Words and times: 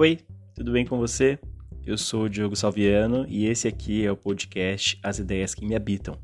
Oi, 0.00 0.20
tudo 0.54 0.70
bem 0.70 0.86
com 0.86 0.96
você? 0.96 1.40
Eu 1.84 1.98
sou 1.98 2.22
o 2.22 2.28
Diogo 2.30 2.54
Salviano 2.54 3.26
e 3.26 3.46
esse 3.46 3.66
aqui 3.66 4.06
é 4.06 4.12
o 4.12 4.16
podcast 4.16 4.96
As 5.02 5.18
Ideias 5.18 5.56
que 5.56 5.66
Me 5.66 5.74
Habitam. 5.74 6.16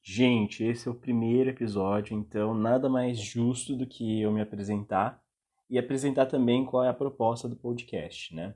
Gente, 0.00 0.62
esse 0.62 0.86
é 0.86 0.90
o 0.92 0.94
primeiro 0.94 1.50
episódio, 1.50 2.16
então 2.16 2.54
nada 2.54 2.88
mais 2.88 3.18
justo 3.18 3.74
do 3.74 3.88
que 3.88 4.20
eu 4.20 4.30
me 4.30 4.40
apresentar 4.40 5.20
e 5.68 5.80
apresentar 5.80 6.26
também 6.26 6.64
qual 6.64 6.84
é 6.84 6.88
a 6.88 6.94
proposta 6.94 7.48
do 7.48 7.56
podcast, 7.56 8.32
né? 8.36 8.54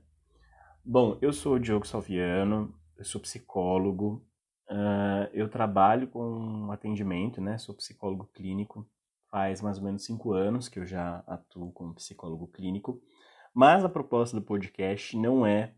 Bom, 0.81 1.17
eu 1.21 1.33
sou 1.33 1.55
o 1.55 1.59
Diogo 1.59 1.85
Salviano, 1.85 2.73
eu 2.97 3.03
sou 3.03 3.19
psicólogo, 3.19 4.25
uh, 4.69 5.27
eu 5.33 5.49
trabalho 5.49 6.07
com 6.07 6.71
atendimento, 6.71 7.41
né? 7.41 7.57
Sou 7.57 7.75
psicólogo 7.75 8.29
clínico 8.33 8.89
faz 9.31 9.61
mais 9.61 9.77
ou 9.77 9.83
menos 9.85 10.03
cinco 10.03 10.33
anos 10.33 10.67
que 10.67 10.77
eu 10.77 10.85
já 10.85 11.23
atuo 11.25 11.71
como 11.71 11.95
psicólogo 11.95 12.47
clínico, 12.47 13.01
mas 13.53 13.83
a 13.83 13.89
proposta 13.89 14.37
do 14.37 14.45
podcast 14.45 15.17
não 15.17 15.45
é 15.45 15.73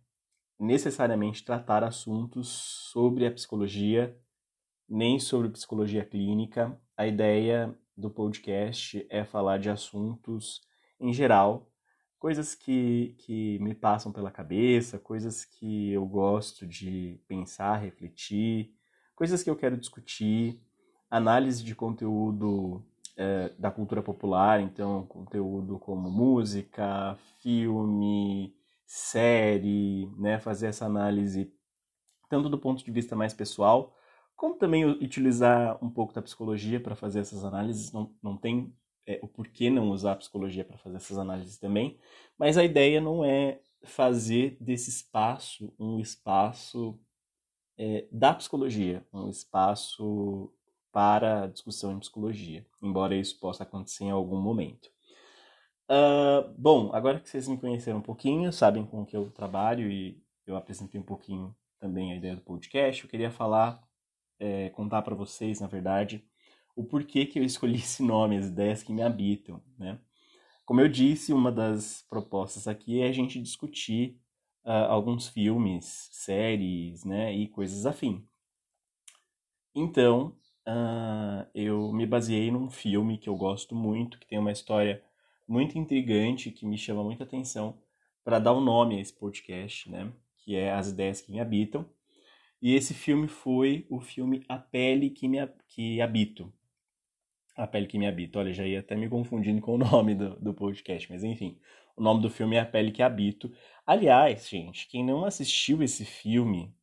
necessariamente 0.60 1.46
tratar 1.46 1.84
assuntos 1.84 2.50
sobre 2.92 3.28
a 3.28 3.32
psicologia, 3.32 4.18
nem 4.90 5.20
sobre 5.20 5.50
psicologia 5.50 6.04
clínica. 6.04 6.80
A 6.98 7.06
ideia 7.06 7.74
do 7.96 8.10
podcast 8.10 9.06
é 9.10 9.24
falar 9.24 9.60
de 9.60 9.70
assuntos 9.70 10.62
em 11.00 11.14
geral, 11.14 11.70
coisas 12.18 12.56
que, 12.56 13.16
que 13.20 13.60
me 13.60 13.76
passam 13.76 14.12
pela 14.12 14.32
cabeça, 14.32 14.98
coisas 14.98 15.44
que 15.44 15.92
eu 15.92 16.06
gosto 16.06 16.66
de 16.66 17.20
pensar, 17.28 17.76
refletir, 17.76 18.74
coisas 19.16 19.44
que 19.44 19.50
eu 19.50 19.56
quero 19.56 19.78
discutir, 19.78 20.62
análise 21.10 21.64
de 21.64 21.76
conteúdo 21.76 22.84
é, 23.16 23.50
da 23.58 23.72
cultura 23.72 24.02
popular, 24.02 24.62
então 24.62 25.06
conteúdo 25.06 25.78
como 25.80 26.10
música, 26.10 27.18
filme, 27.42 28.56
série, 28.86 30.10
né, 30.18 30.40
fazer 30.40 30.68
essa 30.68 30.86
análise 30.86 31.52
tanto 32.30 32.50
do 32.50 32.58
ponto 32.58 32.84
de 32.84 32.92
vista 32.92 33.16
mais 33.16 33.34
pessoal, 33.34 33.96
como 34.36 34.56
também 34.56 34.86
utilizar 34.86 35.78
um 35.84 35.90
pouco 35.90 36.14
da 36.14 36.22
psicologia 36.22 36.80
para 36.80 36.96
fazer 36.96 37.20
essas 37.20 37.46
análises. 37.46 37.92
Não, 37.92 38.12
não 38.24 38.36
tem 38.36 38.76
é, 39.06 39.20
o 39.22 39.28
porquê 39.28 39.70
não 39.70 39.92
usar 39.92 40.14
a 40.14 40.16
psicologia 40.16 40.66
para 40.66 40.78
fazer 40.78 40.98
essas 40.98 41.18
análises 41.18 41.60
também, 41.60 42.00
mas 42.38 42.58
a 42.58 42.64
ideia 42.64 43.00
não 43.00 43.24
é 43.24 43.60
fazer 43.84 44.58
desse 44.60 44.90
espaço 44.90 45.72
um 45.78 46.00
espaço 46.00 47.00
é, 47.78 48.08
da 48.12 48.34
psicologia, 48.34 49.06
um 49.14 49.30
espaço 49.30 50.52
para 50.94 51.48
discussão 51.48 51.92
em 51.92 52.00
psicologia, 52.00 52.64
embora 52.82 53.16
isso 53.16 53.40
possa 53.40 53.64
acontecer 53.64 54.06
em 54.06 54.12
algum 54.12 54.40
momento. 54.40 54.90
Uh, 55.90 56.54
bom, 56.56 56.92
agora 56.94 57.20
que 57.20 57.28
vocês 57.28 57.48
me 57.48 57.58
conheceram 57.58 57.98
um 57.98 58.02
pouquinho, 58.02 58.54
sabem 58.54 58.86
com 58.86 59.04
que 59.04 59.18
eu 59.18 59.32
trabalho 59.32 59.92
e 59.92 60.24
eu 60.46 60.56
apresentei 60.56 61.02
um 61.02 61.04
pouquinho 61.04 61.54
também 61.80 62.14
a 62.14 62.16
ideia 62.16 62.36
do 62.36 62.42
podcast, 62.42 63.04
eu 63.04 63.10
queria 63.10 63.32
falar, 63.32 63.82
é, 64.40 64.70
contar 64.70 65.02
para 65.02 65.16
vocês, 65.16 65.60
na 65.60 65.68
verdade, 65.68 66.24
o 66.76 66.84
porquê 66.84 67.26
que 67.26 67.40
eu 67.40 67.44
escolhi 67.44 67.76
esse 67.76 68.04
nome, 68.04 68.38
as 68.38 68.46
ideias 68.46 68.84
que 68.84 68.94
me 68.94 69.02
habitam, 69.02 69.62
né? 69.78 70.00
Como 70.66 70.80
eu 70.80 70.88
disse, 70.88 71.34
uma 71.34 71.52
das 71.52 72.06
propostas 72.08 72.68
aqui 72.68 73.02
é 73.02 73.08
a 73.08 73.12
gente 73.12 73.42
discutir 73.42 74.18
uh, 74.64 74.88
alguns 74.90 75.28
filmes, 75.28 76.08
séries, 76.12 77.04
né, 77.04 77.34
e 77.34 77.50
coisas 77.50 77.86
afim. 77.86 78.26
Então, 79.76 80.38
uh, 80.68 81.48
eu 81.54 81.92
me 81.92 82.06
baseei 82.06 82.52
num 82.52 82.70
filme 82.70 83.18
que 83.18 83.30
eu 83.30 83.36
gosto 83.36 83.76
muito, 83.76 84.20
que 84.20 84.28
tem 84.28 84.40
uma 84.40 84.52
história 84.52 85.04
muito 85.48 85.78
intrigante, 85.78 86.52
que 86.52 86.66
me 86.66 86.78
chama 86.78 87.04
muita 87.04 87.24
atenção, 87.24 87.78
para 88.24 88.40
dar 88.40 88.54
o 88.54 88.60
um 88.60 88.64
nome 88.64 88.98
a 88.98 89.02
esse 89.02 89.14
podcast, 89.14 89.90
né? 89.90 90.12
Que 90.38 90.56
é 90.56 90.72
As 90.72 90.90
Ideias 90.90 91.22
que 91.22 91.32
Me 91.32 91.40
Habitam. 91.40 91.86
E 92.62 92.74
esse 92.76 92.94
filme 92.94 93.28
foi 93.28 93.86
o 93.90 94.00
filme 94.00 94.44
A 94.48 94.58
Pele 94.58 95.10
que 95.10 95.28
Me 95.28 95.40
que 95.68 96.02
Habito. 96.02 96.52
A 97.58 97.68
Pele 97.68 97.88
que 97.88 98.00
Me 98.00 98.08
Habito. 98.08 98.40
Olha, 98.40 98.54
já 98.54 98.66
ia 98.66 98.80
até 98.80 98.96
me 98.96 99.10
confundindo 99.10 99.62
com 99.62 99.76
o 99.76 99.78
nome 99.78 100.16
do, 100.16 100.40
do 100.40 100.54
podcast, 100.54 101.12
mas 101.12 101.24
enfim. 101.24 101.60
O 101.96 102.02
nome 102.02 102.22
do 102.22 102.30
filme 102.30 102.56
é 102.56 102.62
A 102.62 102.66
Pele 102.66 102.92
que 102.92 103.04
Habito. 103.04 103.52
Aliás, 103.86 104.48
gente, 104.50 104.88
quem 104.88 105.04
não 105.04 105.26
assistiu 105.26 105.84
esse 105.84 106.06
filme, 106.06 106.74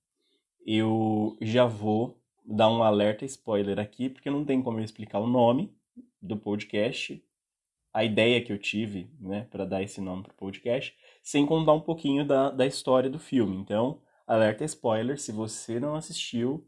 eu 0.67 1.37
já 1.41 1.65
vou 1.65 2.20
dar 2.45 2.69
um 2.69 2.83
alerta 2.83 3.25
spoiler 3.25 3.79
aqui, 3.79 4.09
porque 4.09 4.31
não 4.31 4.45
tem 4.45 4.63
como 4.63 4.79
eu 4.79 4.85
explicar 4.85 5.19
o 5.19 5.27
nome 5.27 5.75
do 6.21 6.37
podcast, 6.37 7.23
a 7.93 8.05
ideia 8.05 8.43
que 8.43 8.53
eu 8.53 8.59
tive, 8.59 9.11
né, 9.21 9.47
para 9.51 9.65
dar 9.65 9.83
esse 9.83 10.01
nome 10.01 10.23
pro 10.23 10.35
podcast, 10.35 10.97
sem 11.23 11.45
contar 11.47 11.73
um 11.73 11.81
pouquinho 11.81 12.25
da, 12.25 12.51
da 12.51 12.67
história 12.67 13.11
do 13.11 13.19
filme. 13.19 13.57
Então, 13.57 14.01
alerta 14.27 14.65
spoiler, 14.65 15.19
se 15.19 15.33
você 15.33 15.81
não 15.81 15.95
assistiu, 15.95 16.67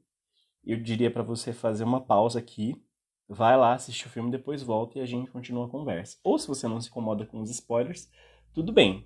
eu 0.64 0.76
diria 0.80 1.10
para 1.10 1.22
você 1.22 1.52
fazer 1.52 1.84
uma 1.84 2.00
pausa 2.00 2.38
aqui, 2.38 2.82
vai 3.28 3.56
lá 3.56 3.74
assistir 3.74 4.06
o 4.06 4.10
filme, 4.10 4.30
depois 4.30 4.62
volta 4.62 4.98
e 4.98 5.02
a 5.02 5.06
gente 5.06 5.30
continua 5.30 5.66
a 5.66 5.70
conversa. 5.70 6.18
Ou 6.22 6.38
se 6.38 6.48
você 6.48 6.68
não 6.68 6.80
se 6.80 6.88
incomoda 6.88 7.24
com 7.26 7.40
os 7.40 7.50
spoilers, 7.50 8.10
tudo 8.52 8.72
bem. 8.72 9.04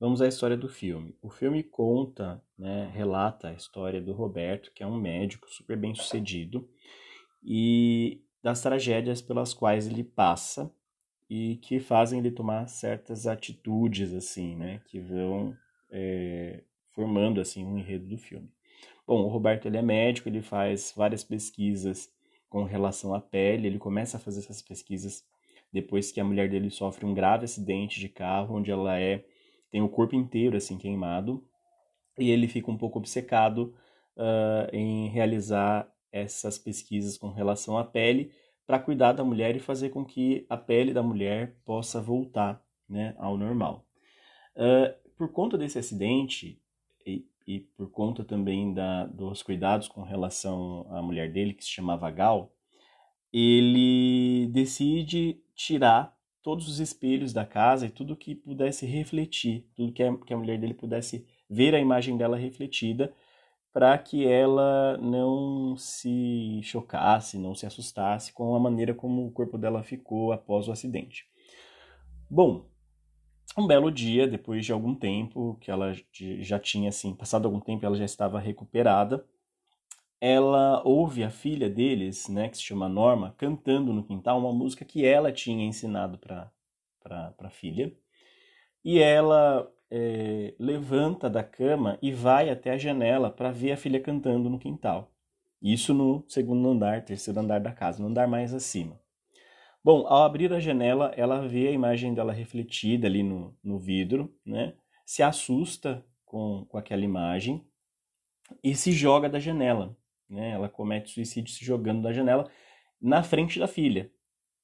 Vamos 0.00 0.22
à 0.22 0.28
história 0.28 0.56
do 0.56 0.68
filme. 0.68 1.16
O 1.20 1.28
filme 1.28 1.62
conta, 1.62 2.40
né, 2.56 2.88
relata 2.94 3.48
a 3.48 3.52
história 3.52 4.00
do 4.00 4.12
Roberto, 4.12 4.70
que 4.72 4.82
é 4.82 4.86
um 4.86 4.96
médico 4.96 5.50
super 5.50 5.76
bem 5.76 5.92
sucedido, 5.92 6.68
e 7.42 8.22
das 8.40 8.62
tragédias 8.62 9.20
pelas 9.20 9.52
quais 9.52 9.88
ele 9.88 10.04
passa 10.04 10.72
e 11.28 11.56
que 11.56 11.80
fazem 11.80 12.20
ele 12.20 12.30
tomar 12.30 12.68
certas 12.68 13.26
atitudes, 13.26 14.14
assim, 14.14 14.54
né, 14.54 14.80
que 14.86 15.00
vão 15.00 15.56
é, 15.90 16.62
formando, 16.92 17.40
assim, 17.40 17.64
um 17.64 17.76
enredo 17.76 18.06
do 18.06 18.16
filme. 18.16 18.48
Bom, 19.04 19.24
o 19.24 19.28
Roberto, 19.28 19.66
ele 19.66 19.78
é 19.78 19.82
médico, 19.82 20.28
ele 20.28 20.42
faz 20.42 20.92
várias 20.96 21.24
pesquisas 21.24 22.08
com 22.48 22.62
relação 22.62 23.14
à 23.14 23.20
pele, 23.20 23.66
ele 23.66 23.78
começa 23.78 24.16
a 24.16 24.20
fazer 24.20 24.40
essas 24.40 24.62
pesquisas 24.62 25.24
depois 25.72 26.12
que 26.12 26.20
a 26.20 26.24
mulher 26.24 26.48
dele 26.48 26.70
sofre 26.70 27.04
um 27.04 27.12
grave 27.12 27.44
acidente 27.44 27.98
de 27.98 28.08
carro, 28.08 28.56
onde 28.56 28.70
ela 28.70 28.98
é 28.98 29.24
tem 29.70 29.82
o 29.82 29.88
corpo 29.88 30.14
inteiro 30.14 30.56
assim 30.56 30.78
queimado 30.78 31.44
e 32.18 32.30
ele 32.30 32.48
fica 32.48 32.70
um 32.70 32.76
pouco 32.76 32.98
obcecado 32.98 33.74
uh, 34.16 34.74
em 34.74 35.08
realizar 35.08 35.90
essas 36.10 36.58
pesquisas 36.58 37.16
com 37.16 37.30
relação 37.30 37.78
à 37.78 37.84
pele 37.84 38.32
para 38.66 38.78
cuidar 38.78 39.12
da 39.12 39.24
mulher 39.24 39.56
e 39.56 39.60
fazer 39.60 39.90
com 39.90 40.04
que 40.04 40.44
a 40.48 40.56
pele 40.56 40.92
da 40.92 41.02
mulher 41.02 41.56
possa 41.64 42.00
voltar 42.00 42.62
né, 42.88 43.14
ao 43.18 43.36
normal. 43.36 43.86
Uh, 44.56 44.92
por 45.16 45.32
conta 45.32 45.56
desse 45.56 45.78
acidente 45.78 46.60
e, 47.06 47.26
e 47.46 47.60
por 47.60 47.90
conta 47.90 48.24
também 48.24 48.74
da, 48.74 49.06
dos 49.06 49.42
cuidados 49.42 49.88
com 49.88 50.02
relação 50.02 50.86
à 50.90 51.02
mulher 51.02 51.32
dele, 51.32 51.54
que 51.54 51.64
se 51.64 51.70
chamava 51.70 52.10
Gal, 52.10 52.52
ele 53.32 54.48
decide 54.48 55.40
tirar 55.54 56.17
todos 56.48 56.66
os 56.66 56.80
espelhos 56.80 57.34
da 57.34 57.44
casa 57.44 57.84
e 57.84 57.90
tudo 57.90 58.16
que 58.16 58.34
pudesse 58.34 58.86
refletir, 58.86 59.66
tudo 59.76 59.92
que 59.92 60.02
a, 60.02 60.16
que 60.16 60.32
a 60.32 60.36
mulher 60.38 60.58
dele 60.58 60.72
pudesse 60.72 61.26
ver 61.46 61.74
a 61.74 61.78
imagem 61.78 62.16
dela 62.16 62.38
refletida, 62.38 63.12
para 63.70 63.98
que 63.98 64.26
ela 64.26 64.96
não 64.96 65.76
se 65.76 66.58
chocasse, 66.62 67.36
não 67.36 67.54
se 67.54 67.66
assustasse 67.66 68.32
com 68.32 68.54
a 68.54 68.58
maneira 68.58 68.94
como 68.94 69.26
o 69.26 69.30
corpo 69.30 69.58
dela 69.58 69.82
ficou 69.82 70.32
após 70.32 70.68
o 70.68 70.72
acidente. 70.72 71.26
Bom, 72.30 72.64
um 73.54 73.66
belo 73.66 73.92
dia, 73.92 74.26
depois 74.26 74.64
de 74.64 74.72
algum 74.72 74.94
tempo, 74.94 75.58
que 75.60 75.70
ela 75.70 75.92
já 76.40 76.58
tinha 76.58 76.88
assim, 76.88 77.14
passado 77.14 77.44
algum 77.44 77.60
tempo, 77.60 77.84
ela 77.84 77.98
já 77.98 78.06
estava 78.06 78.40
recuperada, 78.40 79.22
ela 80.20 80.82
ouve 80.84 81.22
a 81.22 81.30
filha 81.30 81.70
deles, 81.70 82.28
né, 82.28 82.48
que 82.48 82.56
se 82.56 82.62
chama 82.62 82.88
Norma, 82.88 83.34
cantando 83.38 83.92
no 83.92 84.04
quintal 84.04 84.38
uma 84.38 84.52
música 84.52 84.84
que 84.84 85.04
ela 85.04 85.32
tinha 85.32 85.64
ensinado 85.64 86.18
para 86.18 86.50
a 87.38 87.50
filha. 87.50 87.92
E 88.84 88.98
ela 88.98 89.70
é, 89.90 90.54
levanta 90.58 91.30
da 91.30 91.44
cama 91.44 91.98
e 92.02 92.12
vai 92.12 92.50
até 92.50 92.72
a 92.72 92.78
janela 92.78 93.30
para 93.30 93.50
ver 93.50 93.72
a 93.72 93.76
filha 93.76 94.00
cantando 94.00 94.50
no 94.50 94.58
quintal. 94.58 95.12
Isso 95.62 95.94
no 95.94 96.24
segundo 96.28 96.68
andar, 96.68 97.04
terceiro 97.04 97.40
andar 97.40 97.60
da 97.60 97.72
casa, 97.72 98.00
no 98.02 98.08
andar 98.08 98.28
mais 98.28 98.54
acima. 98.54 99.00
Bom, 99.84 100.06
ao 100.06 100.24
abrir 100.24 100.52
a 100.52 100.60
janela, 100.60 101.12
ela 101.16 101.46
vê 101.46 101.68
a 101.68 101.72
imagem 101.72 102.12
dela 102.12 102.32
refletida 102.32 103.06
ali 103.06 103.22
no, 103.22 103.56
no 103.62 103.78
vidro, 103.78 104.34
né? 104.44 104.74
Se 105.04 105.22
assusta 105.22 106.04
com, 106.24 106.66
com 106.68 106.76
aquela 106.76 107.04
imagem 107.04 107.64
e 108.62 108.74
se 108.74 108.92
joga 108.92 109.28
da 109.28 109.38
janela 109.38 109.96
né? 110.28 110.50
Ela 110.50 110.68
comete 110.68 111.10
suicídio 111.10 111.52
se 111.52 111.64
jogando 111.64 112.02
da 112.02 112.12
janela 112.12 112.50
na 113.00 113.22
frente 113.22 113.58
da 113.58 113.68
filha, 113.68 114.10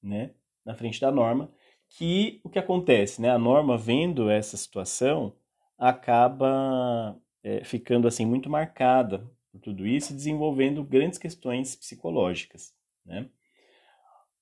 né? 0.01 0.31
Na 0.65 0.75
frente 0.75 0.99
da 0.99 1.11
Norma, 1.11 1.51
que 1.89 2.41
o 2.43 2.49
que 2.49 2.59
acontece, 2.59 3.21
né? 3.21 3.29
A 3.29 3.39
Norma 3.39 3.77
vendo 3.77 4.29
essa 4.29 4.57
situação 4.57 5.35
acaba 5.77 7.19
é, 7.43 7.63
ficando 7.63 8.07
assim 8.07 8.25
muito 8.25 8.49
marcada 8.49 9.29
por 9.51 9.59
tudo 9.61 9.85
isso 9.85 10.11
e 10.11 10.15
desenvolvendo 10.15 10.83
grandes 10.83 11.17
questões 11.17 11.75
psicológicas, 11.75 12.73
né? 13.05 13.29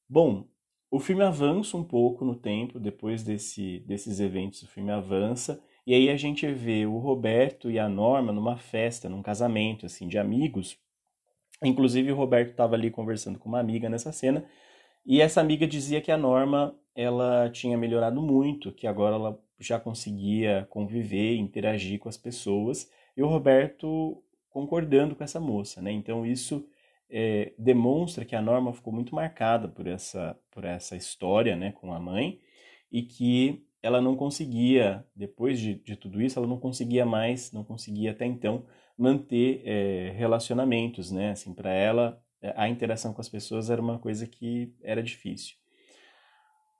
Bom, 0.09 0.47
o 0.91 0.99
filme 0.99 1.23
avança 1.23 1.75
um 1.75 1.83
pouco 1.83 2.23
no 2.23 2.35
tempo, 2.35 2.79
depois 2.79 3.23
desse, 3.23 3.79
desses 3.79 4.19
eventos, 4.19 4.61
o 4.61 4.67
filme 4.67 4.91
avança, 4.91 5.59
e 5.87 5.93
aí 5.93 6.09
a 6.09 6.15
gente 6.15 6.45
vê 6.51 6.85
o 6.85 6.99
Roberto 6.99 7.71
e 7.71 7.79
a 7.79 7.89
Norma 7.89 8.31
numa 8.31 8.57
festa, 8.57 9.09
num 9.09 9.23
casamento, 9.23 9.87
assim, 9.87 10.07
de 10.07 10.19
amigos. 10.19 10.77
Inclusive 11.63 12.11
o 12.11 12.15
Roberto 12.15 12.51
estava 12.51 12.75
ali 12.75 12.91
conversando 12.91 13.39
com 13.39 13.49
uma 13.49 13.59
amiga 13.59 13.89
nessa 13.89 14.11
cena, 14.11 14.45
e 15.05 15.21
essa 15.21 15.41
amiga 15.41 15.67
dizia 15.67 16.01
que 16.01 16.11
a 16.11 16.17
Norma, 16.17 16.75
ela 16.95 17.49
tinha 17.49 17.77
melhorado 17.77 18.21
muito, 18.21 18.71
que 18.71 18.87
agora 18.87 19.15
ela 19.15 19.39
já 19.59 19.79
conseguia 19.79 20.67
conviver, 20.69 21.35
interagir 21.35 21.99
com 21.99 22.09
as 22.09 22.17
pessoas, 22.17 22.89
e 23.15 23.21
o 23.21 23.27
Roberto 23.27 24.23
concordando 24.49 25.15
com 25.15 25.23
essa 25.23 25.39
moça, 25.39 25.81
né? 25.81 25.91
Então 25.91 26.25
isso 26.25 26.65
é, 27.09 27.53
demonstra 27.57 28.25
que 28.25 28.35
a 28.35 28.41
Norma 28.41 28.73
ficou 28.73 28.93
muito 28.93 29.13
marcada 29.13 29.67
por 29.67 29.87
essa, 29.87 30.37
por 30.51 30.65
essa 30.65 30.95
história 30.95 31.55
né, 31.55 31.71
com 31.71 31.93
a 31.93 31.99
mãe 31.99 32.39
e 32.91 33.03
que 33.03 33.63
ela 33.83 34.01
não 34.01 34.15
conseguia, 34.15 35.05
depois 35.15 35.59
de, 35.59 35.75
de 35.75 35.95
tudo 35.95 36.21
isso, 36.21 36.39
ela 36.39 36.47
não 36.47 36.59
conseguia 36.59 37.05
mais, 37.05 37.51
não 37.51 37.63
conseguia 37.63 38.11
até 38.11 38.25
então 38.25 38.65
manter 38.97 39.61
é, 39.65 40.11
relacionamentos, 40.15 41.11
né? 41.11 41.31
Assim, 41.31 41.53
para 41.53 41.71
ela, 41.71 42.21
é, 42.41 42.53
a 42.55 42.69
interação 42.69 43.13
com 43.13 43.21
as 43.21 43.29
pessoas 43.29 43.69
era 43.69 43.81
uma 43.81 43.99
coisa 43.99 44.27
que 44.27 44.73
era 44.81 45.01
difícil. 45.01 45.55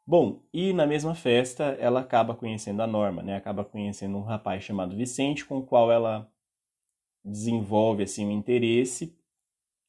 Bom, 0.06 0.44
e 0.54 0.74
na 0.74 0.86
mesma 0.86 1.16
festa 1.16 1.64
ela 1.80 2.02
acaba 2.02 2.36
conhecendo 2.36 2.82
a 2.82 2.88
Norma, 2.88 3.24
né? 3.24 3.36
Acaba 3.38 3.64
conhecendo 3.64 4.18
um 4.18 4.24
rapaz 4.24 4.64
chamado 4.64 4.96
Vicente, 4.96 5.46
com 5.46 5.60
o 5.60 5.66
qual 5.66 5.92
ela 5.92 6.30
desenvolve 7.24 8.04
assim 8.04 8.26
um 8.26 8.32
interesse 8.32 9.18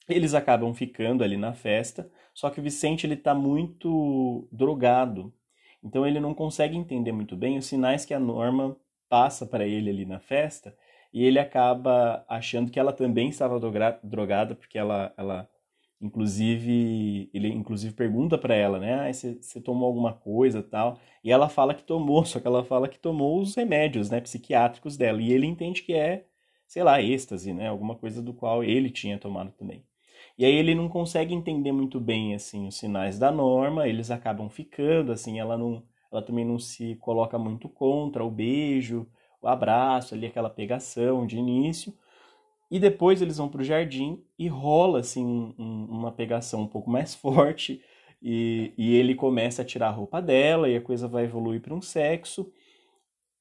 eles 0.09 0.35
acabam 0.35 0.75
ficando 0.75 1.25
ali 1.25 1.37
na 1.37 1.53
festa, 1.53 2.11
só 2.33 2.51
que 2.51 2.61
o 2.61 2.63
Vicente 2.63 3.07
ele 3.07 3.15
está 3.15 3.35
muito 3.35 4.47
drogado, 4.53 5.33
então 5.83 6.07
ele 6.07 6.21
não 6.21 6.35
consegue 6.35 6.77
entender 6.77 7.13
muito 7.13 7.37
bem 7.37 7.57
os 7.59 7.67
sinais 7.67 8.05
que 8.05 8.15
a 8.15 8.21
Norma 8.21 8.77
passa 9.09 9.47
para 9.47 9.67
ele 9.67 9.91
ali 9.91 10.05
na 10.05 10.19
festa 10.19 10.77
e 11.15 11.25
ele 11.25 11.39
acaba 11.39 12.25
achando 12.29 12.73
que 12.73 12.79
ela 12.81 12.93
também 12.93 13.29
estava 13.29 13.61
drogada 14.03 14.57
porque 14.57 14.77
ela, 14.77 15.15
ela 15.17 15.49
inclusive 16.01 17.31
ele 17.33 17.49
inclusive 17.49 17.95
pergunta 17.95 18.37
para 18.37 18.55
ela, 18.55 18.81
né, 18.81 19.13
você, 19.13 19.61
tomou 19.61 19.87
alguma 19.87 20.13
coisa 20.13 20.61
tal 20.61 20.99
e 21.23 21.31
ela 21.31 21.49
fala 21.49 21.73
que 21.73 21.85
tomou, 21.85 22.25
só 22.27 22.41
que 22.41 22.47
ela 22.49 22.65
fala 22.65 22.89
que 22.89 22.99
tomou 22.99 23.41
os 23.41 23.55
remédios, 23.55 24.11
né, 24.11 24.21
psiquiátricos 24.21 24.97
dela 24.97 25.23
e 25.23 25.33
ele 25.33 25.47
entende 25.47 25.83
que 25.83 25.95
é 25.95 26.27
sei 26.67 26.83
lá 26.83 27.01
êxtase, 27.01 27.53
né, 27.53 27.69
alguma 27.69 27.95
coisa 27.95 28.21
do 28.21 28.35
qual 28.35 28.65
ele 28.65 28.91
tinha 28.91 29.19
tomado 29.19 29.53
também. 29.53 29.85
E 30.37 30.45
aí 30.45 30.55
ele 30.55 30.75
não 30.75 30.89
consegue 30.89 31.33
entender 31.35 31.71
muito 31.73 32.01
bem 32.01 32.35
assim 32.35 32.67
os 32.67 32.77
sinais 32.77 33.19
da 33.21 33.31
norma, 33.31 33.87
eles 33.89 34.11
acabam 34.11 34.49
ficando 34.51 35.13
assim, 35.13 35.39
ela 35.39 35.57
não 35.57 35.85
ela 36.11 36.23
também 36.23 36.45
não 36.45 36.59
se 36.59 36.97
coloca 36.97 37.39
muito 37.39 37.69
contra 37.69 38.25
o 38.25 38.31
beijo, 38.31 39.09
abraço, 39.47 40.15
ali 40.15 40.27
aquela 40.27 40.51
pegação 40.51 41.27
de 41.27 41.37
início. 41.37 41.93
E 42.71 42.79
depois 42.79 43.23
eles 43.23 43.37
vão 43.37 43.49
para 43.49 43.61
o 43.61 43.65
jardim 43.65 44.23
e 44.39 44.49
rola 44.49 45.01
assim 45.01 45.25
um, 45.59 45.87
uma 45.89 46.11
pegação 46.13 46.63
um 46.63 46.69
pouco 46.69 46.91
mais 46.91 47.15
forte 47.17 47.83
e, 48.23 48.73
e 48.77 48.95
ele 48.95 49.15
começa 49.15 49.63
a 49.63 49.65
tirar 49.65 49.89
a 49.89 49.93
roupa 49.93 50.21
dela 50.21 50.69
e 50.69 50.77
a 50.77 50.81
coisa 50.81 51.07
vai 51.07 51.25
evoluir 51.25 51.61
para 51.61 51.75
um 51.75 51.83
sexo 51.83 52.51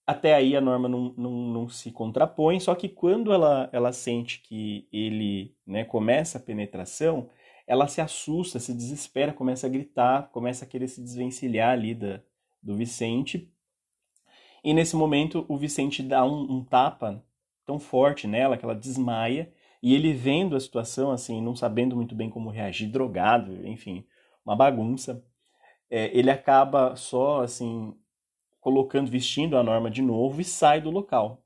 até 0.06 0.34
aí 0.34 0.56
a 0.56 0.62
norma 0.62 0.90
não, 0.90 1.14
não, 1.18 1.32
não, 1.32 1.70
se 1.70 1.92
contrapõe, 1.92 2.60
só 2.60 2.76
que 2.76 2.90
quando 2.90 3.32
ela, 3.32 3.70
ela 3.72 3.94
sente 3.94 4.42
que 4.42 4.88
ele 4.92 5.56
né, 5.66 5.86
começa 5.86 6.38
a 6.38 6.42
penetração, 6.42 7.30
ela 7.66 7.88
se 7.88 8.02
assusta, 8.02 8.60
se 8.60 8.74
desespera, 8.74 9.32
começa 9.32 9.66
a 9.66 9.70
gritar, 9.70 10.30
começa 10.32 10.66
a 10.66 10.68
querer 10.68 10.90
se 10.90 11.02
desvencilhar 11.02 11.72
ali 11.72 11.96
da, 11.96 12.22
do 12.62 12.76
Vicente. 12.76 13.50
E 14.64 14.74
nesse 14.74 14.96
momento 14.96 15.46
o 15.50 15.58
Vicente 15.58 16.02
dá 16.02 16.26
um, 16.26 16.58
um 16.58 16.64
tapa 16.64 17.24
tão 17.66 17.80
forte 17.80 18.28
nela 18.28 18.58
que 18.58 18.64
ela 18.64 18.76
desmaia. 18.76 19.52
E 19.82 19.94
ele 19.94 20.14
vendo 20.14 20.56
a 20.56 20.60
situação, 20.60 21.12
assim, 21.12 21.42
não 21.42 21.56
sabendo 21.56 21.96
muito 21.96 22.16
bem 22.16 22.30
como 22.30 22.50
reagir, 22.50 22.90
drogado, 22.90 23.68
enfim, 23.68 24.06
uma 24.46 24.56
bagunça, 24.56 25.22
é, 25.90 26.10
ele 26.18 26.32
acaba 26.32 26.96
só, 26.96 27.42
assim, 27.42 27.94
colocando, 28.62 29.12
vestindo 29.12 29.58
a 29.58 29.64
norma 29.64 29.92
de 29.92 30.02
novo 30.02 30.40
e 30.40 30.46
sai 30.46 30.80
do 30.80 30.90
local. 30.90 31.44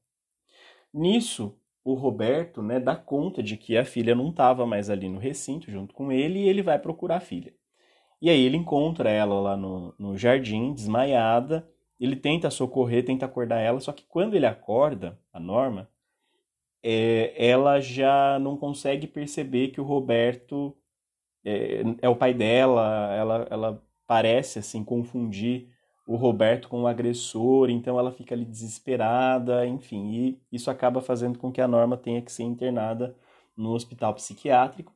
Nisso, 0.94 1.58
o 1.84 1.96
Roberto 1.96 2.62
né, 2.62 2.80
dá 2.80 2.96
conta 2.96 3.42
de 3.42 3.58
que 3.58 3.78
a 3.78 3.84
filha 3.84 4.14
não 4.14 4.30
estava 4.30 4.66
mais 4.66 4.90
ali 4.90 5.10
no 5.10 5.20
recinto 5.20 5.72
junto 5.72 5.94
com 5.94 6.12
ele 6.12 6.40
e 6.40 6.48
ele 6.50 6.62
vai 6.62 6.78
procurar 6.78 7.18
a 7.18 7.22
filha. 7.22 7.54
E 8.22 8.30
aí 8.30 8.42
ele 8.42 8.58
encontra 8.58 9.10
ela 9.10 9.40
lá 9.40 9.58
no, 9.58 9.96
no 9.98 10.18
jardim, 10.18 10.74
desmaiada. 10.74 11.70
Ele 12.00 12.16
tenta 12.16 12.50
socorrer, 12.50 13.06
tenta 13.06 13.26
acordar 13.26 13.60
ela, 13.60 13.80
só 13.80 13.92
que 13.92 14.04
quando 14.08 14.36
ele 14.36 14.46
acorda, 14.46 15.20
a 15.34 15.40
Norma, 15.40 15.90
é, 16.84 17.34
ela 17.38 17.80
já 17.80 18.38
não 18.40 18.56
consegue 18.58 19.08
perceber 19.08 19.70
que 19.70 19.82
o 19.82 19.84
Roberto 19.84 20.78
é, 21.44 21.82
é 22.02 22.10
o 22.10 22.16
pai 22.16 22.34
dela. 22.34 23.14
Ela, 23.16 23.48
ela 23.50 23.84
parece 24.06 24.60
assim 24.60 24.84
confundir 24.84 25.70
o 26.08 26.16
Roberto 26.16 26.70
com 26.70 26.84
o 26.84 26.88
agressor, 26.88 27.70
então 27.70 28.00
ela 28.00 28.12
fica 28.14 28.34
ali 28.34 28.46
desesperada, 28.46 29.68
enfim, 29.68 30.14
e 30.14 30.42
isso 30.50 30.72
acaba 30.72 31.02
fazendo 31.02 31.38
com 31.38 31.52
que 31.52 31.60
a 31.60 31.68
Norma 31.68 31.98
tenha 31.98 32.22
que 32.22 32.32
ser 32.32 32.44
internada 32.44 33.14
no 33.58 33.74
hospital 33.74 34.14
psiquiátrico. 34.14 34.96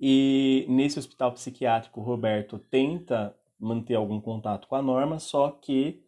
E 0.00 0.66
nesse 0.68 0.98
hospital 0.98 1.32
psiquiátrico, 1.32 2.00
o 2.00 2.02
Roberto 2.02 2.58
tenta 2.58 3.36
manter 3.60 3.94
algum 3.94 4.20
contato 4.20 4.66
com 4.66 4.74
a 4.74 4.82
Norma, 4.82 5.18
só 5.18 5.50
que 5.50 6.02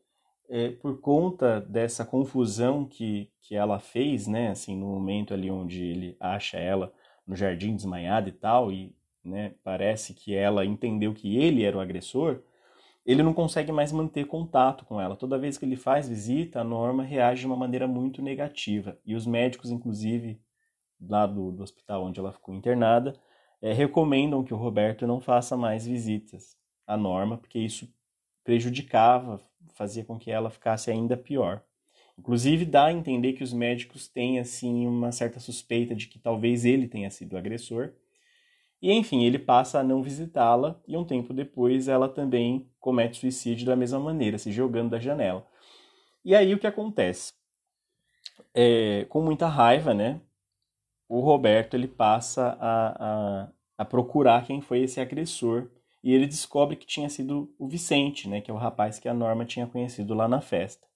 é, 0.48 0.70
por 0.70 1.00
conta 1.00 1.60
dessa 1.60 2.04
confusão 2.04 2.84
que, 2.84 3.30
que 3.42 3.54
ela 3.54 3.78
fez, 3.78 4.26
né, 4.26 4.50
assim, 4.50 4.76
no 4.76 4.86
momento 4.86 5.34
ali 5.34 5.50
onde 5.50 5.84
ele 5.84 6.16
acha 6.18 6.58
ela 6.58 6.92
no 7.26 7.36
jardim 7.36 7.76
desmaiada 7.76 8.28
e 8.28 8.32
tal, 8.32 8.72
e 8.72 8.94
né, 9.24 9.54
parece 9.62 10.14
que 10.14 10.34
ela 10.34 10.64
entendeu 10.64 11.14
que 11.14 11.36
ele 11.36 11.62
era 11.62 11.76
o 11.76 11.80
agressor, 11.80 12.40
ele 13.04 13.22
não 13.22 13.34
consegue 13.34 13.72
mais 13.72 13.92
manter 13.92 14.26
contato 14.26 14.84
com 14.84 15.00
ela. 15.00 15.16
Toda 15.16 15.38
vez 15.38 15.58
que 15.58 15.64
ele 15.64 15.76
faz 15.76 16.08
visita, 16.08 16.60
a 16.60 16.64
Norma 16.64 17.02
reage 17.02 17.40
de 17.40 17.46
uma 17.46 17.56
maneira 17.56 17.86
muito 17.86 18.22
negativa. 18.22 18.96
E 19.04 19.14
os 19.16 19.26
médicos, 19.26 19.70
inclusive, 19.70 20.40
lá 21.00 21.26
do, 21.26 21.50
do 21.50 21.62
hospital 21.64 22.04
onde 22.04 22.20
ela 22.20 22.32
ficou 22.32 22.54
internada, 22.54 23.14
é, 23.60 23.72
recomendam 23.72 24.44
que 24.44 24.54
o 24.54 24.56
Roberto 24.56 25.06
não 25.06 25.20
faça 25.20 25.56
mais 25.56 25.84
visitas 25.84 26.61
à 26.86 26.96
Norma, 26.96 27.36
porque 27.36 27.58
isso 27.58 27.88
prejudicava, 28.44 29.40
fazia 29.74 30.04
com 30.04 30.18
que 30.18 30.30
ela 30.30 30.50
ficasse 30.50 30.90
ainda 30.90 31.16
pior. 31.16 31.62
Inclusive, 32.18 32.64
dá 32.64 32.86
a 32.86 32.92
entender 32.92 33.32
que 33.32 33.44
os 33.44 33.52
médicos 33.52 34.06
têm 34.08 34.38
assim 34.38 34.86
uma 34.86 35.12
certa 35.12 35.40
suspeita 35.40 35.94
de 35.94 36.08
que 36.08 36.18
talvez 36.18 36.64
ele 36.64 36.86
tenha 36.86 37.10
sido 37.10 37.32
o 37.32 37.38
agressor 37.38 37.92
e 38.82 38.92
enfim, 38.92 39.22
ele 39.22 39.38
passa 39.38 39.78
a 39.78 39.84
não 39.84 40.02
visitá-la 40.02 40.80
e 40.88 40.96
um 40.96 41.04
tempo 41.04 41.32
depois 41.32 41.86
ela 41.86 42.08
também 42.08 42.68
comete 42.80 43.20
suicídio 43.20 43.64
da 43.64 43.76
mesma 43.76 44.00
maneira, 44.00 44.36
se 44.38 44.50
jogando 44.50 44.90
da 44.90 44.98
janela. 44.98 45.46
E 46.24 46.34
aí 46.34 46.52
o 46.52 46.58
que 46.58 46.66
acontece? 46.66 47.32
É, 48.52 49.06
com 49.08 49.22
muita 49.22 49.46
raiva, 49.46 49.94
né? 49.94 50.20
O 51.08 51.20
Roberto 51.20 51.74
ele 51.74 51.86
passa 51.86 52.56
a, 52.60 53.44
a, 53.44 53.48
a, 53.78 53.84
procurar 53.84 54.44
quem 54.44 54.60
foi 54.60 54.80
esse 54.80 55.00
agressor 55.00 55.70
e 56.02 56.12
ele 56.12 56.26
descobre 56.26 56.76
que 56.76 56.86
tinha 56.86 57.08
sido 57.08 57.54
o 57.58 57.68
Vicente, 57.68 58.28
né? 58.28 58.40
Que 58.40 58.50
é 58.50 58.54
o 58.54 58.58
rapaz 58.58 58.98
que 58.98 59.08
a 59.08 59.14
Norma 59.14 59.44
tinha 59.44 59.66
conhecido 59.66 60.14
lá 60.14 60.28
na 60.28 60.40
festa. 60.40 60.86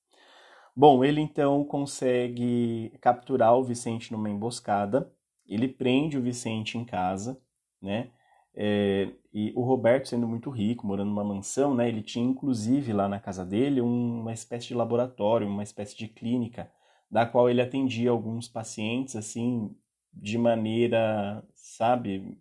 Bom, 0.75 1.05
ele 1.05 1.21
então 1.21 1.65
consegue 1.65 2.93
capturar 3.01 3.55
o 3.57 3.65
Vicente 3.65 4.13
numa 4.13 4.29
emboscada. 4.31 5.11
Ele 5.47 5.69
prende 5.69 6.19
o 6.19 6.23
Vicente 6.23 6.77
em 6.77 6.85
casa 6.85 7.41
né? 7.81 8.11
É, 8.55 9.11
e 9.33 9.53
o 9.55 9.63
Roberto, 9.63 10.09
sendo 10.09 10.27
muito 10.27 10.49
rico, 10.51 10.87
morando 10.87 11.11
numa 11.11 11.25
mansão, 11.25 11.75
né, 11.75 11.89
ele 11.89 12.03
tinha 12.03 12.25
inclusive 12.25 12.93
lá 12.93 13.07
na 13.07 13.21
casa 13.21 13.45
dele 13.45 13.83
uma 13.83 14.33
espécie 14.33 14.69
de 14.69 14.75
laboratório, 14.75 15.47
uma 15.47 15.63
espécie 15.63 15.97
de 15.97 16.09
clínica, 16.09 16.71
da 17.11 17.27
qual 17.27 17.51
ele 17.51 17.61
atendia 17.61 18.11
alguns 18.11 18.49
pacientes 18.49 19.15
assim 19.15 19.77
de 20.13 20.39
maneira, 20.39 21.45
sabe, 21.55 22.39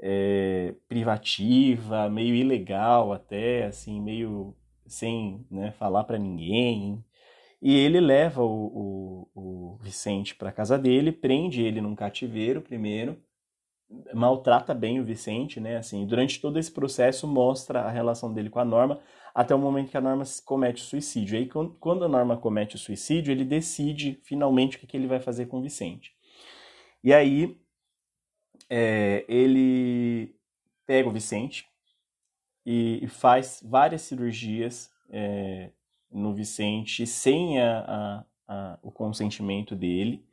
é, 0.00 0.74
privativa, 0.88 2.08
meio 2.08 2.34
ilegal 2.34 3.12
até, 3.12 3.66
assim, 3.66 4.00
meio 4.00 4.54
sem 4.86 5.46
né, 5.50 5.72
falar 5.72 6.04
para 6.04 6.18
ninguém. 6.18 7.04
E 7.62 7.74
ele 7.74 8.00
leva 8.00 8.42
o, 8.42 9.28
o, 9.34 9.74
o 9.74 9.78
Vicente 9.80 10.34
para 10.34 10.52
casa 10.52 10.78
dele, 10.78 11.10
prende 11.12 11.62
ele 11.62 11.80
num 11.80 11.94
cativeiro 11.94 12.60
primeiro 12.60 13.18
maltrata 14.12 14.74
bem 14.74 15.00
o 15.00 15.04
Vicente, 15.04 15.60
né? 15.60 15.76
Assim, 15.76 16.06
durante 16.06 16.40
todo 16.40 16.58
esse 16.58 16.70
processo 16.70 17.26
mostra 17.26 17.82
a 17.82 17.90
relação 17.90 18.32
dele 18.32 18.50
com 18.50 18.58
a 18.58 18.64
Norma 18.64 19.00
até 19.34 19.54
o 19.54 19.58
momento 19.58 19.90
que 19.90 19.96
a 19.96 20.00
Norma 20.00 20.24
comete 20.44 20.82
o 20.82 20.86
suicídio. 20.86 21.38
Aí 21.38 21.48
quando 21.80 22.04
a 22.04 22.08
Norma 22.08 22.36
comete 22.36 22.76
o 22.76 22.78
suicídio, 22.78 23.32
ele 23.32 23.44
decide 23.44 24.20
finalmente 24.24 24.76
o 24.76 24.80
que, 24.80 24.96
ele 24.96 25.06
vai 25.06 25.20
fazer 25.20 25.46
com 25.46 25.58
o 25.58 25.62
Vicente. 25.62 26.12
E 27.02 27.12
aí 27.12 27.56
é, 28.68 29.24
ele 29.28 30.34
pega 30.86 31.08
o 31.08 31.12
Vicente, 31.12 31.66
e, 32.66 33.06
faz 33.08 33.62
várias 33.64 34.02
cirurgias 34.02 34.90
é, 35.10 35.70
no 36.10 36.32
Vicente 36.32 37.06
sem 37.06 37.60
a, 37.60 37.78
a, 37.86 38.24
a, 38.48 38.78
o 38.82 38.90
consentimento 38.90 39.74
dele. 39.74 40.24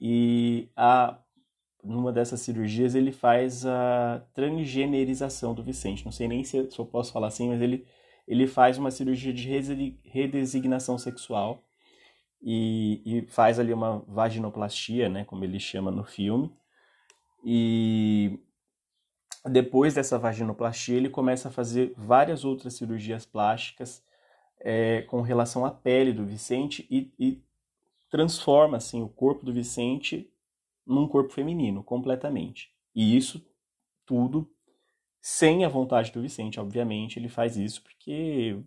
E 0.00 0.68
a, 0.76 1.18
numa 1.82 2.12
dessas 2.12 2.40
cirurgias 2.40 2.94
ele 2.94 3.12
faz 3.12 3.64
a 3.64 4.22
transgenerização 4.34 5.54
do 5.54 5.62
Vicente. 5.62 6.04
Não 6.04 6.12
sei 6.12 6.28
nem 6.28 6.44
se, 6.44 6.70
se 6.70 6.78
eu 6.78 6.86
posso 6.86 7.12
falar 7.12 7.28
assim, 7.28 7.48
mas 7.48 7.62
ele, 7.62 7.86
ele 8.26 8.46
faz 8.46 8.78
uma 8.78 8.90
cirurgia 8.90 9.32
de 9.32 9.48
redesignação 10.04 10.98
sexual 10.98 11.64
e, 12.42 13.00
e 13.04 13.22
faz 13.28 13.58
ali 13.58 13.72
uma 13.72 14.00
vaginoplastia, 14.08 15.08
né, 15.08 15.24
como 15.24 15.44
ele 15.44 15.60
chama 15.60 15.90
no 15.90 16.04
filme. 16.04 16.52
E 17.44 18.38
depois 19.44 19.94
dessa 19.94 20.18
vaginoplastia, 20.18 20.96
ele 20.96 21.08
começa 21.08 21.48
a 21.48 21.52
fazer 21.52 21.92
várias 21.96 22.44
outras 22.44 22.74
cirurgias 22.74 23.26
plásticas 23.26 24.04
é, 24.60 25.02
com 25.02 25.20
relação 25.20 25.64
à 25.64 25.70
pele 25.70 26.12
do 26.12 26.24
Vicente 26.24 26.86
e, 26.88 27.12
e 27.18 27.42
transforma 28.08 28.76
assim 28.76 29.02
o 29.02 29.08
corpo 29.08 29.44
do 29.44 29.52
Vicente 29.52 30.30
num 30.86 31.08
corpo 31.08 31.32
feminino 31.32 31.82
completamente. 31.82 32.72
E 32.94 33.16
isso 33.16 33.44
tudo 34.06 34.48
sem 35.20 35.64
a 35.64 35.68
vontade 35.68 36.12
do 36.12 36.20
Vicente, 36.20 36.58
obviamente, 36.58 37.18
ele 37.18 37.28
faz 37.28 37.56
isso 37.56 37.82
porque 37.82 38.58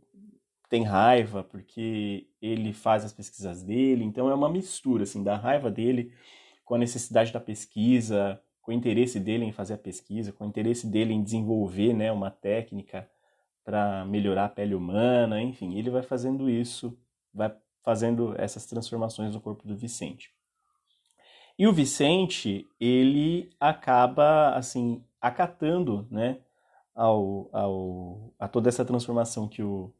tem 0.70 0.84
raiva, 0.84 1.44
porque 1.44 2.28
ele 2.42 2.74
faz 2.74 3.04
as 3.04 3.14
pesquisas 3.14 3.62
dele, 3.62 4.04
então 4.04 4.30
é 4.30 4.34
uma 4.34 4.50
mistura 4.50 5.04
assim 5.04 5.22
da 5.22 5.36
raiva 5.36 5.70
dele 5.70 6.14
com 6.64 6.76
a 6.76 6.78
necessidade 6.78 7.32
da 7.32 7.40
pesquisa, 7.40 8.42
com 8.66 8.72
o 8.72 8.74
interesse 8.74 9.20
dele 9.20 9.46
em 9.46 9.52
fazer 9.52 9.76
a 9.76 9.78
pesquisa, 9.78 10.34
com 10.34 10.44
o 10.44 10.48
interesse 10.48 10.88
dele 10.88 11.14
em 11.14 11.22
desenvolver, 11.22 11.94
né, 11.94 12.12
uma 12.12 12.32
técnica 12.32 13.08
para 13.64 14.04
melhorar 14.06 14.46
a 14.46 14.50
pele 14.50 14.74
humana, 14.74 15.40
enfim, 15.40 15.78
ele 15.78 15.92
vai 15.92 16.02
fazendo 16.02 16.50
isso, 16.50 16.98
vai 17.32 17.56
fazendo 17.84 18.34
essas 18.40 18.66
transformações 18.66 19.36
no 19.36 19.40
corpo 19.40 19.68
do 19.68 19.78
Vicente. 19.78 20.34
E 21.60 21.68
o 21.68 21.72
Vicente, 21.72 22.68
ele 22.80 23.52
acaba, 23.60 24.56
assim, 24.56 25.04
acatando, 25.22 26.08
né, 26.10 26.40
ao, 26.96 27.48
ao, 27.54 28.34
a 28.40 28.48
toda 28.48 28.68
essa 28.68 28.84
transformação 28.84 29.48
que 29.48 29.62
o, 29.62 29.94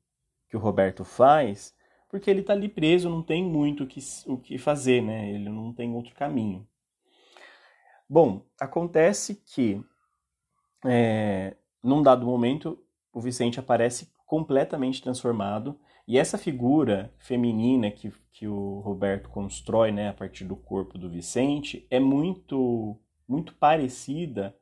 que 0.50 0.58
o 0.58 0.60
Roberto 0.60 1.06
faz, 1.06 1.76
porque 2.10 2.32
ele 2.32 2.42
está 2.42 2.54
ali 2.54 2.68
preso, 2.68 3.12
não 3.12 3.22
tem 3.22 3.44
muito 3.44 3.84
o 3.84 3.88
que, 3.88 4.00
o 4.26 4.38
que 4.38 4.58
fazer, 4.58 5.04
né, 5.04 5.30
ele 5.30 5.50
não 5.50 5.72
tem 5.72 5.94
outro 5.94 6.16
caminho. 6.16 6.68
Bom, 8.08 8.46
acontece 8.60 9.42
que, 9.46 9.84
é, 10.86 11.56
num 11.84 12.04
dado 12.04 12.26
momento, 12.26 12.80
o 13.12 13.20
Vicente 13.20 13.60
aparece 13.60 14.14
completamente 14.26 15.02
transformado, 15.02 15.80
e 16.08 16.20
essa 16.20 16.38
figura 16.38 17.12
feminina 17.18 17.90
que, 17.90 18.14
que 18.32 18.48
o 18.48 18.80
Roberto 18.82 19.30
constrói 19.30 19.92
né, 19.92 20.10
a 20.10 20.14
partir 20.14 20.46
do 20.46 20.56
corpo 20.56 21.00
do 21.00 21.10
Vicente 21.10 21.88
é 21.90 22.00
muito, 22.00 23.00
muito 23.28 23.56
parecida 23.56 24.56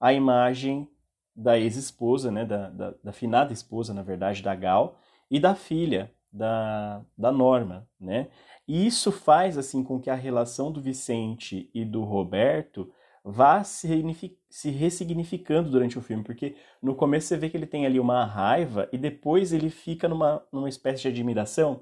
à 0.00 0.12
imagem 0.12 0.88
da 1.34 1.58
ex-esposa, 1.58 2.30
né, 2.30 2.44
da, 2.44 2.70
da, 2.70 2.94
da, 3.02 3.12
finada 3.12 3.52
esposa, 3.52 3.92
na 3.92 4.02
verdade, 4.02 4.42
da 4.42 4.54
Gal, 4.54 4.98
e 5.28 5.40
da 5.40 5.54
filha, 5.56 6.12
da, 6.32 7.02
da 7.16 7.32
Norma. 7.32 7.88
Né? 8.00 8.28
E 8.66 8.86
isso 8.86 9.10
faz 9.12 9.56
assim 9.56 9.82
com 9.82 10.00
que 10.00 10.10
a 10.10 10.14
relação 10.14 10.72
do 10.72 10.80
Vicente 10.80 11.70
e 11.74 11.84
do 11.84 12.02
Roberto 12.04 12.90
vá 13.24 13.64
se, 13.64 13.90
se 14.48 14.70
ressignificando 14.70 15.68
durante 15.68 15.98
o 15.98 16.02
filme, 16.02 16.22
porque 16.22 16.54
no 16.80 16.94
começo 16.94 17.26
você 17.26 17.36
vê 17.36 17.50
que 17.50 17.56
ele 17.56 17.66
tem 17.66 17.84
ali 17.84 17.98
uma 17.98 18.24
raiva 18.24 18.88
e 18.92 18.98
depois 18.98 19.52
ele 19.52 19.68
fica 19.68 20.08
numa, 20.08 20.42
numa 20.52 20.68
espécie 20.68 21.02
de 21.02 21.08
admiração 21.08 21.80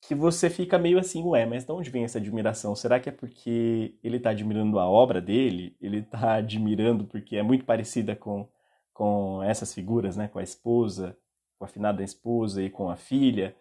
que 0.00 0.14
você 0.14 0.48
fica 0.48 0.78
meio 0.78 0.98
assim, 0.98 1.22
ué, 1.24 1.44
mas 1.44 1.64
de 1.64 1.72
onde 1.72 1.90
vem 1.90 2.04
essa 2.04 2.18
admiração? 2.18 2.76
Será 2.76 3.00
que 3.00 3.08
é 3.08 3.12
porque 3.12 3.96
ele 4.04 4.18
está 4.18 4.30
admirando 4.30 4.78
a 4.78 4.88
obra 4.88 5.20
dele? 5.20 5.76
Ele 5.80 5.98
está 5.98 6.34
admirando 6.34 7.04
porque 7.04 7.36
é 7.36 7.42
muito 7.42 7.64
parecida 7.64 8.14
com, 8.14 8.48
com 8.92 9.42
essas 9.42 9.74
figuras, 9.74 10.16
né? 10.16 10.28
Com 10.28 10.38
a 10.38 10.42
esposa, 10.44 11.16
com 11.58 11.64
a 11.64 11.68
finada 11.68 12.02
esposa 12.02 12.62
e 12.62 12.70
com 12.70 12.88
a 12.88 12.96
filha? 12.96 13.54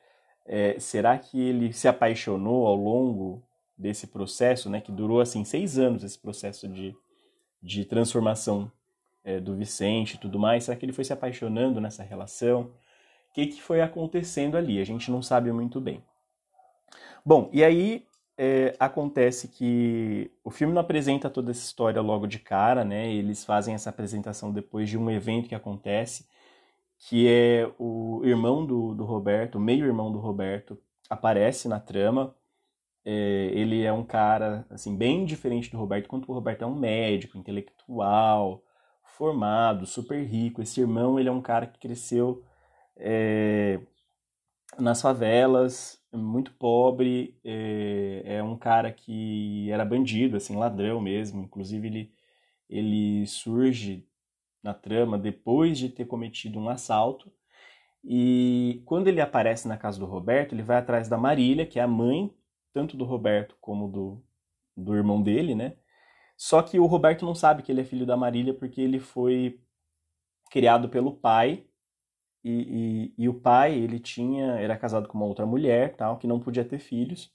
É, 0.45 0.79
será 0.79 1.17
que 1.17 1.41
ele 1.41 1.73
se 1.73 1.87
apaixonou 1.87 2.67
ao 2.67 2.75
longo 2.75 3.43
desse 3.77 4.07
processo, 4.07 4.69
né, 4.69 4.79
que 4.79 4.91
durou 4.91 5.19
assim 5.19 5.43
seis 5.43 5.77
anos 5.77 6.03
esse 6.03 6.17
processo 6.17 6.67
de, 6.67 6.95
de 7.61 7.83
transformação 7.83 8.71
é, 9.23 9.39
do 9.39 9.55
Vicente 9.55 10.13
e 10.13 10.17
tudo 10.17 10.39
mais. 10.39 10.63
Será 10.63 10.77
que 10.77 10.85
ele 10.85 10.93
foi 10.93 11.03
se 11.03 11.11
apaixonando 11.11 11.81
nessa 11.81 12.03
relação? 12.03 12.71
O 13.29 13.33
que, 13.33 13.47
que 13.47 13.61
foi 13.61 13.81
acontecendo 13.81 14.55
ali? 14.55 14.79
A 14.79 14.85
gente 14.85 15.11
não 15.11 15.21
sabe 15.21 15.51
muito 15.51 15.81
bem. 15.81 16.01
Bom, 17.25 17.49
e 17.51 17.63
aí 17.63 18.05
é, 18.37 18.75
acontece 18.79 19.47
que 19.47 20.31
o 20.43 20.51
filme 20.51 20.73
não 20.73 20.81
apresenta 20.81 21.29
toda 21.29 21.51
essa 21.51 21.65
história 21.65 21.99
logo 22.01 22.27
de 22.27 22.39
cara, 22.39 22.85
né? 22.85 23.11
Eles 23.11 23.43
fazem 23.43 23.73
essa 23.73 23.89
apresentação 23.89 24.53
depois 24.53 24.87
de 24.87 24.97
um 24.97 25.09
evento 25.09 25.49
que 25.49 25.55
acontece, 25.55 26.27
que 26.97 27.27
é 27.27 27.71
o 27.77 28.21
irmão 28.23 28.65
do, 28.65 28.93
do 28.95 29.05
Roberto, 29.05 29.59
meio-irmão 29.59 30.11
do 30.11 30.19
Roberto, 30.19 30.77
aparece 31.09 31.67
na 31.67 31.79
trama 31.79 32.35
é, 33.05 33.51
ele 33.53 33.83
é 33.83 33.93
um 33.93 34.03
cara 34.03 34.65
assim 34.69 34.97
bem 34.97 35.25
diferente 35.25 35.69
do 35.69 35.77
Roberto, 35.77 36.05
enquanto 36.05 36.27
o 36.27 36.33
Roberto 36.33 36.63
é 36.63 36.67
um 36.67 36.75
médico, 36.75 37.37
intelectual, 37.37 38.63
formado, 39.03 39.85
super 39.85 40.23
rico. 40.25 40.61
Esse 40.61 40.81
irmão 40.81 41.19
ele 41.19 41.29
é 41.29 41.31
um 41.31 41.41
cara 41.41 41.67
que 41.67 41.79
cresceu 41.79 42.43
é, 42.97 43.79
nas 44.79 45.01
favelas, 45.01 46.01
muito 46.11 46.51
pobre, 46.53 47.37
é, 47.43 48.23
é, 48.37 48.43
um 48.43 48.57
cara 48.57 48.91
que 48.91 49.69
era 49.71 49.85
bandido, 49.85 50.37
assim, 50.37 50.55
ladrão 50.55 50.99
mesmo. 50.99 51.43
Inclusive 51.43 51.87
ele, 51.87 52.11
ele 52.69 53.27
surge 53.27 54.07
na 54.65 54.73
trama 54.73 55.15
depois 55.15 55.77
de 55.77 55.89
ter 55.89 56.05
cometido 56.05 56.59
um 56.59 56.69
assalto. 56.69 57.31
E 58.03 58.81
quando 58.83 59.07
ele 59.07 59.21
aparece 59.21 59.67
na 59.67 59.77
casa 59.77 59.99
do 59.99 60.07
Roberto, 60.07 60.55
ele 60.55 60.63
vai 60.63 60.77
atrás 60.77 61.07
da 61.07 61.17
Marília, 61.17 61.67
que 61.67 61.79
é 61.79 61.83
a 61.83 61.87
mãe 61.87 62.35
tanto 62.73 62.97
do 62.97 63.05
Roberto 63.05 63.55
como 63.61 63.87
do, 63.87 64.23
do 64.75 64.95
irmão 64.95 65.21
dele, 65.21 65.53
né? 65.53 65.77
Só 66.35 66.63
que 66.63 66.79
o 66.79 66.87
Roberto 66.87 67.25
não 67.25 67.35
sabe 67.35 67.61
que 67.61 67.71
ele 67.71 67.81
é 67.81 67.85
filho 67.85 68.07
da 68.07 68.17
Marília 68.17 68.55
porque 68.55 68.81
ele 68.81 68.99
foi 68.99 69.61
criado 70.49 70.89
pelo 70.89 71.15
pai 71.15 71.67
e, 72.43 73.13
e, 73.17 73.23
e, 73.23 73.29
o 73.29 73.33
pai 73.33 73.73
ele 73.75 73.99
tinha 73.99 74.53
era 74.59 74.77
casado 74.77 75.07
com 75.07 75.17
uma 75.17 75.25
outra 75.27 75.45
mulher 75.45 75.95
tal 75.95 76.17
que 76.17 76.27
não 76.27 76.39
podia 76.39 76.63
ter 76.63 76.79
filhos 76.79 77.33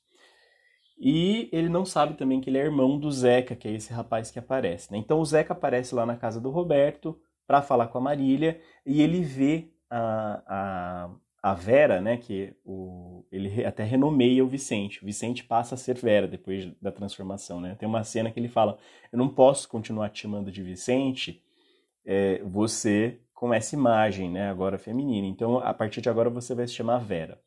e 1.00 1.48
ele 1.50 1.68
não 1.68 1.84
sabe 1.84 2.14
também 2.14 2.40
que 2.40 2.50
ele 2.50 2.58
é 2.58 2.64
irmão 2.64 2.98
do 2.98 3.10
Zeca 3.10 3.56
que 3.56 3.66
é 3.66 3.72
esse 3.72 3.92
rapaz 3.92 4.30
que 4.30 4.38
aparece 4.38 4.92
né? 4.92 4.98
então 4.98 5.18
o 5.18 5.24
Zeca 5.24 5.54
aparece 5.54 5.94
lá 5.94 6.04
na 6.04 6.16
casa 6.16 6.40
do 6.40 6.50
Roberto 6.50 7.18
para 7.46 7.62
falar 7.62 7.88
com 7.88 7.98
a 7.98 8.00
Marília 8.00 8.60
e 8.86 9.02
ele 9.02 9.22
vê 9.22 9.72
a, 9.90 10.42
a, 10.46 11.10
a 11.42 11.54
Vera, 11.54 12.00
né, 12.00 12.16
que 12.16 12.54
o, 12.64 13.24
ele 13.32 13.64
até 13.64 13.82
renomeia 13.82 14.44
o 14.44 14.48
Vicente. 14.48 15.02
O 15.02 15.06
Vicente 15.06 15.42
passa 15.42 15.74
a 15.74 15.78
ser 15.78 15.96
Vera 15.96 16.28
depois 16.28 16.70
da 16.80 16.92
transformação, 16.92 17.60
né? 17.60 17.74
Tem 17.74 17.88
uma 17.88 18.04
cena 18.04 18.30
que 18.30 18.38
ele 18.38 18.48
fala: 18.48 18.78
"Eu 19.12 19.18
não 19.18 19.28
posso 19.28 19.68
continuar 19.68 20.10
te 20.10 20.20
chamando 20.22 20.52
de 20.52 20.62
Vicente, 20.62 21.42
é, 22.04 22.42
você 22.44 23.18
com 23.34 23.52
essa 23.54 23.74
imagem, 23.74 24.30
né, 24.30 24.50
agora 24.50 24.78
feminina. 24.78 25.26
Então, 25.26 25.58
a 25.58 25.72
partir 25.72 26.02
de 26.02 26.10
agora 26.10 26.30
você 26.30 26.54
vai 26.54 26.66
se 26.66 26.74
chamar 26.74 26.98
Vera." 26.98 27.40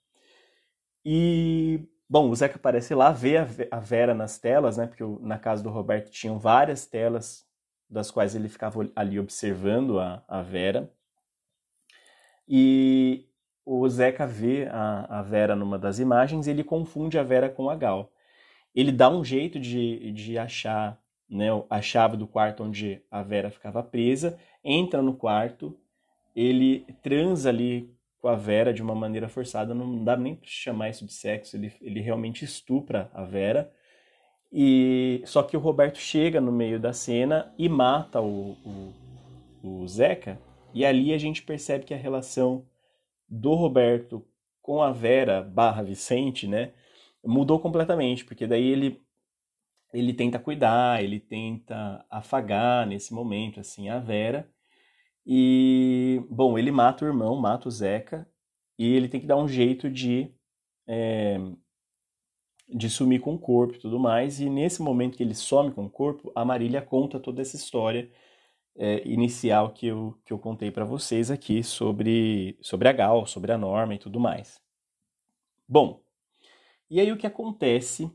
E 1.05 1.81
bom, 2.09 2.29
o 2.29 2.35
Zeca 2.35 2.55
aparece 2.55 2.93
lá, 2.93 3.11
vê 3.11 3.37
a 3.37 3.79
Vera 3.79 4.13
nas 4.13 4.37
telas, 4.37 4.77
né? 4.77 4.87
Porque 4.87 5.03
na 5.21 5.37
casa 5.37 5.63
do 5.63 5.69
Roberto 5.69 6.11
tinham 6.11 6.37
várias 6.37 6.85
telas 6.85 7.45
das 7.89 8.09
quais 8.09 8.35
ele 8.35 8.49
ficava 8.49 8.89
ali 8.95 9.19
observando 9.19 9.99
a, 9.99 10.23
a 10.27 10.41
Vera. 10.41 10.91
E 12.47 13.25
o 13.65 13.87
Zeca 13.87 14.27
vê 14.27 14.67
a, 14.69 15.19
a 15.19 15.21
Vera 15.21 15.55
numa 15.55 15.79
das 15.79 15.99
imagens 15.99 16.47
e 16.47 16.51
ele 16.51 16.63
confunde 16.63 17.17
a 17.17 17.23
Vera 17.23 17.49
com 17.49 17.69
a 17.69 17.75
Gal. 17.75 18.11
Ele 18.75 18.91
dá 18.91 19.09
um 19.09 19.23
jeito 19.23 19.59
de, 19.59 20.11
de 20.11 20.37
achar 20.37 20.99
né, 21.29 21.47
a 21.69 21.81
chave 21.81 22.17
do 22.17 22.27
quarto 22.27 22.63
onde 22.63 23.01
a 23.09 23.21
Vera 23.23 23.49
ficava 23.49 23.81
presa, 23.81 24.37
entra 24.63 25.01
no 25.01 25.13
quarto, 25.13 25.77
ele 26.35 26.85
transa 27.01 27.49
ali 27.49 27.93
com 28.23 28.29
a 28.29 28.37
Vera 28.37 28.73
de 28.73 28.81
uma 28.81 28.95
maneira 28.95 29.27
forçada, 29.27 29.73
não 29.75 30.01
dá 30.01 30.15
nem 30.15 30.33
para 30.33 30.47
chamar 30.47 30.87
isso 30.87 31.05
de 31.05 31.11
sexo, 31.11 31.57
ele, 31.57 31.73
ele 31.81 31.99
realmente 31.99 32.45
estupra 32.45 33.11
a 33.13 33.25
Vera. 33.25 33.69
E 34.49 35.21
só 35.25 35.43
que 35.43 35.57
o 35.57 35.59
Roberto 35.59 35.97
chega 35.97 36.39
no 36.39 36.49
meio 36.49 36.79
da 36.79 36.93
cena 36.93 37.53
e 37.57 37.67
mata 37.67 38.21
o, 38.21 38.55
o, 39.61 39.81
o 39.81 39.87
Zeca, 39.89 40.39
e 40.73 40.85
ali 40.85 41.13
a 41.13 41.17
gente 41.17 41.43
percebe 41.43 41.83
que 41.83 41.93
a 41.93 41.97
relação 41.97 42.65
do 43.27 43.55
Roberto 43.55 44.25
com 44.61 44.81
a 44.81 44.93
Vera 44.93 45.41
barra 45.41 45.83
Vicente, 45.83 46.47
né, 46.47 46.71
mudou 47.25 47.59
completamente, 47.59 48.23
porque 48.23 48.47
daí 48.47 48.65
ele 48.65 49.01
ele 49.93 50.13
tenta 50.13 50.39
cuidar, 50.39 51.03
ele 51.03 51.19
tenta 51.19 52.05
afagar 52.09 52.87
nesse 52.87 53.13
momento 53.13 53.59
assim 53.59 53.89
a 53.89 53.99
Vera 53.99 54.49
E, 55.25 56.21
bom, 56.29 56.57
ele 56.57 56.71
mata 56.71 57.05
o 57.05 57.07
irmão, 57.07 57.35
mata 57.35 57.67
o 57.67 57.71
Zeca, 57.71 58.27
e 58.77 58.93
ele 58.93 59.07
tem 59.07 59.21
que 59.21 59.27
dar 59.27 59.37
um 59.37 59.47
jeito 59.47 59.89
de, 59.89 60.33
é, 60.87 61.37
de 62.67 62.89
sumir 62.89 63.21
com 63.21 63.35
o 63.35 63.39
corpo 63.39 63.75
e 63.75 63.79
tudo 63.79 63.99
mais. 63.99 64.39
E 64.39 64.49
nesse 64.49 64.81
momento 64.81 65.17
que 65.17 65.23
ele 65.23 65.35
some 65.35 65.71
com 65.71 65.85
o 65.85 65.89
corpo, 65.89 66.31
a 66.35 66.43
Marília 66.43 66.81
conta 66.81 67.19
toda 67.19 67.41
essa 67.41 67.55
história 67.55 68.11
é, 68.75 69.07
inicial 69.07 69.71
que 69.71 69.87
eu, 69.87 70.19
que 70.25 70.33
eu 70.33 70.39
contei 70.39 70.71
para 70.71 70.85
vocês 70.85 71.29
aqui 71.31 71.63
sobre, 71.63 72.57
sobre 72.61 72.89
a 72.89 72.91
Gal, 72.93 73.25
sobre 73.25 73.51
a 73.51 73.57
norma 73.57 73.95
e 73.95 73.99
tudo 73.99 74.19
mais. 74.19 74.61
Bom, 75.67 76.03
e 76.89 76.99
aí 76.99 77.11
o 77.11 77.17
que 77.17 77.27
acontece 77.27 78.11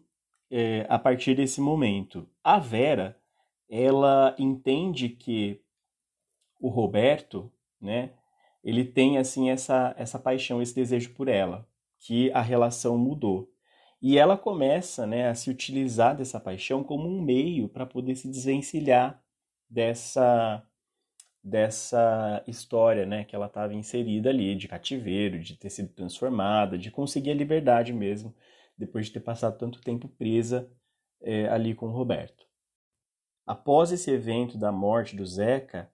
é, 0.51 0.87
a 0.89 0.99
partir 0.99 1.35
desse 1.35 1.61
momento? 1.61 2.29
A 2.43 2.59
Vera, 2.59 3.21
ela 3.69 4.35
entende 4.39 5.09
que 5.09 5.63
o 6.61 6.69
Roberto, 6.69 7.51
né, 7.81 8.13
ele 8.63 8.85
tem 8.85 9.19
assim 9.19 9.51
essa, 9.51 9.95
essa 9.97 10.19
paixão, 10.19 10.61
esse 10.61 10.75
desejo 10.75 11.15
por 11.15 11.29
ela, 11.29 11.67
que 11.99 12.31
a 12.33 12.41
relação 12.41 12.99
mudou. 12.99 13.51
E 14.01 14.17
ela 14.19 14.37
começa 14.37 15.07
né, 15.07 15.29
a 15.29 15.35
se 15.35 15.51
utilizar 15.51 16.17
dessa 16.17 16.39
paixão 16.39 16.85
como 16.85 17.09
um 17.09 17.21
meio 17.21 17.69
para 17.69 17.87
poder 17.87 18.15
se 18.15 18.29
desvencilhar 18.29 19.23
dessa 19.69 20.65
dessa 21.43 22.43
história 22.47 23.07
né, 23.07 23.25
que 23.25 23.35
ela 23.35 23.47
estava 23.47 23.73
inserida 23.73 24.29
ali, 24.29 24.55
de 24.55 24.69
cativeiro, 24.69 25.39
de 25.39 25.57
ter 25.57 25.71
sido 25.71 25.89
transformada, 25.95 26.77
de 26.77 26.91
conseguir 26.91 27.31
a 27.31 27.35
liberdade 27.35 27.93
mesmo, 27.93 28.35
depois 28.77 29.07
de 29.07 29.13
ter 29.13 29.21
passado 29.21 29.57
tanto 29.57 29.81
tempo 29.81 30.09
presa 30.09 30.71
é, 31.23 31.49
ali 31.49 31.75
com 31.75 31.87
o 31.87 31.93
Roberto. 31.93 32.47
Após 33.47 33.91
esse 33.93 34.11
evento 34.11 34.59
da 34.59 34.71
morte 34.71 35.17
do 35.17 35.25
Zeca, 35.25 35.91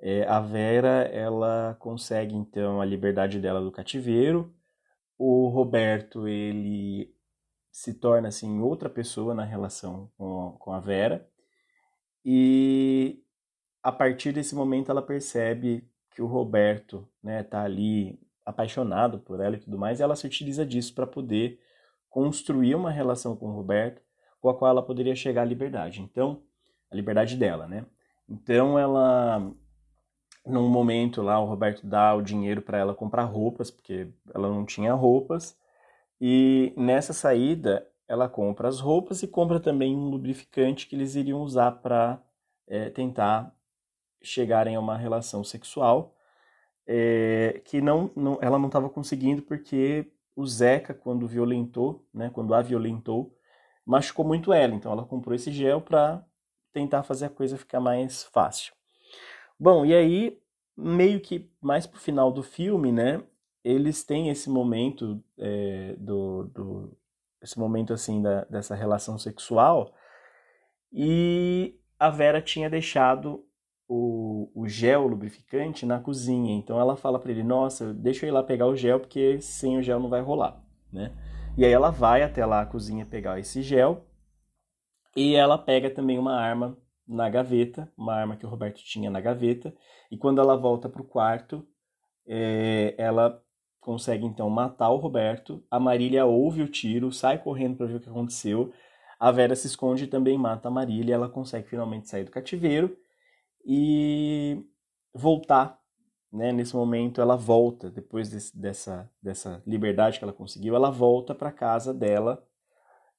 é, 0.00 0.24
a 0.26 0.40
Vera 0.40 1.02
ela 1.12 1.76
consegue 1.80 2.34
então 2.34 2.80
a 2.80 2.84
liberdade 2.84 3.40
dela 3.40 3.60
do 3.60 3.72
cativeiro. 3.72 4.54
O 5.18 5.48
Roberto 5.48 6.28
ele 6.28 7.12
se 7.72 7.94
torna 7.94 8.28
assim 8.28 8.60
outra 8.60 8.88
pessoa 8.88 9.34
na 9.34 9.44
relação 9.44 10.10
com, 10.16 10.56
com 10.58 10.72
a 10.72 10.80
Vera. 10.80 11.28
E 12.24 13.22
a 13.82 13.90
partir 13.90 14.32
desse 14.32 14.54
momento 14.54 14.90
ela 14.90 15.02
percebe 15.02 15.88
que 16.10 16.22
o 16.22 16.26
Roberto 16.26 17.08
né 17.22 17.42
tá 17.42 17.62
ali 17.62 18.20
apaixonado 18.44 19.18
por 19.18 19.40
ela 19.40 19.56
e 19.56 19.60
tudo 19.60 19.78
mais 19.78 20.00
e 20.00 20.02
ela 20.02 20.16
se 20.16 20.26
utiliza 20.26 20.64
disso 20.64 20.94
para 20.94 21.06
poder 21.06 21.60
construir 22.08 22.74
uma 22.74 22.90
relação 22.90 23.36
com 23.36 23.46
o 23.46 23.54
Roberto 23.54 24.02
com 24.40 24.48
a 24.48 24.56
qual 24.56 24.70
ela 24.70 24.82
poderia 24.82 25.14
chegar 25.14 25.42
à 25.42 25.44
liberdade. 25.44 26.00
Então 26.02 26.42
a 26.90 26.96
liberdade 26.96 27.36
dela 27.36 27.66
né? 27.66 27.84
Então 28.28 28.78
ela 28.78 29.52
num 30.46 30.68
momento 30.68 31.22
lá, 31.22 31.38
o 31.40 31.44
Roberto 31.44 31.86
dá 31.86 32.14
o 32.14 32.22
dinheiro 32.22 32.62
para 32.62 32.78
ela 32.78 32.94
comprar 32.94 33.24
roupas, 33.24 33.70
porque 33.70 34.08
ela 34.34 34.48
não 34.48 34.64
tinha 34.64 34.94
roupas. 34.94 35.56
E 36.20 36.72
nessa 36.76 37.12
saída, 37.12 37.86
ela 38.08 38.28
compra 38.28 38.68
as 38.68 38.80
roupas 38.80 39.22
e 39.22 39.28
compra 39.28 39.60
também 39.60 39.94
um 39.94 40.08
lubrificante 40.08 40.86
que 40.86 40.96
eles 40.96 41.14
iriam 41.14 41.42
usar 41.42 41.72
para 41.72 42.22
é, 42.66 42.90
tentar 42.90 43.54
chegarem 44.22 44.74
a 44.76 44.80
uma 44.80 44.96
relação 44.96 45.44
sexual, 45.44 46.14
é, 46.86 47.60
que 47.64 47.80
não, 47.80 48.10
não, 48.16 48.38
ela 48.40 48.58
não 48.58 48.66
estava 48.66 48.88
conseguindo 48.88 49.42
porque 49.42 50.10
o 50.34 50.46
Zeca, 50.46 50.94
quando 50.94 51.26
violentou, 51.26 52.06
né, 52.12 52.30
quando 52.32 52.54
a 52.54 52.62
violentou, 52.62 53.36
machucou 53.84 54.24
muito 54.24 54.52
ela. 54.52 54.74
Então 54.74 54.92
ela 54.92 55.04
comprou 55.04 55.34
esse 55.34 55.52
gel 55.52 55.80
para 55.80 56.24
tentar 56.72 57.02
fazer 57.02 57.26
a 57.26 57.30
coisa 57.30 57.56
ficar 57.56 57.80
mais 57.80 58.24
fácil. 58.24 58.77
Bom, 59.58 59.84
e 59.84 59.94
aí, 59.94 60.38
meio 60.76 61.20
que 61.20 61.50
mais 61.60 61.86
pro 61.86 61.98
final 61.98 62.30
do 62.30 62.42
filme, 62.42 62.92
né? 62.92 63.22
Eles 63.64 64.04
têm 64.04 64.28
esse 64.28 64.48
momento 64.48 65.22
é, 65.36 65.96
do, 65.98 66.44
do, 66.44 66.96
esse 67.42 67.58
momento 67.58 67.92
assim 67.92 68.22
da, 68.22 68.44
dessa 68.44 68.74
relação 68.74 69.18
sexual 69.18 69.92
e 70.92 71.78
a 71.98 72.08
Vera 72.08 72.40
tinha 72.40 72.70
deixado 72.70 73.44
o, 73.88 74.50
o 74.54 74.68
gel 74.68 75.06
lubrificante 75.06 75.84
na 75.84 75.98
cozinha. 75.98 76.54
Então 76.54 76.80
ela 76.80 76.96
fala 76.96 77.18
para 77.18 77.32
ele: 77.32 77.42
Nossa, 77.42 77.92
deixa 77.92 78.24
eu 78.24 78.28
ir 78.28 78.32
lá 78.32 78.42
pegar 78.42 78.66
o 78.66 78.76
gel 78.76 79.00
porque 79.00 79.40
sem 79.40 79.76
o 79.76 79.82
gel 79.82 79.98
não 79.98 80.08
vai 80.08 80.20
rolar, 80.20 80.62
né? 80.92 81.12
E 81.56 81.64
aí 81.64 81.72
ela 81.72 81.90
vai 81.90 82.22
até 82.22 82.46
lá 82.46 82.60
a 82.60 82.66
cozinha 82.66 83.04
pegar 83.04 83.40
esse 83.40 83.62
gel 83.62 84.04
e 85.16 85.34
ela 85.34 85.58
pega 85.58 85.90
também 85.90 86.16
uma 86.16 86.36
arma 86.36 86.78
na 87.08 87.30
gaveta, 87.30 87.90
uma 87.96 88.14
arma 88.14 88.36
que 88.36 88.44
o 88.44 88.48
Roberto 88.48 88.82
tinha 88.84 89.10
na 89.10 89.20
gaveta, 89.20 89.74
e 90.10 90.16
quando 90.16 90.40
ela 90.40 90.56
volta 90.56 90.88
para 90.88 91.00
o 91.00 91.04
quarto, 91.04 91.66
é, 92.26 92.94
ela 92.98 93.42
consegue 93.80 94.26
então 94.26 94.50
matar 94.50 94.90
o 94.90 94.96
Roberto. 94.96 95.64
A 95.70 95.80
Marília 95.80 96.26
ouve 96.26 96.62
o 96.62 96.68
tiro, 96.68 97.10
sai 97.10 97.38
correndo 97.38 97.76
para 97.76 97.86
ver 97.86 97.96
o 97.96 98.00
que 98.00 98.10
aconteceu. 98.10 98.70
A 99.18 99.30
Vera 99.30 99.56
se 99.56 99.66
esconde 99.66 100.04
e 100.04 100.08
também 100.08 100.36
mata 100.36 100.68
a 100.68 100.70
Marília. 100.70 101.14
Ela 101.14 101.28
consegue 101.28 101.68
finalmente 101.68 102.08
sair 102.08 102.24
do 102.24 102.30
cativeiro 102.30 102.96
e 103.64 104.62
voltar. 105.14 105.80
Né? 106.30 106.52
Nesse 106.52 106.76
momento, 106.76 107.20
ela 107.22 107.34
volta, 107.34 107.90
depois 107.90 108.28
desse, 108.28 108.56
dessa, 108.56 109.10
dessa 109.22 109.62
liberdade 109.66 110.18
que 110.18 110.24
ela 110.24 110.34
conseguiu, 110.34 110.76
ela 110.76 110.90
volta 110.90 111.34
para 111.34 111.50
casa 111.50 111.94
dela. 111.94 112.46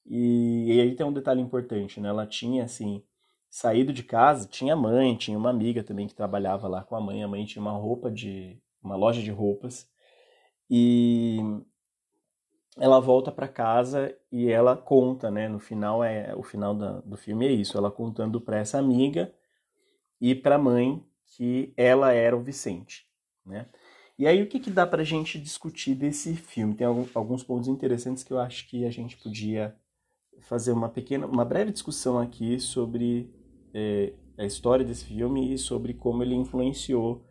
E, 0.06 0.66
e 0.68 0.80
aí 0.80 0.94
tem 0.94 1.04
um 1.04 1.12
detalhe 1.12 1.40
importante, 1.40 2.00
né? 2.00 2.08
Ela 2.08 2.26
tinha 2.26 2.64
assim 2.64 3.02
saído 3.50 3.92
de 3.92 4.04
casa, 4.04 4.46
tinha 4.48 4.76
mãe, 4.76 5.16
tinha 5.16 5.36
uma 5.36 5.50
amiga 5.50 5.82
também 5.82 6.06
que 6.06 6.14
trabalhava 6.14 6.68
lá 6.68 6.84
com 6.84 6.94
a 6.94 7.00
mãe. 7.00 7.22
A 7.22 7.28
mãe 7.28 7.44
tinha 7.44 7.60
uma 7.60 7.72
roupa 7.72 8.10
de. 8.10 8.58
uma 8.82 8.96
loja 8.96 9.20
de 9.20 9.30
roupas. 9.30 9.90
E 10.70 11.38
ela 12.78 13.00
volta 13.00 13.32
para 13.32 13.48
casa 13.48 14.16
e 14.30 14.48
ela 14.48 14.76
conta, 14.76 15.30
né? 15.30 15.48
No 15.48 15.58
final 15.58 16.04
é 16.04 16.34
o 16.36 16.42
final 16.42 16.74
da, 16.74 17.00
do 17.00 17.16
filme 17.16 17.46
é 17.46 17.52
isso, 17.52 17.76
ela 17.76 17.90
contando 17.90 18.40
para 18.40 18.58
essa 18.58 18.78
amiga 18.78 19.34
e 20.20 20.34
para 20.34 20.54
a 20.54 20.58
mãe 20.58 21.04
que 21.26 21.74
ela 21.76 22.12
era 22.12 22.36
o 22.36 22.42
Vicente, 22.42 23.06
né? 23.44 23.66
E 24.16 24.26
aí 24.26 24.42
o 24.42 24.46
que, 24.46 24.60
que 24.60 24.70
dá 24.70 24.86
para 24.86 25.02
a 25.02 25.04
gente 25.04 25.38
discutir 25.40 25.94
desse 25.94 26.34
filme? 26.36 26.74
Tem 26.74 26.86
alguns 26.86 27.42
pontos 27.42 27.68
interessantes 27.68 28.22
que 28.22 28.32
eu 28.32 28.38
acho 28.38 28.68
que 28.68 28.84
a 28.84 28.90
gente 28.90 29.16
podia 29.16 29.74
fazer 30.40 30.72
uma 30.72 30.88
pequena, 30.88 31.26
uma 31.26 31.44
breve 31.44 31.72
discussão 31.72 32.18
aqui 32.18 32.60
sobre 32.60 33.32
é, 33.74 34.12
a 34.38 34.44
história 34.44 34.84
desse 34.84 35.04
filme 35.04 35.52
e 35.52 35.58
sobre 35.58 35.94
como 35.94 36.22
ele 36.22 36.34
influenciou 36.34 37.24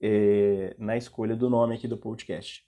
é, 0.00 0.74
na 0.78 0.96
escolha 0.96 1.36
do 1.36 1.50
nome 1.50 1.74
aqui 1.74 1.86
do 1.86 1.98
podcast. 1.98 2.64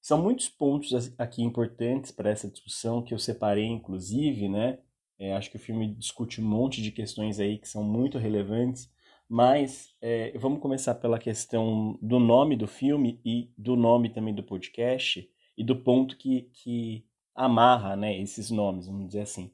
São 0.00 0.22
muitos 0.22 0.48
pontos 0.48 1.12
aqui 1.18 1.42
importantes 1.42 2.10
para 2.10 2.30
essa 2.30 2.48
discussão 2.48 3.02
que 3.02 3.12
eu 3.12 3.18
separei, 3.18 3.66
inclusive, 3.66 4.48
né? 4.48 4.78
É, 5.18 5.34
acho 5.34 5.50
que 5.50 5.56
o 5.56 5.60
filme 5.60 5.94
discute 5.94 6.40
um 6.40 6.44
monte 6.44 6.80
de 6.80 6.92
questões 6.92 7.40
aí 7.40 7.58
que 7.58 7.68
são 7.68 7.82
muito 7.82 8.18
relevantes, 8.18 8.90
mas 9.28 9.94
é, 10.00 10.36
vamos 10.38 10.60
começar 10.60 10.94
pela 10.94 11.18
questão 11.18 11.98
do 12.00 12.20
nome 12.20 12.56
do 12.56 12.68
filme 12.68 13.20
e 13.24 13.50
do 13.58 13.76
nome 13.76 14.10
também 14.10 14.34
do 14.34 14.42
podcast 14.42 15.28
e 15.56 15.64
do 15.64 15.76
ponto 15.76 16.16
que, 16.16 16.42
que 16.52 17.04
amarra 17.34 17.96
né, 17.96 18.18
esses 18.18 18.50
nomes, 18.50 18.86
vamos 18.86 19.08
dizer 19.08 19.22
assim. 19.22 19.50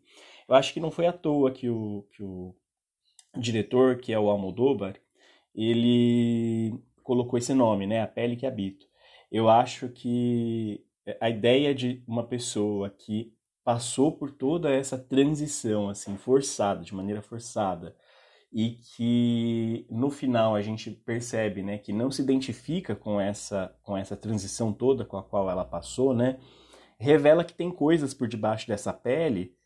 Eu 0.49 0.55
acho 0.55 0.73
que 0.73 0.81
não 0.81 0.91
foi 0.91 1.07
à 1.07 1.13
toa 1.13 1.51
que 1.51 1.69
o, 1.69 2.07
que 2.13 2.23
o 2.23 2.55
diretor, 3.37 3.99
que 3.99 4.13
é 4.13 4.19
o 4.19 4.29
Almodóvar, 4.29 4.97
ele 5.55 6.79
colocou 7.03 7.39
esse 7.39 7.55
nome, 7.55 7.87
né? 7.87 8.03
A 8.03 8.07
Pele 8.07 8.37
que 8.37 8.47
Habito. 8.47 8.87
Eu 9.31 9.49
acho 9.49 9.89
que 9.89 10.85
a 11.21 11.29
ideia 11.29 11.75
de 11.75 12.03
uma 12.07 12.25
pessoa 12.25 12.91
que 12.91 13.33
passou 13.63 14.13
por 14.13 14.31
toda 14.31 14.71
essa 14.71 14.99
transição, 14.99 15.89
assim, 15.89 16.17
forçada, 16.17 16.83
de 16.83 16.95
maneira 16.95 17.23
forçada, 17.23 17.97
e 18.53 18.79
que 18.97 19.87
no 19.91 20.11
final 20.11 20.55
a 20.55 20.63
gente 20.63 20.91
percebe, 20.91 21.63
né, 21.63 21.79
que 21.79 21.93
não 21.93 22.11
se 22.11 22.23
identifica 22.23 22.95
com 22.95 23.21
essa, 23.21 23.75
com 23.83 23.97
essa 23.97 24.17
transição 24.17 24.73
toda 24.73 25.05
com 25.05 25.17
a 25.17 25.25
qual 25.25 25.51
ela 25.51 25.65
passou, 25.65 26.15
né, 26.15 26.39
revela 26.99 27.45
que 27.45 27.55
tem 27.55 27.71
coisas 27.71 28.15
por 28.15 28.29
debaixo 28.29 28.69
dessa 28.69 28.93
pele 28.93 29.57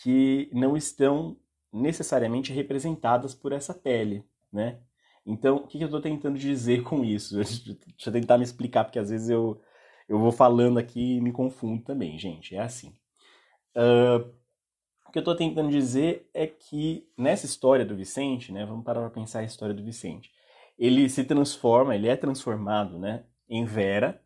que 0.00 0.50
não 0.52 0.76
estão 0.76 1.36
necessariamente 1.72 2.52
representadas 2.52 3.34
por 3.34 3.52
essa 3.52 3.74
pele, 3.74 4.24
né? 4.52 4.78
Então, 5.24 5.56
o 5.56 5.66
que, 5.66 5.80
eu 5.80 5.86
estou 5.86 6.00
tentando 6.00 6.38
dizer 6.38 6.82
com 6.82 7.04
isso? 7.04 7.36
Deixa 7.38 7.78
eu 8.06 8.12
tentar 8.12 8.38
me 8.38 8.44
explicar, 8.44 8.84
porque 8.84 8.98
às 8.98 9.10
vezes 9.10 9.28
eu, 9.30 9.60
eu 10.08 10.18
vou 10.18 10.32
falando 10.32 10.78
aqui 10.78 11.16
e 11.16 11.20
me 11.20 11.32
confundo 11.32 11.82
também, 11.82 12.18
gente. 12.18 12.56
É 12.56 12.60
assim. 12.60 12.92
Uh, 13.76 14.28
o 15.06 15.12
que 15.12 15.18
eu 15.18 15.20
estou 15.20 15.36
tentando 15.36 15.70
dizer 15.70 16.28
é 16.34 16.46
que 16.46 17.08
nessa 17.16 17.46
história 17.46 17.84
do 17.84 17.96
Vicente, 17.96 18.52
né? 18.52 18.66
Vamos 18.66 18.84
parar 18.84 19.00
para 19.00 19.10
pensar 19.10 19.40
a 19.40 19.44
história 19.44 19.74
do 19.74 19.84
Vicente. 19.84 20.30
Ele 20.78 21.08
se 21.08 21.22
transforma, 21.24 21.94
ele 21.94 22.08
é 22.08 22.16
transformado, 22.16 22.98
né? 22.98 23.24
Em 23.48 23.64
Vera, 23.64 24.20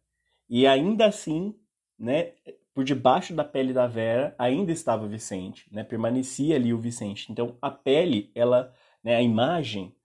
e 0.48 0.66
ainda 0.66 1.06
assim, 1.06 1.54
né? 1.98 2.32
Por 2.76 2.84
debaixo 2.84 3.32
da 3.32 3.42
pele 3.42 3.72
da 3.72 3.86
Vera 3.86 4.34
ainda 4.38 4.70
estava 4.70 5.06
o 5.06 5.08
Vicente, 5.08 5.66
né? 5.72 5.82
Permanecia 5.82 6.56
ali 6.56 6.74
o 6.74 6.78
Vicente. 6.78 7.32
Então 7.32 7.56
a 7.62 7.70
pele, 7.70 8.30
ela, 8.34 8.70
né, 9.02 9.16
a 9.16 9.22
imagem, 9.22 9.96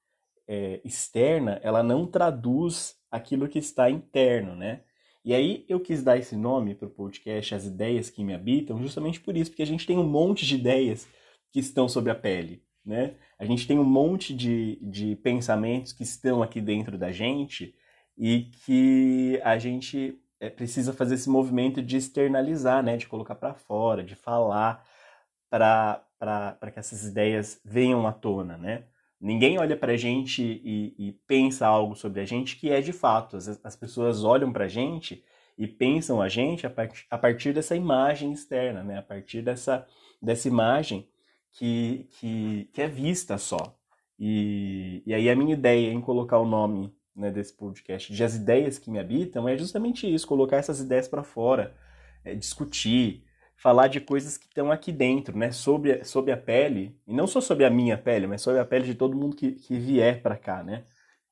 é, 0.47 0.79
externa, 0.85 1.59
ela 1.63 1.83
não 1.83 2.07
traduz 2.07 2.95
aquilo 3.11 3.49
que 3.49 3.59
está 3.59 3.89
interno, 3.89 4.55
né? 4.55 4.83
E 5.25 5.33
aí 5.33 5.65
eu 5.67 5.81
quis 5.81 6.01
dar 6.01 6.17
esse 6.17 6.33
nome 6.33 6.73
para 6.73 6.87
o 6.87 6.91
podcast, 6.91 7.53
As 7.53 7.65
Ideias 7.65 8.09
que 8.09 8.23
Me 8.23 8.33
Habitam, 8.33 8.81
justamente 8.81 9.19
por 9.19 9.35
isso, 9.35 9.51
porque 9.51 9.63
a 9.63 9.67
gente 9.67 9.85
tem 9.85 9.97
um 9.97 10.07
monte 10.07 10.45
de 10.45 10.55
ideias 10.55 11.09
que 11.51 11.59
estão 11.59 11.89
sobre 11.89 12.09
a 12.09 12.15
pele, 12.15 12.63
né? 12.85 13.15
A 13.37 13.43
gente 13.43 13.67
tem 13.67 13.77
um 13.77 13.83
monte 13.83 14.33
de, 14.33 14.79
de 14.81 15.17
pensamentos 15.17 15.91
que 15.91 16.03
estão 16.03 16.41
aqui 16.41 16.61
dentro 16.61 16.97
da 16.97 17.11
gente 17.11 17.75
e 18.17 18.49
que 18.63 19.41
a 19.43 19.57
gente 19.57 20.20
é, 20.41 20.49
precisa 20.49 20.91
fazer 20.91 21.15
esse 21.15 21.29
movimento 21.29 21.81
de 21.83 21.95
externalizar, 21.95 22.83
né? 22.83 22.97
De 22.97 23.07
colocar 23.07 23.35
para 23.35 23.53
fora, 23.53 24.03
de 24.03 24.15
falar 24.15 24.83
para 25.49 26.71
que 26.73 26.79
essas 26.79 27.03
ideias 27.03 27.61
venham 27.63 28.07
à 28.07 28.11
tona, 28.11 28.57
né? 28.57 28.85
Ninguém 29.19 29.59
olha 29.59 29.77
para 29.77 29.93
a 29.93 29.97
gente 29.97 30.41
e, 30.41 30.95
e, 30.97 31.11
pensa 31.27 31.67
algo 31.67 31.95
sobre 31.95 32.21
a 32.21 32.25
gente 32.25 32.57
que 32.57 32.71
é 32.71 32.81
de 32.81 32.91
fato. 32.91 33.37
As, 33.37 33.47
as 33.63 33.75
pessoas 33.75 34.23
olham 34.23 34.51
para 34.51 34.65
a 34.65 34.67
gente 34.67 35.23
e 35.55 35.67
pensam 35.67 36.19
a 36.19 36.27
gente 36.27 36.65
a, 36.65 36.69
part, 36.71 37.05
a 37.09 37.17
partir 37.19 37.53
dessa 37.53 37.75
imagem 37.75 38.33
externa, 38.33 38.83
né? 38.83 38.97
A 38.97 39.03
partir 39.03 39.43
dessa, 39.43 39.85
dessa 40.19 40.47
imagem 40.47 41.07
que, 41.51 42.07
que, 42.19 42.69
que 42.73 42.81
é 42.81 42.87
vista 42.87 43.37
só. 43.37 43.77
E, 44.17 45.03
e 45.05 45.13
aí 45.13 45.29
a 45.29 45.35
minha 45.35 45.53
ideia 45.53 45.91
em 45.91 46.01
colocar 46.01 46.39
o 46.39 46.45
nome 46.45 46.91
né, 47.15 47.31
desse 47.31 47.53
podcast 47.53 48.13
de 48.13 48.23
As 48.23 48.35
Ideias 48.35 48.77
que 48.77 48.89
Me 48.89 48.99
Habitam 48.99 49.47
é 49.47 49.57
justamente 49.57 50.11
isso, 50.11 50.27
colocar 50.27 50.57
essas 50.57 50.79
ideias 50.79 51.07
para 51.07 51.23
fora, 51.23 51.75
é, 52.23 52.33
discutir, 52.35 53.23
falar 53.55 53.87
de 53.87 54.01
coisas 54.01 54.37
que 54.37 54.45
estão 54.45 54.71
aqui 54.71 54.91
dentro, 54.91 55.37
né? 55.37 55.51
Sobre, 55.51 56.03
sobre 56.03 56.31
a 56.31 56.37
pele, 56.37 56.97
e 57.07 57.13
não 57.13 57.27
só 57.27 57.39
sobre 57.39 57.63
a 57.63 57.69
minha 57.69 57.97
pele, 57.97 58.25
mas 58.25 58.41
sobre 58.41 58.59
a 58.59 58.65
pele 58.65 58.85
de 58.85 58.95
todo 58.95 59.15
mundo 59.15 59.35
que, 59.35 59.51
que 59.51 59.77
vier 59.77 60.21
para 60.21 60.35
cá, 60.35 60.63
né? 60.63 60.83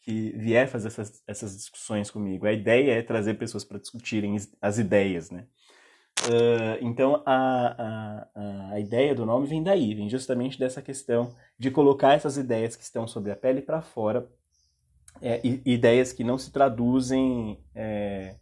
Que 0.01 0.31
vier 0.37 0.67
fazer 0.67 0.87
essas, 0.89 1.23
essas 1.27 1.55
discussões 1.57 2.11
comigo. 2.11 2.45
A 2.45 2.53
ideia 2.53 2.93
é 2.93 3.01
trazer 3.01 3.33
pessoas 3.35 3.63
para 3.63 3.79
discutirem 3.79 4.37
as 4.61 4.77
ideias, 4.77 5.31
né? 5.31 5.47
Uh, 6.27 6.77
então 6.81 7.23
a, 7.25 8.27
a, 8.35 8.73
a 8.73 8.79
ideia 8.79 9.15
do 9.15 9.25
nome 9.25 9.47
vem 9.47 9.63
daí, 9.63 9.95
vem 9.95 10.09
justamente 10.09 10.59
dessa 10.59 10.81
questão 10.81 11.33
de 11.57 11.71
colocar 11.71 12.13
essas 12.13 12.37
ideias 12.37 12.75
que 12.75 12.83
estão 12.83 13.07
sobre 13.07 13.31
a 13.31 13.37
pele 13.37 13.61
para 13.61 13.81
fora, 13.81 14.29
é, 15.21 15.41
ideias 15.65 16.13
que 16.13 16.23
não 16.23 16.38
se 16.38 16.51
traduzem 16.51 17.60
é, 17.75 18.36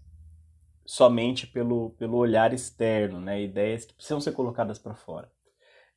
somente 0.85 1.45
pelo, 1.45 1.91
pelo 1.91 2.17
olhar 2.17 2.53
externo, 2.53 3.19
né? 3.19 3.41
Ideias 3.41 3.85
que 3.85 3.93
precisam 3.93 4.21
ser 4.21 4.31
colocadas 4.31 4.79
para 4.79 4.95
fora. 4.95 5.31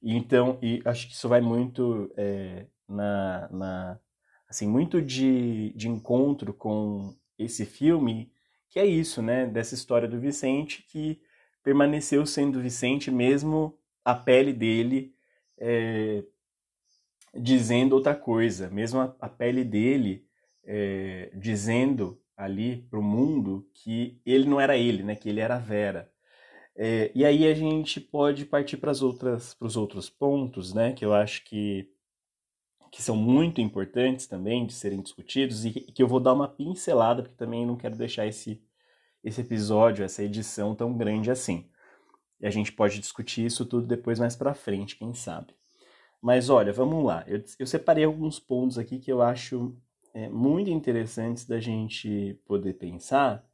E, 0.02 0.16
então, 0.16 0.58
e 0.60 0.82
acho 0.84 1.06
que 1.06 1.14
isso 1.14 1.28
vai 1.28 1.40
muito 1.40 2.12
é, 2.16 2.66
na, 2.88 3.48
na, 3.50 4.00
assim, 4.48 4.66
muito 4.66 5.00
de, 5.00 5.72
de 5.76 5.88
encontro 5.88 6.52
com 6.52 7.14
esse 7.38 7.64
filme, 7.64 8.32
que 8.68 8.78
é 8.78 8.86
isso, 8.86 9.22
né? 9.22 9.46
Dessa 9.46 9.74
história 9.74 10.08
do 10.08 10.18
Vicente 10.18 10.82
que 10.82 11.20
permaneceu 11.62 12.24
sendo 12.26 12.60
Vicente 12.60 13.10
mesmo 13.10 13.78
a 14.04 14.14
pele 14.14 14.52
dele 14.52 15.14
é, 15.58 16.24
dizendo 17.34 17.94
outra 17.94 18.14
coisa, 18.14 18.68
mesmo 18.70 19.00
a, 19.00 19.14
a 19.20 19.28
pele 19.28 19.62
dele 19.62 20.26
é, 20.72 21.32
dizendo 21.34 22.22
ali 22.36 22.86
para 22.88 23.00
o 23.00 23.02
mundo 23.02 23.68
que 23.74 24.20
ele 24.24 24.48
não 24.48 24.60
era 24.60 24.76
ele, 24.76 25.02
né? 25.02 25.16
Que 25.16 25.28
ele 25.28 25.40
era 25.40 25.56
a 25.56 25.58
Vera. 25.58 26.10
É, 26.76 27.10
e 27.14 27.24
aí 27.24 27.46
a 27.46 27.54
gente 27.54 28.00
pode 28.00 28.46
partir 28.46 28.76
para 28.76 28.92
os 28.92 29.76
outros 29.76 30.08
pontos, 30.08 30.72
né? 30.72 30.92
Que 30.92 31.04
eu 31.04 31.12
acho 31.12 31.44
que 31.44 31.90
que 32.92 33.02
são 33.02 33.14
muito 33.16 33.60
importantes 33.60 34.26
também 34.26 34.66
de 34.66 34.72
serem 34.72 35.00
discutidos 35.00 35.64
e 35.64 35.70
que 35.70 36.02
eu 36.02 36.08
vou 36.08 36.18
dar 36.18 36.32
uma 36.32 36.48
pincelada 36.48 37.22
porque 37.22 37.36
também 37.36 37.64
não 37.64 37.76
quero 37.76 37.96
deixar 37.96 38.26
esse 38.26 38.62
esse 39.22 39.40
episódio, 39.42 40.04
essa 40.04 40.22
edição 40.24 40.74
tão 40.74 40.96
grande 40.96 41.30
assim. 41.30 41.68
E 42.40 42.46
a 42.46 42.50
gente 42.50 42.72
pode 42.72 42.98
discutir 43.00 43.44
isso 43.46 43.66
tudo 43.66 43.86
depois 43.86 44.18
mais 44.18 44.34
para 44.36 44.54
frente, 44.54 44.96
quem 44.96 45.14
sabe. 45.14 45.54
Mas 46.22 46.50
olha, 46.50 46.72
vamos 46.72 47.04
lá. 47.04 47.24
Eu, 47.26 47.42
eu 47.58 47.66
separei 47.66 48.04
alguns 48.04 48.40
pontos 48.40 48.78
aqui 48.78 48.98
que 48.98 49.12
eu 49.12 49.22
acho 49.22 49.76
é, 50.14 50.28
muito 50.28 50.70
interessantes 50.70 51.46
da 51.46 51.60
gente 51.60 52.40
poder 52.46 52.74
pensar, 52.74 53.44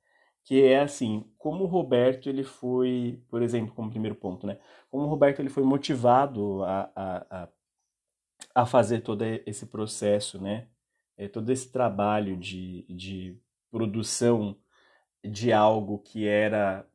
que 0.45 0.63
é 0.63 0.81
assim, 0.81 1.25
como 1.39 1.65
o 1.65 1.67
Roberto 1.67 2.29
ele 2.29 2.45
foi, 2.45 3.21
por 3.29 3.43
exemplo, 3.43 3.75
como 3.75 3.91
primeiro 3.91 4.15
ponto, 4.15 4.47
né? 4.47 4.59
Como 4.91 5.05
o 5.05 5.09
Roberto 5.09 5.41
ele 5.41 5.49
foi 5.49 5.65
motivado 5.65 6.63
a, 6.65 6.91
a, 6.95 7.49
a, 8.55 8.67
fazer 8.67 9.01
todo 9.01 9.23
esse 9.25 9.67
processo, 9.67 10.41
né? 10.41 10.69
É, 11.17 11.29
todo 11.29 11.51
esse 11.51 11.73
trabalho 11.73 12.37
de, 12.37 12.85
de 12.89 13.37
produção 13.71 14.57
de 15.25 15.53
algo 15.53 15.99
que 15.99 16.27
era 16.27 16.87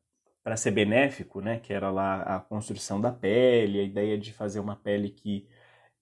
para 0.42 0.56
ser 0.56 0.70
benéfico, 0.70 1.40
né? 1.40 1.60
Que 1.60 1.72
era 1.72 1.90
lá 1.90 2.22
a 2.22 2.40
construção 2.40 3.00
da 3.00 3.12
pele, 3.12 3.80
a 3.80 3.84
ideia 3.84 4.18
de 4.18 4.32
fazer 4.32 4.60
uma 4.60 4.76
pele 4.76 5.10
que 5.10 5.46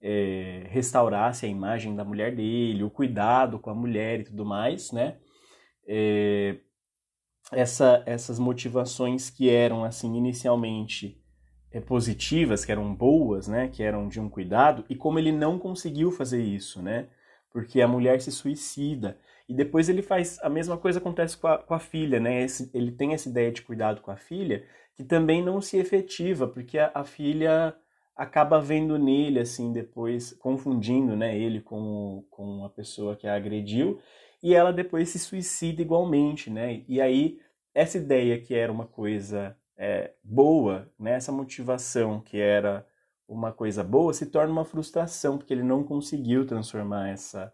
é, 0.01 0.67
restaurasse 0.71 1.45
a 1.47 1.49
imagem 1.49 1.95
da 1.95 2.05
mulher 2.05 2.35
dele, 2.35 2.83
o 2.83 2.91
cuidado 2.91 3.59
com 3.59 3.71
a 3.71 3.75
mulher 3.75 4.21
e 4.21 4.25
tudo 4.25 4.45
mais, 4.45 4.93
né? 4.93 5.17
É, 5.87 6.57
essa, 7.53 8.03
essas 8.07 8.39
motivações 8.39 9.29
que 9.29 9.51
eram 9.51 9.85
assim 9.85 10.17
inicialmente 10.17 11.21
é, 11.73 11.81
positivas, 11.81 12.65
que 12.65 12.73
eram 12.73 12.95
boas, 12.95 13.49
né? 13.49 13.69
Que 13.69 13.83
eram 13.83 14.09
de 14.09 14.21
um 14.21 14.29
cuidado 14.29 14.85
e 14.89 14.97
como 14.97 15.19
ele 15.19 15.33
não 15.33 15.59
conseguiu 15.59 16.11
fazer 16.11 16.43
isso, 16.43 16.83
né? 16.83 17.09
Porque 17.53 17.81
a 17.81 17.89
mulher 17.89 18.21
se 18.21 18.31
suicida 18.31 19.19
e 19.49 19.55
depois 19.55 19.89
ele 19.89 20.03
faz 20.03 20.39
a 20.43 20.49
mesma 20.49 20.79
coisa 20.79 20.99
acontece 20.99 21.37
com 21.37 21.49
a, 21.49 21.59
com 21.59 21.75
a 21.75 21.79
filha, 21.79 22.21
né? 22.21 22.43
Esse, 22.43 22.71
ele 22.73 22.93
tem 22.93 23.13
essa 23.13 23.29
ideia 23.29 23.51
de 23.53 23.63
cuidado 23.63 24.01
com 24.01 24.11
a 24.11 24.17
filha 24.17 24.65
que 24.95 25.05
também 25.05 25.43
não 25.43 25.61
se 25.61 25.77
efetiva 25.77 26.47
porque 26.47 26.79
a, 26.79 26.91
a 26.95 27.05
filha 27.05 27.75
acaba 28.21 28.61
vendo 28.61 28.99
nele, 28.99 29.41
assim, 29.41 29.73
depois, 29.73 30.35
confundindo, 30.35 31.17
né, 31.17 31.39
ele 31.39 31.59
com, 31.59 32.23
com 32.29 32.67
a 32.67 32.69
pessoa 32.69 33.17
que 33.17 33.27
a 33.27 33.35
agrediu, 33.35 33.99
e 34.43 34.55
ela 34.55 34.75
depois 34.75 35.09
se 35.09 35.19
suicida 35.19 35.81
igualmente, 35.81 36.51
né, 36.51 36.85
e 36.87 37.01
aí 37.01 37.41
essa 37.75 37.97
ideia 37.97 38.39
que 38.39 38.55
era 38.55 38.71
uma 38.71 38.85
coisa 38.85 39.57
é, 39.75 40.13
boa, 40.23 40.93
né, 40.99 41.13
essa 41.13 41.33
motivação 41.33 42.21
que 42.21 42.39
era 42.39 42.87
uma 43.27 43.53
coisa 43.53 43.83
boa, 43.83 44.13
se 44.13 44.27
torna 44.27 44.53
uma 44.53 44.67
frustração, 44.67 45.39
porque 45.39 45.55
ele 45.55 45.63
não 45.63 45.83
conseguiu 45.83 46.45
transformar 46.47 47.09
essa, 47.09 47.51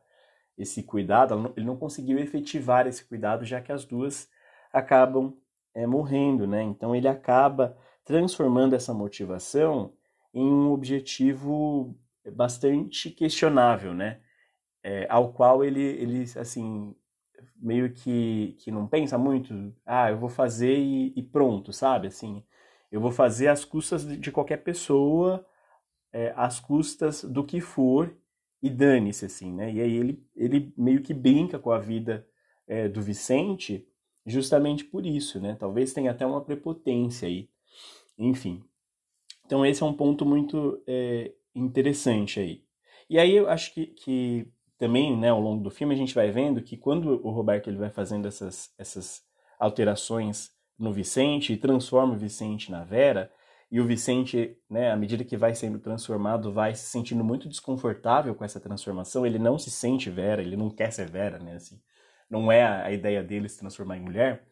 esse 0.59 0.83
cuidado, 0.83 1.55
ele 1.57 1.64
não 1.64 1.76
conseguiu 1.76 2.18
efetivar 2.18 2.88
esse 2.88 3.05
cuidado, 3.05 3.44
já 3.44 3.61
que 3.61 3.70
as 3.70 3.85
duas 3.85 4.29
acabam 4.72 5.33
é, 5.72 5.87
morrendo, 5.87 6.44
né, 6.44 6.61
então 6.64 6.92
ele 6.92 7.07
acaba 7.07 7.79
transformando 8.05 8.74
essa 8.74 8.92
motivação 8.92 9.92
um 10.40 10.70
objetivo 10.70 11.96
bastante 12.35 13.11
questionável, 13.11 13.94
né? 13.94 14.20
É, 14.83 15.07
ao 15.11 15.33
qual 15.33 15.64
ele, 15.64 15.81
ele, 15.81 16.22
assim, 16.38 16.94
meio 17.57 17.92
que, 17.92 18.57
que 18.61 18.70
não 18.70 18.87
pensa 18.87 19.18
muito, 19.18 19.75
ah, 19.85 20.11
eu 20.11 20.18
vou 20.18 20.29
fazer 20.29 20.79
e, 20.79 21.12
e 21.16 21.22
pronto, 21.22 21.72
sabe? 21.72 22.09
Assim, 22.09 22.44
eu 22.90 23.01
vou 23.01 23.11
fazer 23.11 23.49
às 23.49 23.64
custas 23.64 24.07
de, 24.07 24.16
de 24.16 24.31
qualquer 24.33 24.59
pessoa, 24.59 25.46
é, 26.12 26.33
às 26.37 26.61
custas 26.61 27.25
do 27.25 27.44
que 27.44 27.61
for, 27.61 28.14
e 28.62 28.70
dane-se, 28.70 29.25
assim, 29.27 29.53
né? 29.53 29.72
E 29.72 29.81
aí 29.81 29.96
ele, 29.96 30.27
ele 30.35 30.72
meio 30.77 31.03
que 31.03 31.14
brinca 31.14 31.59
com 31.59 31.70
a 31.70 31.79
vida 31.79 32.27
é, 32.66 32.88
do 32.88 33.03
Vicente 33.03 33.87
justamente 34.25 34.85
por 34.85 35.07
isso, 35.07 35.40
né? 35.40 35.57
Talvez 35.59 35.92
tenha 35.92 36.11
até 36.11 36.27
uma 36.27 36.44
prepotência 36.44 37.29
aí. 37.29 37.49
Enfim, 38.18 38.64
então 39.47 39.65
esse 39.65 39.83
é 39.83 39.87
um 39.87 39.93
ponto 39.93 40.27
muito 40.27 40.83
é, 40.87 41.33
interessante 41.55 42.41
aí. 42.41 42.63
E 43.09 43.19
aí 43.19 43.35
eu 43.37 43.49
acho 43.49 43.73
que, 43.73 43.87
que 43.87 44.49
também, 44.77 45.17
né, 45.17 45.31
ao 45.31 45.41
longo 45.41 45.63
do 45.63 45.71
filme, 45.71 45.95
a 45.95 45.97
gente 45.97 46.15
vai 46.15 46.31
vendo 46.31 46.61
que 46.61 46.77
quando 46.77 47.25
o 47.25 47.31
Roberto 47.31 47.71
ele 47.71 47.79
vai 47.79 47.91
fazendo 47.91 48.27
essas, 48.27 48.73
essas 48.77 49.23
alterações 49.59 50.51
no 50.79 50.93
Vicente 50.93 51.53
e 51.53 51.57
transforma 51.57 52.15
o 52.15 52.19
Vicente 52.19 52.71
na 52.71 52.85
Vera, 52.85 53.33
e 53.71 53.81
o 53.81 53.87
Vicente, 53.87 54.57
né, 54.71 54.93
à 54.93 54.97
medida 54.97 55.25
que 55.25 55.37
vai 55.37 55.55
sendo 55.55 55.79
transformado, 55.79 56.53
vai 56.53 56.75
se 56.75 56.87
sentindo 56.87 57.25
muito 57.25 57.49
desconfortável 57.49 58.35
com 58.35 58.45
essa 58.45 58.61
transformação, 58.61 59.27
ele 59.27 59.39
não 59.39 59.59
se 59.59 59.71
sente 59.71 60.09
Vera, 60.11 60.43
ele 60.43 60.57
não 60.57 60.71
quer 60.71 60.93
ser 60.93 61.11
Vera, 61.11 61.39
né, 61.39 61.55
assim, 61.55 61.81
não 62.31 62.51
é 62.51 62.63
a, 62.63 62.85
a 62.87 62.93
ideia 62.93 63.23
dele 63.23 63.49
se 63.49 63.59
transformar 63.59 63.97
em 63.97 64.03
mulher, 64.03 64.47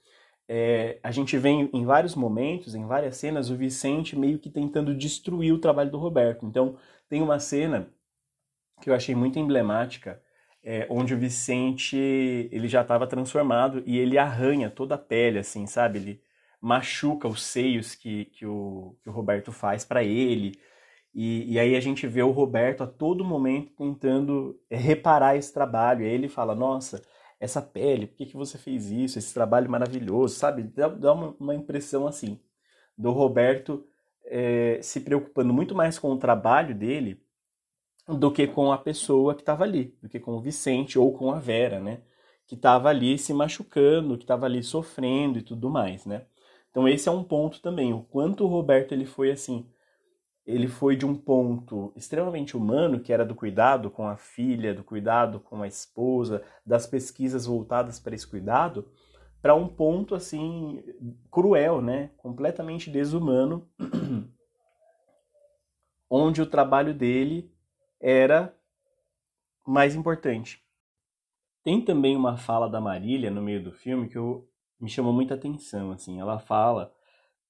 é, 0.48 0.98
a 1.02 1.10
gente 1.10 1.36
vê 1.38 1.48
em 1.50 1.84
vários 1.84 2.14
momentos, 2.14 2.74
em 2.74 2.86
várias 2.86 3.16
cenas, 3.16 3.50
o 3.50 3.56
Vicente 3.56 4.16
meio 4.18 4.38
que 4.38 4.50
tentando 4.50 4.94
destruir 4.94 5.52
o 5.52 5.58
trabalho 5.58 5.90
do 5.90 5.98
Roberto. 5.98 6.44
Então, 6.46 6.76
tem 7.08 7.22
uma 7.22 7.38
cena 7.38 7.88
que 8.80 8.90
eu 8.90 8.94
achei 8.94 9.14
muito 9.14 9.38
emblemática, 9.38 10.20
é, 10.62 10.86
onde 10.90 11.14
o 11.14 11.18
Vicente 11.18 11.96
ele 11.96 12.68
já 12.68 12.82
estava 12.82 13.06
transformado 13.06 13.82
e 13.86 13.98
ele 13.98 14.18
arranha 14.18 14.70
toda 14.70 14.94
a 14.94 14.98
pele, 14.98 15.38
assim, 15.38 15.66
sabe? 15.66 15.98
Ele 15.98 16.22
machuca 16.60 17.28
os 17.28 17.42
seios 17.42 17.94
que, 17.94 18.26
que, 18.26 18.46
o, 18.46 18.96
que 19.02 19.08
o 19.08 19.12
Roberto 19.12 19.52
faz 19.52 19.84
para 19.84 20.02
ele. 20.02 20.58
E, 21.14 21.52
e, 21.54 21.58
aí 21.60 21.76
a 21.76 21.80
gente 21.80 22.06
vê 22.06 22.22
o 22.22 22.30
Roberto 22.30 22.82
a 22.82 22.86
todo 22.86 23.24
momento 23.24 23.72
tentando 23.76 24.58
reparar 24.70 25.36
esse 25.36 25.52
trabalho. 25.52 26.02
E 26.02 26.06
aí 26.06 26.14
ele 26.14 26.28
fala: 26.28 26.54
Nossa, 26.54 27.02
essa 27.44 27.62
pele, 27.62 28.06
por 28.06 28.16
que, 28.16 28.26
que 28.26 28.36
você 28.36 28.58
fez 28.58 28.90
isso? 28.90 29.18
Esse 29.18 29.34
trabalho 29.34 29.70
maravilhoso, 29.70 30.34
sabe? 30.36 30.62
Dá, 30.62 30.88
dá 30.88 31.12
uma, 31.12 31.36
uma, 31.38 31.54
impressão 31.54 32.06
assim, 32.06 32.40
do 32.96 33.12
Roberto 33.12 33.86
é, 34.24 34.80
se 34.82 35.00
preocupando 35.00 35.52
muito 35.52 35.74
mais 35.74 35.98
com 35.98 36.10
o 36.10 36.18
trabalho 36.18 36.74
dele 36.74 37.22
do 38.08 38.32
que 38.32 38.46
com 38.46 38.72
a 38.72 38.78
pessoa 38.78 39.34
que 39.34 39.42
estava 39.42 39.64
ali, 39.64 39.96
do 40.02 40.08
que 40.08 40.20
com 40.20 40.32
o 40.32 40.40
Vicente 40.40 40.98
ou 40.98 41.12
com 41.12 41.32
a 41.32 41.38
Vera, 41.38 41.80
né? 41.80 42.02
Que 42.46 42.54
estava 42.54 42.88
ali 42.88 43.18
se 43.18 43.32
machucando, 43.34 44.16
que 44.16 44.24
estava 44.24 44.46
ali 44.46 44.62
sofrendo 44.62 45.38
e 45.38 45.42
tudo 45.42 45.70
mais, 45.70 46.06
né? 46.06 46.26
Então 46.70 46.88
esse 46.88 47.08
é 47.08 47.12
um 47.12 47.24
ponto 47.24 47.60
também, 47.60 47.92
o 47.92 48.02
quanto 48.02 48.44
o 48.44 48.48
Roberto 48.48 48.92
ele 48.92 49.06
foi 49.06 49.30
assim, 49.30 49.66
ele 50.46 50.68
foi 50.68 50.94
de 50.94 51.06
um 51.06 51.14
ponto 51.14 51.92
extremamente 51.96 52.56
humano, 52.56 53.00
que 53.00 53.12
era 53.12 53.24
do 53.24 53.34
cuidado 53.34 53.90
com 53.90 54.06
a 54.06 54.16
filha, 54.16 54.74
do 54.74 54.84
cuidado 54.84 55.40
com 55.40 55.62
a 55.62 55.66
esposa, 55.66 56.42
das 56.64 56.86
pesquisas 56.86 57.46
voltadas 57.46 57.98
para 57.98 58.14
esse 58.14 58.26
cuidado, 58.26 58.86
para 59.40 59.54
um 59.54 59.66
ponto 59.66 60.14
assim 60.14 60.82
cruel, 61.30 61.80
né? 61.80 62.10
Completamente 62.18 62.90
desumano, 62.90 63.66
onde 66.10 66.42
o 66.42 66.46
trabalho 66.46 66.92
dele 66.92 67.50
era 67.98 68.54
mais 69.66 69.94
importante. 69.94 70.62
Tem 71.62 71.82
também 71.82 72.14
uma 72.14 72.36
fala 72.36 72.68
da 72.68 72.80
Marília 72.80 73.30
no 73.30 73.40
meio 73.40 73.64
do 73.64 73.72
filme 73.72 74.08
que 74.08 74.18
eu, 74.18 74.46
me 74.78 74.90
chamou 74.90 75.12
muita 75.12 75.34
atenção, 75.34 75.90
assim. 75.92 76.20
Ela 76.20 76.38
fala 76.38 76.92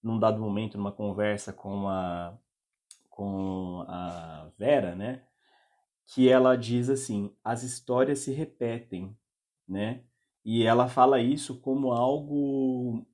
num 0.01 0.19
dado 0.19 0.41
momento 0.41 0.79
numa 0.79 0.93
conversa 0.93 1.53
com 1.53 1.89
a 1.89 2.39
com 3.15 3.85
a 3.87 4.51
Vera, 4.59 4.97
né? 4.97 5.23
Que 6.07 6.29
ela 6.29 6.57
diz 6.57 6.91
assim: 6.91 7.33
as 7.45 7.63
histórias 7.63 8.19
se 8.19 8.33
repetem, 8.33 9.17
né? 9.69 10.03
E 10.45 10.65
ela 10.65 10.89
fala 10.89 11.21
isso 11.21 11.61
como 11.61 11.93
algo 11.93 13.07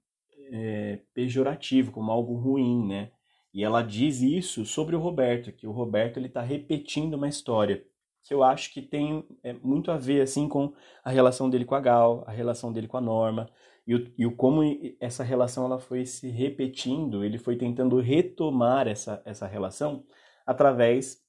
é, 0.51 1.01
pejorativo, 1.13 1.93
como 1.93 2.11
algo 2.11 2.35
ruim, 2.35 2.87
né? 2.89 3.13
E 3.53 3.63
ela 3.63 3.83
diz 3.83 4.23
isso 4.23 4.65
sobre 4.65 4.97
o 4.97 5.01
Roberto, 5.01 5.53
que 5.53 5.67
o 5.67 5.73
Roberto 5.73 6.17
ele 6.17 6.29
está 6.29 6.41
repetindo 6.41 7.15
uma 7.15 7.29
história 7.29 7.85
que 8.23 8.35
eu 8.35 8.43
acho 8.43 8.73
que 8.73 8.83
tem 8.83 9.25
é, 9.43 9.53
muito 9.53 9.91
a 9.91 9.97
ver 9.97 10.21
assim 10.23 10.49
com 10.49 10.73
a 11.03 11.11
relação 11.11 11.49
dele 11.49 11.65
com 11.65 11.75
a 11.75 11.81
Gal, 11.81 12.25
a 12.27 12.31
relação 12.31 12.73
dele 12.73 12.87
com 12.87 12.97
a 12.97 13.01
Norma, 13.01 13.49
e 13.87 13.95
o, 13.95 14.13
e 14.19 14.27
o 14.27 14.37
como 14.37 14.63
essa 15.01 15.25
relação 15.25 15.65
ela 15.65 15.79
foi 15.79 16.07
se 16.07 16.29
repetindo, 16.29 17.25
ele 17.25 17.39
foi 17.39 17.57
tentando 17.57 18.01
retomar 18.01 18.87
essa, 18.89 19.23
essa 19.25 19.47
relação 19.47 20.05
através 20.47 21.23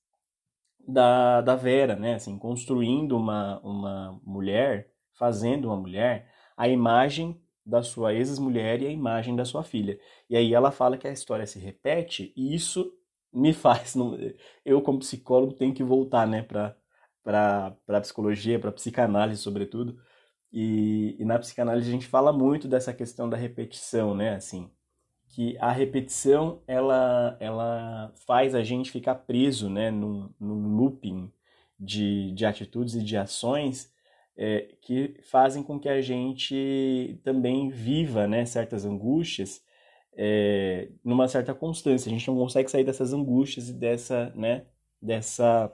da, 0.88 1.42
da 1.42 1.56
Vera, 1.56 1.96
né? 1.96 2.16
Assim, 2.16 2.38
construindo 2.38 3.18
uma, 3.18 3.60
uma 3.62 4.20
mulher, 4.24 4.92
fazendo 5.14 5.66
uma 5.66 5.78
mulher, 5.78 6.32
a 6.58 6.68
imagem 6.68 7.40
da 7.66 7.84
sua 7.84 8.14
ex-mulher 8.14 8.82
e 8.82 8.88
a 8.88 8.92
imagem 8.92 9.36
da 9.36 9.46
sua 9.46 9.64
filha. 9.64 10.00
E 10.30 10.36
aí 10.36 10.54
ela 10.54 10.72
fala 10.72 10.98
que 10.98 11.08
a 11.08 11.12
história 11.12 11.46
se 11.46 11.60
repete 11.60 12.34
e 12.36 12.54
isso 12.56 12.92
me 13.34 13.54
faz, 13.54 13.96
eu 14.66 14.82
como 14.82 15.00
psicólogo 15.00 15.54
tenho 15.54 15.74
que 15.74 15.84
voltar, 15.84 16.28
né, 16.28 16.42
para 16.44 16.76
para 17.24 18.02
psicologia, 18.02 18.60
para 18.60 18.72
psicanálise 18.72 19.42
sobretudo, 19.42 19.96
e, 20.52 21.16
e, 21.20 21.26
na 21.26 21.40
psicanálise 21.40 21.88
a 21.88 21.92
gente 21.92 22.08
fala 22.08 22.34
muito 22.34 22.68
dessa 22.68 22.94
questão 22.94 23.30
da 23.30 23.38
repetição, 23.38 24.14
né? 24.14 24.36
Assim, 24.36 24.70
que 25.30 25.58
a 25.60 25.72
repetição 25.72 26.62
ela, 26.68 27.38
ela 27.40 28.14
faz 28.28 28.54
a 28.54 28.64
gente 28.64 28.92
ficar 28.92 29.16
preso, 29.16 29.70
né? 29.70 29.90
Num, 29.90 30.30
num 30.40 30.76
looping 30.76 31.32
de, 31.80 32.32
de 32.34 32.46
atitudes 32.46 32.96
e 32.96 33.04
de 33.04 33.16
ações 33.16 33.94
é, 34.38 34.76
que 34.82 35.16
fazem 35.24 35.64
com 35.64 35.80
que 35.80 35.88
a 35.88 36.02
gente 36.02 37.20
também 37.24 37.70
viva, 37.70 38.28
né? 38.28 38.46
Certas 38.46 38.86
angústias 38.86 39.64
é, 40.14 40.90
numa 41.04 41.28
certa 41.28 41.54
constância. 41.54 42.10
A 42.10 42.14
gente 42.14 42.28
não 42.28 42.36
consegue 42.36 42.70
sair 42.70 42.84
dessas 42.84 43.14
angústias 43.14 43.70
e 43.70 43.74
dessa, 43.74 44.32
né? 44.36 44.66
Dessa 45.02 45.72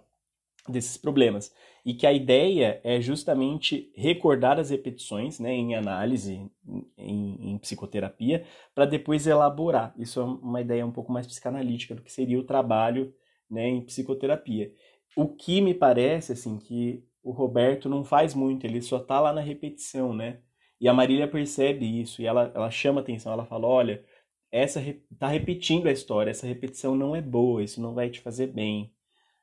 desses 0.70 0.98
problemas. 0.98 1.54
E 1.86 1.94
que 1.94 2.06
a 2.06 2.12
ideia 2.12 2.82
é 2.84 3.00
justamente 3.00 3.92
recordar 3.96 4.60
as 4.60 4.70
repetições 4.70 5.40
né, 5.40 5.54
em 5.54 5.76
análise, 5.76 6.50
em, 6.98 7.52
em 7.54 7.58
psicoterapia, 7.58 8.46
para 8.76 8.86
depois 8.86 9.26
elaborar. 9.26 9.94
Isso 9.98 10.20
é 10.20 10.24
uma 10.24 10.62
ideia 10.62 10.86
um 10.86 10.92
pouco 10.92 11.12
mais 11.12 11.26
psicanalítica 11.26 11.96
do 11.96 12.02
que 12.02 12.12
seria 12.12 12.40
o 12.40 12.44
trabalho 12.44 13.14
né, 13.50 13.68
em 13.68 13.82
psicoterapia. 13.82 14.74
O 15.16 15.28
que 15.28 15.62
me 15.62 15.74
parece, 15.74 16.34
assim, 16.34 16.58
que 16.58 17.04
o 17.24 17.32
Roberto 17.32 17.90
não 17.90 18.04
faz 18.04 18.34
muito, 18.34 18.66
ele 18.66 18.82
só 18.82 18.98
está 18.98 19.20
lá 19.20 19.34
na 19.34 19.42
repetição, 19.42 20.14
né? 20.14 20.40
E 20.80 20.88
a 20.88 20.94
Marília 20.94 21.28
percebe 21.28 21.86
isso, 22.02 22.22
e 22.22 22.26
ela, 22.26 22.52
ela 22.54 22.70
chama 22.70 23.02
atenção, 23.02 23.34
ela 23.34 23.46
fala, 23.46 23.68
olha, 23.68 24.06
essa 24.52 24.80
tá 25.20 25.28
repetindo 25.28 25.88
a 25.88 25.92
história, 25.92 26.32
essa 26.32 26.48
repetição 26.48 26.96
não 26.96 27.16
é 27.16 27.22
boa, 27.22 27.64
isso 27.64 27.82
não 27.82 27.94
vai 27.94 28.10
te 28.10 28.22
fazer 28.22 28.48
bem, 28.48 28.94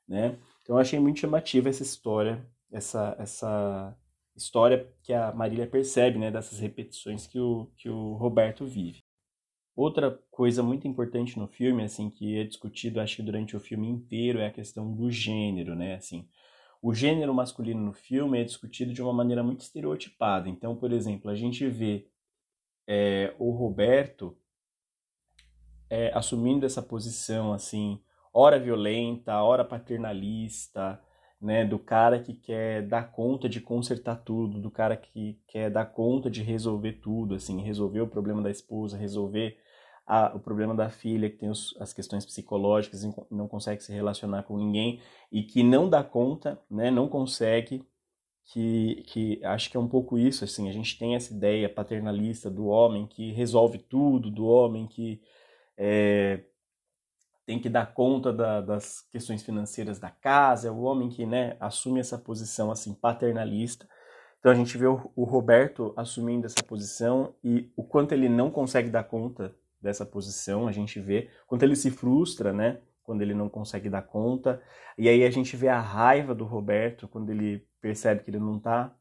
né? 0.09 0.39
Então 0.65 0.77
eu 0.77 0.81
achei 0.81 0.99
muito 0.99 1.21
chamativa 1.21 1.69
essa 1.69 1.83
história, 1.83 2.43
essa, 2.73 3.15
essa 3.19 3.95
história 4.35 4.91
que 5.03 5.13
a 5.13 5.31
Marília 5.31 5.67
percebe, 5.67 6.19
né, 6.19 6.31
dessas 6.31 6.59
repetições 6.59 7.27
que 7.27 7.39
o, 7.39 7.71
que 7.77 7.91
o 7.91 8.15
Roberto 8.15 8.65
vive. 8.65 9.05
Outra 9.77 10.19
coisa 10.31 10.63
muito 10.63 10.89
importante 10.89 11.39
no 11.39 11.47
filme, 11.47 11.85
assim, 11.85 12.09
que 12.09 12.39
é 12.39 12.45
discutido, 12.45 12.99
acho 12.99 13.17
que 13.17 13.23
durante 13.23 13.55
o 13.55 13.61
filme 13.61 13.89
inteiro, 13.89 14.39
é 14.39 14.47
a 14.47 14.53
questão 14.53 14.91
do 14.91 15.11
gênero, 15.11 15.75
né, 15.75 15.97
assim. 15.97 16.27
O 16.81 16.95
gênero 16.95 17.35
masculino 17.35 17.81
no 17.81 17.93
filme 17.93 18.41
é 18.41 18.45
discutido 18.45 18.93
de 18.93 19.03
uma 19.03 19.13
maneira 19.13 19.43
muito 19.43 19.61
estereotipada. 19.61 20.49
Então, 20.49 20.75
por 20.77 20.93
exemplo, 20.93 21.31
a 21.31 21.35
gente 21.35 21.69
vê 21.69 22.09
é, 22.87 23.35
o 23.39 23.51
Roberto 23.51 24.35
é, 25.91 26.11
assumindo 26.15 26.65
essa 26.65 26.81
posição, 26.83 27.53
assim, 27.53 28.01
hora 28.35 28.59
violenta, 28.59 29.41
hora 29.41 29.65
paternalista, 29.65 31.01
né, 31.41 31.65
do 31.65 31.79
cara 31.79 32.19
que 32.19 32.35
quer 32.35 32.83
dar 32.83 33.13
conta 33.13 33.49
de 33.49 33.61
consertar 33.61 34.17
tudo, 34.17 34.61
do 34.61 34.71
cara 34.71 34.97
que 34.97 35.41
quer 35.47 35.71
dar 35.71 35.87
conta 35.87 36.29
de 36.29 36.43
resolver 36.43 36.95
tudo, 36.95 37.35
assim, 37.35 37.63
resolver 37.63 38.01
o 38.01 38.09
problema 38.09 38.43
da 38.43 38.51
esposa, 38.51 38.97
resolver 38.97 39.57
a, 40.07 40.35
o 40.35 40.41
problema 40.41 40.75
da 40.75 40.89
filha 40.91 41.31
que 41.31 41.37
tem 41.37 41.49
os, 41.49 41.77
as 41.79 41.93
questões 41.93 42.25
psicológicas 42.25 43.05
e 43.05 43.15
não 43.31 43.47
consegue 43.47 43.83
se 43.83 43.93
relacionar 43.93 44.43
com 44.43 44.57
ninguém 44.57 45.01
e 45.31 45.43
que 45.43 45.63
não 45.63 45.89
dá 45.89 46.03
conta, 46.03 46.61
né, 46.69 46.91
não 46.91 47.09
consegue, 47.09 47.85
que, 48.47 49.05
que 49.07 49.45
acho 49.45 49.71
que 49.71 49.77
é 49.77 49.81
um 49.81 49.89
pouco 49.89 50.19
isso, 50.19 50.45
assim, 50.45 50.69
a 50.69 50.73
gente 50.73 50.99
tem 50.99 51.15
essa 51.15 51.33
ideia 51.33 51.69
paternalista 51.69 52.51
do 52.51 52.67
homem 52.67 53.07
que 53.07 53.33
resolve 53.33 53.79
tudo, 53.79 54.31
do 54.31 54.47
homem 54.47 54.87
que 54.87 55.21
é, 55.77 56.45
tem 57.47 57.59
que 57.59 57.69
dar 57.69 57.93
conta 57.93 58.33
da, 58.33 58.61
das 58.61 59.03
questões 59.11 59.43
financeiras 59.43 59.99
da 59.99 60.11
casa, 60.11 60.69
é 60.69 60.71
o 60.71 60.81
homem 60.81 61.09
que 61.09 61.27
né, 61.27 61.57
assume 61.61 62.01
essa 62.01 62.17
posição 62.17 62.71
assim 62.71 62.95
paternalista. 62.95 63.87
Então 64.39 64.51
a 64.51 64.55
gente 64.55 64.77
vê 64.77 64.87
o, 64.87 65.11
o 65.15 65.25
Roberto 65.25 65.93
assumindo 65.97 66.47
essa 66.47 66.63
posição 66.67 67.35
e 67.43 67.71
o 67.77 67.83
quanto 67.83 68.13
ele 68.13 68.29
não 68.29 68.51
consegue 68.51 68.89
dar 68.89 69.05
conta 69.05 69.55
dessa 69.81 70.07
posição, 70.07 70.67
a 70.67 70.73
gente 70.73 70.99
vê 70.99 71.29
quanto 71.47 71.63
ele 71.63 71.77
se 71.77 71.91
frustra, 71.91 72.53
né, 72.53 72.79
quando 73.03 73.21
ele 73.21 73.35
não 73.35 73.51
consegue 73.51 73.91
dar 73.91 74.03
conta. 74.03 74.63
E 74.97 75.09
aí 75.09 75.25
a 75.25 75.31
gente 75.31 75.57
vê 75.57 75.69
a 75.69 75.81
raiva 75.81 76.35
do 76.35 76.45
Roberto 76.45 77.07
quando 77.07 77.31
ele 77.31 77.67
percebe 77.81 78.23
que 78.23 78.31
ele 78.31 78.39
não 78.39 78.57
está 78.57 78.97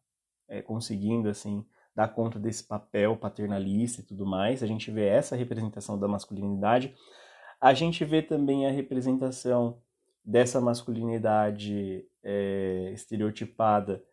é, 0.49 0.61
conseguindo 0.61 1.29
assim 1.29 1.65
dar 1.95 2.09
conta 2.09 2.39
desse 2.39 2.63
papel 2.63 3.15
paternalista 3.15 4.01
e 4.01 4.03
tudo 4.03 4.25
mais. 4.25 4.61
A 4.61 4.67
gente 4.67 4.91
vê 4.91 5.05
essa 5.05 5.35
representação 5.35 5.97
da 5.97 6.07
masculinidade 6.07 6.93
a 7.63 7.73
gente 7.73 8.03
vê 8.03 8.21
também 8.21 8.67
a 8.67 8.71
representação 8.71 9.81
dessa 10.21 10.59
masculinidade 10.59 12.05
é, 12.21 12.91
estereotipada 12.93 14.03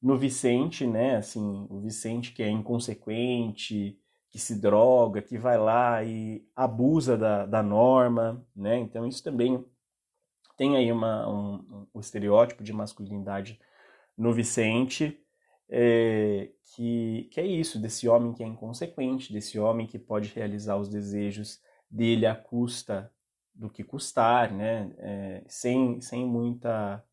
no 0.00 0.16
Vicente, 0.16 0.86
né? 0.86 1.16
Assim, 1.16 1.66
o 1.68 1.80
Vicente 1.80 2.30
que 2.30 2.44
é 2.44 2.48
inconsequente, 2.48 3.98
que 4.30 4.38
se 4.38 4.60
droga, 4.60 5.20
que 5.20 5.36
vai 5.36 5.58
lá 5.58 6.04
e 6.04 6.46
abusa 6.54 7.16
da, 7.16 7.44
da 7.44 7.60
norma, 7.60 8.46
né? 8.54 8.78
Então 8.78 9.04
isso 9.04 9.24
também 9.24 9.64
tem 10.56 10.76
aí 10.76 10.92
uma, 10.92 11.28
um, 11.28 11.88
um, 11.92 11.98
estereótipo 11.98 12.62
de 12.62 12.72
masculinidade 12.72 13.58
no 14.16 14.32
Vicente, 14.32 15.20
é, 15.68 16.50
que, 16.76 17.28
que 17.32 17.40
é 17.40 17.46
isso, 17.46 17.80
desse 17.80 18.08
homem 18.08 18.32
que 18.32 18.44
é 18.44 18.46
inconsequente, 18.46 19.32
desse 19.32 19.58
homem 19.58 19.88
que 19.88 19.98
pode 19.98 20.28
realizar 20.32 20.76
os 20.76 20.88
desejos 20.88 21.60
dele 21.92 22.26
à 22.26 22.34
custa 22.34 23.12
do 23.54 23.68
que 23.68 23.84
custar, 23.84 24.50
né? 24.50 24.90
É, 24.98 25.44
sem, 25.46 26.00
sem 26.00 26.26
muita 26.26 27.04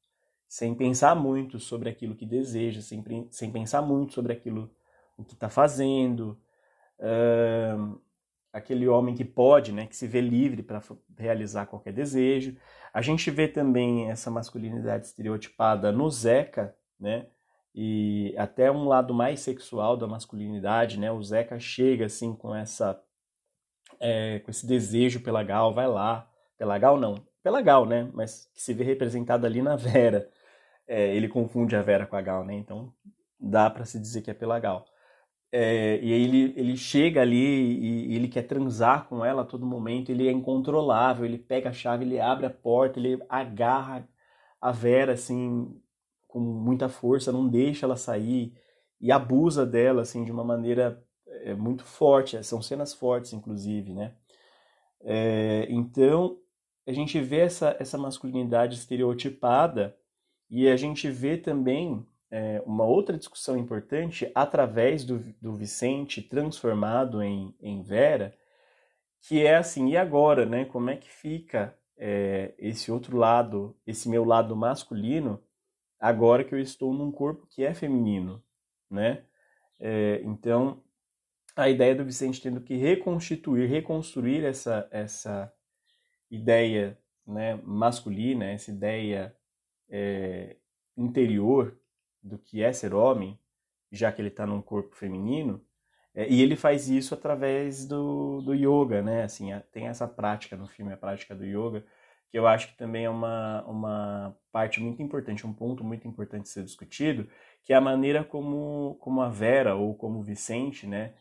sem 0.48 0.74
pensar 0.74 1.16
muito 1.16 1.60
sobre 1.60 1.90
aquilo 1.90 2.16
que 2.16 2.26
deseja, 2.26 2.82
sem, 2.82 3.04
sem 3.30 3.52
pensar 3.52 3.84
muito 3.84 4.16
sobre 4.16 4.34
aquilo 4.34 4.72
o 5.16 5.24
que 5.24 5.36
está 5.36 5.48
fazendo. 5.48 6.40
Aquele 8.52 8.88
homem 8.88 9.14
que 9.14 9.24
pode, 9.24 9.72
né, 9.72 9.86
que 9.86 9.96
se 9.96 10.08
vê 10.08 10.20
livre 10.20 10.64
para 10.64 10.82
realizar 11.16 11.68
qualquer 11.68 11.94
desejo. 11.94 12.58
A 12.92 13.00
gente 13.00 13.30
vê 13.30 13.48
também 13.48 14.10
essa 14.10 14.32
masculinidade 14.32 15.06
estereotipada 15.06 15.92
no 15.92 16.10
Zeca, 16.10 16.76
né? 17.00 17.28
E 17.76 18.34
até 18.36 18.72
um 18.72 18.86
lado 18.86 19.14
mais 19.14 19.42
sexual 19.42 19.96
da 19.96 20.08
masculinidade, 20.08 21.00
né? 21.00 21.12
O 21.12 21.22
Zeca 21.22 21.60
chega 21.60 22.08
assim 22.08 22.34
com 22.34 22.56
essa 22.56 23.00
é, 24.00 24.40
com 24.40 24.52
esse 24.52 24.66
desejo 24.66 25.22
pela 25.22 25.44
Gal, 25.44 25.74
vai 25.74 25.88
lá, 25.88 26.30
pela 26.58 26.78
Gal 26.78 27.00
não, 27.00 27.16
pela 27.44 27.62
Gal, 27.62 27.86
né? 27.86 28.10
Mas 28.14 28.50
que 28.54 28.62
se 28.62 28.74
vê 28.74 28.84
representado 28.84 29.46
ali 29.46 29.62
na 29.62 29.76
Vera. 29.76 30.30
É, 30.88 31.16
ele 31.16 31.28
confunde 31.28 31.76
a 31.76 31.82
Vera 31.82 32.06
com 32.06 32.16
a 32.16 32.22
Gal, 32.22 32.44
né? 32.46 32.56
Então 32.56 32.94
dá 33.40 33.70
para 33.70 33.86
se 33.86 34.00
dizer 34.00 34.22
que 34.22 34.32
é 34.32 34.34
pela 34.34 34.60
Gal. 34.60 34.86
É, 35.52 36.00
e 36.02 36.14
aí 36.14 36.24
ele, 36.24 36.54
ele 36.56 36.78
chega 36.78 37.22
ali 37.22 37.38
e, 37.38 38.12
e, 38.12 38.16
ele 38.16 38.28
quer 38.28 38.44
transar 38.44 39.08
com 39.08 39.26
ela 39.26 39.42
a 39.42 39.46
todo 39.46 39.66
momento, 39.66 40.12
ele 40.12 40.28
é 40.28 40.32
incontrolável, 40.32 41.26
ele 41.26 41.40
pega 41.40 41.70
a 41.70 41.74
chave, 41.74 42.06
ele 42.06 42.20
abre 42.20 42.46
a 42.46 42.52
porta, 42.52 43.00
ele 43.00 43.20
agarra 43.28 44.08
a 44.62 44.72
Vera 44.72 45.14
assim 45.14 45.76
com 46.28 46.40
muita 46.40 46.88
força, 46.88 47.32
não 47.32 47.48
deixa 47.48 47.86
ela 47.88 47.96
sair 47.98 48.54
e 49.02 49.12
abusa 49.12 49.66
dela 49.66 50.04
assim 50.04 50.24
de 50.24 50.32
uma 50.32 50.44
maneira 50.44 51.04
é, 51.44 51.54
muito 51.54 51.84
forte, 51.84 52.42
são 52.44 52.62
cenas 52.62 52.94
fortes 52.94 53.34
inclusive, 53.34 53.94
né? 53.94 54.14
É, 55.02 55.68
então 55.70 56.38
a 56.86 56.92
gente 56.92 57.20
vê 57.20 57.40
essa, 57.40 57.76
essa 57.80 57.98
masculinidade 57.98 58.76
estereotipada 58.76 59.96
e 60.50 60.68
a 60.68 60.76
gente 60.76 61.10
vê 61.10 61.38
também 61.38 62.06
é, 62.32 62.62
uma 62.66 62.84
outra 62.84 63.18
discussão 63.18 63.58
importante 63.58 64.32
através 64.34 65.04
do, 65.04 65.20
do 65.42 65.54
Vicente 65.56 66.22
transformado 66.22 67.22
em, 67.22 67.56
em 67.62 67.82
Vera, 67.82 68.36
que 69.22 69.46
é 69.46 69.58
assim, 69.58 69.90
e 69.90 69.98
agora, 69.98 70.46
né? 70.46 70.66
Como 70.66 70.90
é 70.90 70.96
que 70.96 71.10
fica 71.10 71.78
é, 71.98 72.54
esse 72.58 72.92
outro 72.92 73.18
lado, 73.18 73.76
esse 73.86 74.08
meu 74.08 74.24
lado 74.24 74.56
masculino, 74.56 75.42
agora 76.00 76.44
que 76.44 76.56
eu 76.56 76.60
estou 76.60 76.94
num 76.94 77.12
corpo 77.12 77.46
que 77.48 77.64
é 77.64 77.74
feminino, 77.74 78.42
né? 78.90 79.24
É, 79.80 80.22
então, 80.24 80.82
a 81.60 81.70
ideia 81.70 81.96
do 81.96 82.06
Vicente 82.06 82.42
tendo 82.42 82.62
que 82.62 82.76
reconstituir, 82.76 83.68
reconstruir 83.68 84.44
essa, 84.46 84.88
essa 84.92 85.54
ideia 86.32 86.98
né, 87.26 87.60
masculina, 87.64 88.46
essa 88.46 88.72
ideia 88.72 89.36
é, 89.90 90.56
interior 90.96 91.78
do 92.22 92.38
que 92.38 92.64
é 92.64 92.72
ser 92.72 92.94
homem, 92.94 93.40
já 93.92 94.12
que 94.12 94.22
ele 94.22 94.30
está 94.30 94.46
num 94.46 94.62
corpo 94.62 94.96
feminino, 94.96 95.64
é, 96.14 96.28
e 96.30 96.42
ele 96.42 96.56
faz 96.56 96.90
isso 96.90 97.14
através 97.14 97.88
do, 97.88 98.42
do 98.42 98.54
yoga, 98.54 99.02
né? 99.02 99.24
Assim, 99.24 99.52
tem 99.72 99.88
essa 99.88 100.08
prática 100.08 100.56
no 100.58 100.68
filme, 100.68 100.94
a 100.94 100.98
prática 100.98 101.36
do 101.36 101.46
yoga, 101.46 101.86
que 102.30 102.38
eu 102.38 102.48
acho 102.48 102.70
que 102.70 102.78
também 102.78 103.06
é 103.06 103.10
uma, 103.10 103.64
uma 103.66 104.38
parte 104.52 104.80
muito 104.80 105.02
importante, 105.02 105.46
um 105.48 105.54
ponto 105.54 105.84
muito 105.84 106.08
importante 106.08 106.50
ser 106.50 106.64
discutido, 106.64 107.28
que 107.64 107.74
é 107.74 107.76
a 107.76 107.82
maneira 107.82 108.24
como, 108.24 108.98
como 109.00 109.22
a 109.22 109.30
Vera 109.30 109.76
ou 109.76 109.96
como 109.96 110.20
o 110.20 110.24
Vicente, 110.24 110.86
né, 110.88 111.14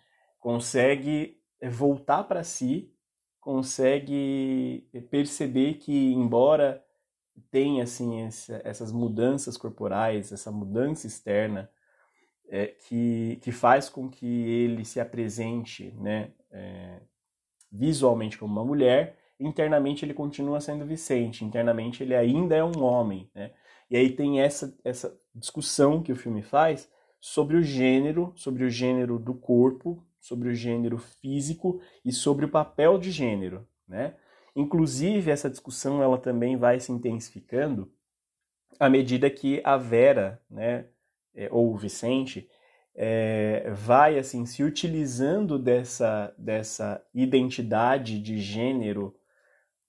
consegue 0.48 1.38
voltar 1.62 2.24
para 2.24 2.42
si, 2.42 2.90
consegue 3.38 4.88
perceber 5.10 5.74
que, 5.74 6.14
embora 6.14 6.82
tem 7.50 7.82
assim 7.82 8.22
essa, 8.22 8.58
essas 8.64 8.90
mudanças 8.90 9.58
corporais, 9.58 10.32
essa 10.32 10.50
mudança 10.50 11.06
externa 11.06 11.70
é, 12.48 12.68
que, 12.68 13.38
que 13.42 13.52
faz 13.52 13.90
com 13.90 14.08
que 14.08 14.26
ele 14.26 14.86
se 14.86 14.98
apresente 14.98 15.94
né, 16.00 16.32
é, 16.50 17.02
visualmente 17.70 18.38
como 18.38 18.50
uma 18.50 18.64
mulher, 18.64 19.18
internamente 19.38 20.02
ele 20.02 20.14
continua 20.14 20.62
sendo 20.62 20.86
Vicente, 20.86 21.44
internamente 21.44 22.02
ele 22.02 22.14
ainda 22.14 22.56
é 22.56 22.64
um 22.64 22.82
homem. 22.82 23.30
Né? 23.34 23.52
E 23.90 23.98
aí 23.98 24.16
tem 24.16 24.40
essa, 24.40 24.74
essa 24.82 25.14
discussão 25.34 26.02
que 26.02 26.10
o 26.10 26.16
filme 26.16 26.40
faz 26.40 26.90
sobre 27.20 27.54
o 27.54 27.62
gênero, 27.62 28.32
sobre 28.34 28.64
o 28.64 28.70
gênero 28.70 29.18
do 29.18 29.34
corpo, 29.34 30.07
sobre 30.20 30.48
o 30.48 30.54
gênero 30.54 30.98
físico 30.98 31.80
e 32.04 32.12
sobre 32.12 32.44
o 32.44 32.50
papel 32.50 32.98
de 32.98 33.10
gênero. 33.10 33.66
Né? 33.86 34.14
Inclusive, 34.54 35.30
essa 35.30 35.48
discussão 35.48 36.02
ela 36.02 36.18
também 36.18 36.56
vai 36.56 36.80
se 36.80 36.92
intensificando 36.92 37.90
à 38.78 38.88
medida 38.88 39.28
que 39.30 39.60
a 39.64 39.76
Vera, 39.76 40.40
né, 40.50 40.86
é, 41.34 41.48
ou 41.50 41.72
o 41.72 41.76
Vicente, 41.76 42.48
é, 42.94 43.70
vai 43.70 44.18
assim 44.18 44.44
se 44.44 44.62
utilizando 44.62 45.58
dessa, 45.58 46.34
dessa 46.36 47.00
identidade 47.14 48.20
de 48.20 48.38
gênero 48.38 49.14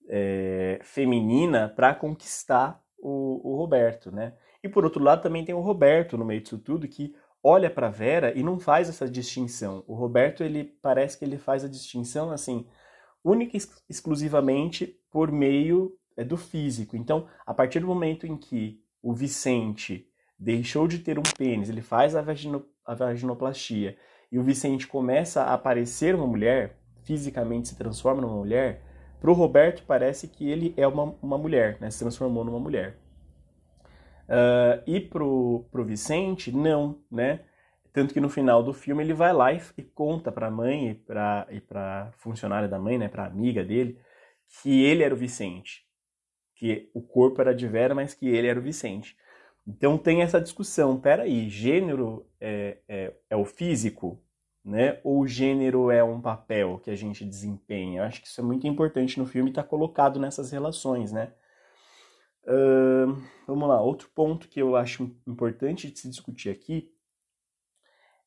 é, 0.08 0.78
feminina 0.82 1.68
para 1.68 1.94
conquistar 1.94 2.80
o, 2.98 3.40
o, 3.52 3.56
Roberto, 3.56 4.12
né? 4.12 4.34
E 4.62 4.68
por 4.68 4.84
outro 4.84 5.02
lado 5.02 5.22
também 5.22 5.44
tem 5.44 5.54
o 5.54 5.60
Roberto 5.60 6.16
no 6.16 6.24
meio 6.24 6.40
disso 6.40 6.58
tudo 6.58 6.86
que 6.86 7.14
olha 7.42 7.70
para 7.70 7.88
Vera 7.88 8.36
e 8.36 8.42
não 8.42 8.58
faz 8.58 8.88
essa 8.88 9.08
distinção. 9.08 9.84
O 9.86 9.94
Roberto 9.94 10.42
ele 10.42 10.64
parece 10.82 11.18
que 11.18 11.24
ele 11.24 11.38
faz 11.38 11.64
a 11.64 11.68
distinção 11.68 12.30
assim 12.30 12.66
única 13.24 13.56
e 13.56 13.60
exclusivamente 13.88 14.98
por 15.10 15.30
meio 15.30 15.96
é, 16.16 16.24
do 16.24 16.36
físico. 16.36 16.96
Então, 16.96 17.26
a 17.46 17.52
partir 17.52 17.80
do 17.80 17.86
momento 17.86 18.26
em 18.26 18.36
que 18.36 18.82
o 19.02 19.12
Vicente 19.12 20.06
deixou 20.38 20.86
de 20.86 20.98
ter 20.98 21.18
um 21.18 21.22
pênis, 21.36 21.68
ele 21.68 21.82
faz 21.82 22.14
a, 22.16 22.22
vagino, 22.22 22.64
a 22.84 22.94
vaginoplastia 22.94 23.96
e 24.32 24.38
o 24.38 24.42
Vicente 24.42 24.86
começa 24.86 25.42
a 25.42 25.54
aparecer 25.54 26.14
uma 26.14 26.26
mulher, 26.26 26.78
fisicamente 27.02 27.68
se 27.68 27.76
transforma 27.76 28.22
numa 28.22 28.36
mulher, 28.36 28.82
para 29.20 29.30
o 29.30 29.34
Roberto 29.34 29.82
parece 29.86 30.28
que 30.28 30.48
ele 30.48 30.72
é 30.76 30.86
uma, 30.86 31.14
uma 31.20 31.36
mulher, 31.36 31.76
né? 31.80 31.90
se 31.90 31.98
transformou 31.98 32.44
numa 32.44 32.58
mulher. 32.58 32.96
Uh, 34.30 34.80
e 34.86 35.00
pro, 35.00 35.66
pro 35.72 35.84
Vicente, 35.84 36.52
não, 36.52 37.02
né? 37.10 37.40
Tanto 37.92 38.14
que 38.14 38.20
no 38.20 38.28
final 38.28 38.62
do 38.62 38.72
filme 38.72 39.02
ele 39.02 39.12
vai 39.12 39.32
lá 39.32 39.52
e, 39.52 39.60
e 39.76 39.82
conta 39.82 40.30
para 40.30 40.46
a 40.46 40.50
mãe 40.50 40.90
e 40.90 40.94
para 40.94 41.48
e 41.50 41.60
para 41.60 42.12
funcionária 42.18 42.68
da 42.68 42.78
mãe, 42.78 42.96
né, 42.96 43.08
para 43.08 43.26
amiga 43.26 43.64
dele, 43.64 43.98
que 44.62 44.84
ele 44.84 45.02
era 45.02 45.12
o 45.12 45.16
Vicente, 45.16 45.84
que 46.54 46.88
o 46.94 47.02
corpo 47.02 47.40
era 47.40 47.52
de 47.52 47.66
Vera, 47.66 47.92
mas 47.92 48.14
que 48.14 48.28
ele 48.28 48.46
era 48.46 48.60
o 48.60 48.62
Vicente. 48.62 49.16
Então 49.66 49.98
tem 49.98 50.22
essa 50.22 50.40
discussão, 50.40 51.00
peraí, 51.00 51.48
gênero 51.48 52.24
é, 52.40 52.78
é, 52.88 53.12
é 53.30 53.36
o 53.36 53.44
físico, 53.44 54.22
né? 54.64 55.00
Ou 55.02 55.26
gênero 55.26 55.90
é 55.90 56.04
um 56.04 56.20
papel 56.20 56.80
que 56.84 56.90
a 56.90 56.96
gente 56.96 57.24
desempenha? 57.24 58.00
Eu 58.00 58.04
acho 58.04 58.20
que 58.20 58.28
isso 58.28 58.40
é 58.40 58.44
muito 58.44 58.66
importante 58.68 59.18
no 59.18 59.26
filme 59.26 59.50
e 59.50 59.52
está 59.52 59.64
colocado 59.64 60.20
nessas 60.20 60.52
relações, 60.52 61.10
né? 61.10 61.32
Uh, 62.50 63.14
vamos 63.46 63.68
lá, 63.68 63.80
outro 63.80 64.10
ponto 64.12 64.48
que 64.48 64.60
eu 64.60 64.74
acho 64.74 65.04
importante 65.24 65.88
de 65.88 65.96
se 65.96 66.08
discutir 66.08 66.50
aqui 66.50 66.92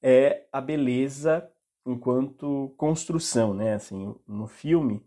é 0.02 0.46
a 0.50 0.62
beleza 0.62 1.46
enquanto 1.86 2.74
construção, 2.78 3.54
né? 3.54 3.74
Assim, 3.74 4.16
no 4.26 4.48
filme, 4.48 5.06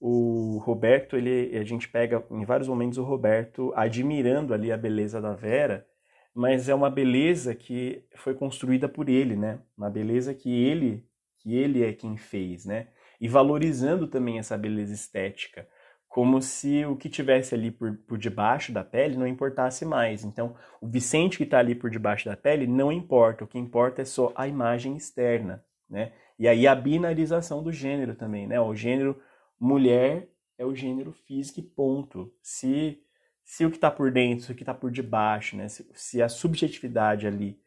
o 0.00 0.56
Roberto, 0.64 1.14
ele, 1.14 1.58
a 1.58 1.64
gente 1.64 1.90
pega 1.90 2.24
em 2.30 2.46
vários 2.46 2.68
momentos 2.68 2.96
o 2.96 3.04
Roberto 3.04 3.70
admirando 3.76 4.54
ali 4.54 4.72
a 4.72 4.78
beleza 4.78 5.20
da 5.20 5.34
Vera, 5.34 5.86
mas 6.34 6.70
é 6.70 6.74
uma 6.74 6.88
beleza 6.88 7.54
que 7.54 8.02
foi 8.16 8.34
construída 8.34 8.88
por 8.88 9.10
ele, 9.10 9.36
né? 9.36 9.60
Uma 9.76 9.90
beleza 9.90 10.32
que 10.32 10.50
ele, 10.50 11.06
que 11.38 11.54
ele 11.54 11.84
é 11.84 11.92
quem 11.92 12.16
fez, 12.16 12.64
né? 12.64 12.88
E 13.20 13.28
valorizando 13.28 14.06
também 14.06 14.38
essa 14.38 14.56
beleza 14.56 14.94
estética 14.94 15.68
como 16.08 16.40
se 16.40 16.84
o 16.86 16.96
que 16.96 17.08
tivesse 17.08 17.54
ali 17.54 17.70
por, 17.70 17.96
por 18.06 18.18
debaixo 18.18 18.72
da 18.72 18.82
pele 18.82 19.16
não 19.16 19.26
importasse 19.26 19.84
mais. 19.84 20.24
Então, 20.24 20.56
o 20.80 20.88
Vicente 20.88 21.36
que 21.36 21.44
está 21.44 21.58
ali 21.58 21.74
por 21.74 21.90
debaixo 21.90 22.24
da 22.24 22.36
pele 22.36 22.66
não 22.66 22.90
importa, 22.90 23.44
o 23.44 23.46
que 23.46 23.58
importa 23.58 24.02
é 24.02 24.04
só 24.04 24.32
a 24.34 24.48
imagem 24.48 24.96
externa, 24.96 25.64
né? 25.88 26.12
E 26.38 26.48
aí 26.48 26.66
a 26.66 26.74
binarização 26.74 27.62
do 27.62 27.72
gênero 27.72 28.14
também, 28.14 28.46
né? 28.46 28.60
O 28.60 28.74
gênero 28.74 29.20
mulher 29.60 30.28
é 30.56 30.64
o 30.64 30.74
gênero 30.74 31.12
físico 31.12 31.62
ponto. 31.62 32.32
Se, 32.40 33.02
se 33.44 33.66
o 33.66 33.70
que 33.70 33.76
está 33.76 33.90
por 33.90 34.10
dentro, 34.10 34.44
se 34.44 34.52
o 34.52 34.54
que 34.54 34.62
está 34.62 34.72
por 34.72 34.90
debaixo, 34.90 35.56
né? 35.56 35.68
Se, 35.68 35.86
se 35.94 36.22
a 36.22 36.28
subjetividade 36.28 37.26
ali 37.26 37.60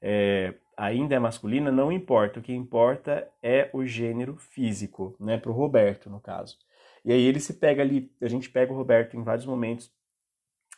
é, 0.00 0.54
ainda 0.76 1.14
é 1.14 1.18
masculina, 1.18 1.70
não 1.70 1.92
importa. 1.92 2.40
O 2.40 2.42
que 2.42 2.52
importa 2.52 3.28
é 3.42 3.70
o 3.72 3.84
gênero 3.86 4.36
físico, 4.36 5.14
né? 5.20 5.38
Para 5.38 5.50
o 5.50 5.54
Roberto, 5.54 6.10
no 6.10 6.20
caso. 6.20 6.58
E 7.04 7.12
aí 7.12 7.22
ele 7.22 7.40
se 7.40 7.54
pega 7.54 7.82
ali, 7.82 8.10
a 8.20 8.28
gente 8.28 8.50
pega 8.50 8.72
o 8.72 8.76
Roberto 8.76 9.16
em 9.16 9.22
vários 9.22 9.46
momentos 9.46 9.92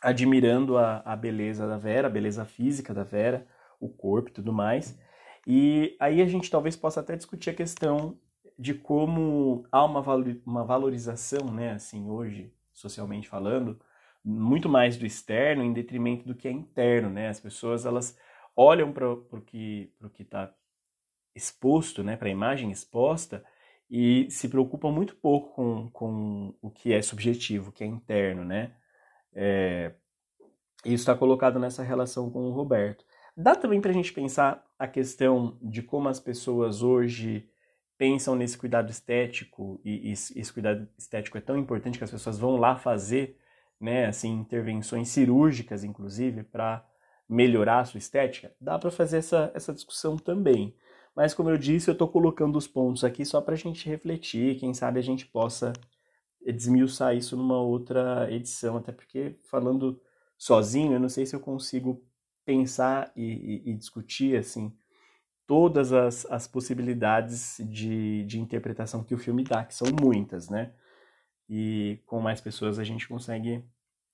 admirando 0.01 0.77
a, 0.77 1.01
a 1.05 1.15
beleza 1.15 1.67
da 1.67 1.77
Vera, 1.77 2.07
a 2.07 2.11
beleza 2.11 2.45
física 2.45 2.93
da 2.93 3.03
Vera, 3.03 3.47
o 3.79 3.89
corpo 3.89 4.29
e 4.29 4.33
tudo 4.33 4.53
mais. 4.53 4.99
E 5.45 5.95
aí 5.99 6.21
a 6.21 6.25
gente 6.25 6.49
talvez 6.49 6.75
possa 6.75 6.99
até 6.99 7.15
discutir 7.15 7.49
a 7.49 7.53
questão 7.53 8.19
de 8.59 8.73
como 8.73 9.65
há 9.71 9.83
uma, 9.85 10.03
uma 10.45 10.63
valorização, 10.65 11.51
né, 11.53 11.73
assim, 11.73 12.09
hoje, 12.09 12.51
socialmente 12.73 13.29
falando, 13.29 13.79
muito 14.23 14.67
mais 14.67 14.97
do 14.97 15.05
externo 15.05 15.63
em 15.63 15.71
detrimento 15.71 16.25
do 16.25 16.35
que 16.35 16.47
é 16.47 16.51
interno, 16.51 17.09
né? 17.09 17.29
As 17.29 17.39
pessoas, 17.39 17.85
elas 17.85 18.17
olham 18.55 18.91
para 18.91 19.09
o 19.09 19.41
que 19.41 19.93
está 20.19 20.53
exposto, 21.33 22.03
né, 22.03 22.17
para 22.17 22.27
a 22.27 22.31
imagem 22.31 22.71
exposta, 22.71 23.45
e 23.89 24.29
se 24.29 24.49
preocupa 24.49 24.91
muito 24.91 25.15
pouco 25.15 25.53
com, 25.53 25.89
com 25.91 26.53
o 26.61 26.69
que 26.69 26.93
é 26.93 27.01
subjetivo, 27.01 27.69
o 27.69 27.71
que 27.71 27.83
é 27.83 27.87
interno, 27.87 28.43
né? 28.43 28.73
É, 29.33 29.93
isso 30.83 31.03
está 31.03 31.15
colocado 31.15 31.59
nessa 31.59 31.83
relação 31.83 32.29
com 32.29 32.45
o 32.47 32.51
Roberto. 32.51 33.05
Dá 33.35 33.55
também 33.55 33.79
para 33.79 33.91
a 33.91 33.93
gente 33.93 34.13
pensar 34.13 34.65
a 34.77 34.87
questão 34.87 35.57
de 35.61 35.81
como 35.81 36.09
as 36.09 36.19
pessoas 36.19 36.81
hoje 36.81 37.49
pensam 37.97 38.35
nesse 38.35 38.57
cuidado 38.57 38.89
estético 38.91 39.81
e, 39.83 40.09
e 40.09 40.11
esse 40.11 40.53
cuidado 40.53 40.87
estético 40.97 41.37
é 41.37 41.41
tão 41.41 41.57
importante 41.57 41.97
que 41.97 42.03
as 42.03 42.11
pessoas 42.11 42.37
vão 42.37 42.57
lá 42.57 42.75
fazer, 42.75 43.37
né, 43.79 44.05
assim, 44.05 44.31
intervenções 44.31 45.09
cirúrgicas, 45.09 45.83
inclusive, 45.83 46.43
para 46.43 46.85
melhorar 47.27 47.79
a 47.79 47.85
sua 47.85 47.97
estética. 47.97 48.51
Dá 48.59 48.77
para 48.77 48.91
fazer 48.91 49.17
essa, 49.17 49.51
essa 49.53 49.73
discussão 49.73 50.17
também. 50.17 50.75
Mas, 51.17 51.33
como 51.33 51.49
eu 51.49 51.57
disse, 51.57 51.89
eu 51.89 51.93
estou 51.93 52.07
colocando 52.07 52.57
os 52.57 52.67
pontos 52.67 53.03
aqui 53.03 53.25
só 53.25 53.41
para 53.41 53.55
a 53.55 53.57
gente 53.57 53.89
refletir, 53.89 54.59
quem 54.59 54.71
sabe 54.71 54.99
a 54.99 55.01
gente 55.01 55.25
possa 55.25 55.73
desmiuçar 56.45 57.15
isso 57.15 57.35
numa 57.35 57.59
outra 57.59 58.31
edição, 58.31 58.77
até 58.77 58.91
porque 58.91 59.35
falando 59.49 59.99
sozinho, 60.37 60.93
eu 60.93 60.99
não 60.99 61.09
sei 61.09 61.25
se 61.25 61.35
eu 61.35 61.39
consigo 61.39 62.05
pensar 62.45 63.11
e, 63.15 63.63
e, 63.65 63.71
e 63.71 63.73
discutir 63.73 64.37
assim 64.37 64.71
todas 65.47 65.91
as, 65.91 66.23
as 66.27 66.47
possibilidades 66.47 67.57
de, 67.67 68.23
de 68.25 68.39
interpretação 68.39 69.03
que 69.03 69.15
o 69.15 69.17
filme 69.17 69.43
dá, 69.43 69.65
que 69.65 69.73
são 69.73 69.87
muitas, 69.99 70.49
né? 70.49 70.71
E 71.49 71.99
com 72.05 72.19
mais 72.21 72.41
pessoas 72.41 72.77
a 72.77 72.83
gente 72.83 73.07
consegue 73.07 73.65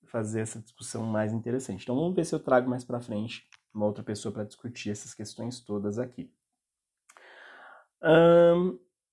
fazer 0.06 0.40
essa 0.40 0.62
discussão 0.62 1.04
mais 1.06 1.34
interessante. 1.34 1.84
Então 1.84 1.98
vamos 1.98 2.16
ver 2.16 2.26
se 2.26 2.34
eu 2.34 2.40
trago 2.40 2.70
mais 2.70 2.86
para 2.86 3.02
frente 3.02 3.46
uma 3.74 3.88
outra 3.88 4.06
pessoa 4.06 4.34
para 4.34 4.46
discutir 4.46 4.92
essas 4.92 5.14
questões 5.14 5.60
todas 5.60 6.00
aqui. 6.00 6.32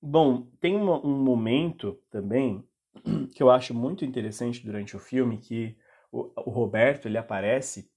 Bom, 0.02 0.46
tem 0.60 0.76
um, 0.76 1.00
momento 1.18 1.98
também 2.10 2.64
que 3.34 3.42
eu 3.42 3.50
acho 3.50 3.72
muito 3.74 4.04
interessante 4.04 4.64
durante 4.64 4.96
o 4.96 4.98
filme 4.98 5.38
que 5.38 5.76
o, 6.10 6.30
o 6.36 6.50
Roberto 6.50 7.06
ele 7.06 7.18
aparece 7.18 7.90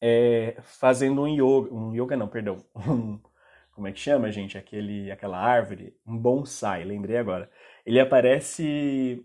é, 0.00 0.56
fazendo 0.62 1.22
um 1.22 1.28
yoga, 1.28 1.74
um 1.74 1.94
yoga 1.94 2.16
não, 2.16 2.28
perdão, 2.28 2.64
um, 2.74 3.20
como 3.72 3.86
é 3.86 3.92
que 3.92 4.00
chama, 4.00 4.30
gente? 4.30 4.56
Aquele, 4.56 5.10
aquela 5.10 5.38
árvore, 5.38 5.94
um 6.06 6.16
bonsai, 6.16 6.84
lembrei 6.84 7.16
agora. 7.16 7.50
Ele 7.84 8.00
aparece 8.00 9.24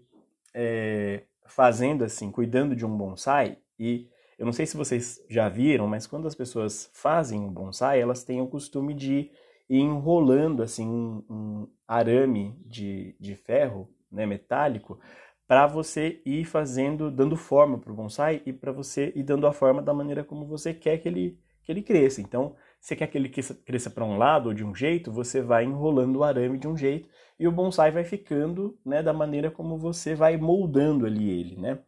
é, 0.53 1.23
fazendo 1.45 2.03
assim, 2.03 2.31
cuidando 2.31 2.75
de 2.75 2.85
um 2.85 2.97
bonsai 2.97 3.57
e 3.79 4.09
eu 4.37 4.45
não 4.45 4.51
sei 4.51 4.65
se 4.65 4.75
vocês 4.75 5.23
já 5.29 5.47
viram, 5.47 5.87
mas 5.87 6.05
quando 6.05 6.27
as 6.27 6.35
pessoas 6.35 6.89
fazem 6.93 7.39
um 7.39 7.51
bonsai, 7.51 8.01
elas 8.01 8.23
têm 8.23 8.41
o 8.41 8.47
costume 8.47 8.93
de 8.93 9.31
ir 9.69 9.79
enrolando 9.79 10.63
assim 10.63 10.87
um, 10.87 11.23
um 11.29 11.67
arame 11.87 12.55
de, 12.65 13.15
de 13.19 13.35
ferro, 13.35 13.89
né, 14.11 14.25
metálico, 14.25 14.99
para 15.47 15.67
você 15.67 16.21
ir 16.25 16.45
fazendo, 16.45 17.11
dando 17.11 17.35
forma 17.35 17.77
para 17.77 17.91
o 17.91 17.95
bonsai 17.95 18.41
e 18.45 18.53
para 18.53 18.71
você 18.71 19.11
ir 19.15 19.23
dando 19.23 19.45
a 19.45 19.53
forma 19.53 19.81
da 19.81 19.93
maneira 19.93 20.23
como 20.23 20.45
você 20.45 20.73
quer 20.73 20.97
que 20.97 21.07
ele, 21.07 21.39
que 21.63 21.71
ele 21.71 21.83
cresça. 21.83 22.21
Então, 22.21 22.55
você 22.79 22.95
quer 22.95 23.07
que 23.07 23.17
ele 23.17 23.29
cresça, 23.29 23.53
cresça 23.53 23.89
para 23.89 24.03
um 24.03 24.17
lado 24.17 24.47
ou 24.47 24.53
de 24.53 24.63
um 24.63 24.73
jeito, 24.73 25.11
você 25.11 25.41
vai 25.41 25.65
enrolando 25.65 26.17
o 26.17 26.23
arame 26.23 26.57
de 26.57 26.67
um 26.67 26.75
jeito 26.75 27.07
e 27.39 27.47
o 27.47 27.51
bonsai 27.51 27.91
vai 27.91 28.03
ficando 28.03 28.77
né, 28.85 29.03
da 29.03 29.13
maneira 29.13 29.51
como 29.51 29.77
você 29.77 30.15
vai 30.15 30.37
moldando 30.37 31.05
ali 31.05 31.29
ele. 31.29 31.55
Né? 31.57 31.79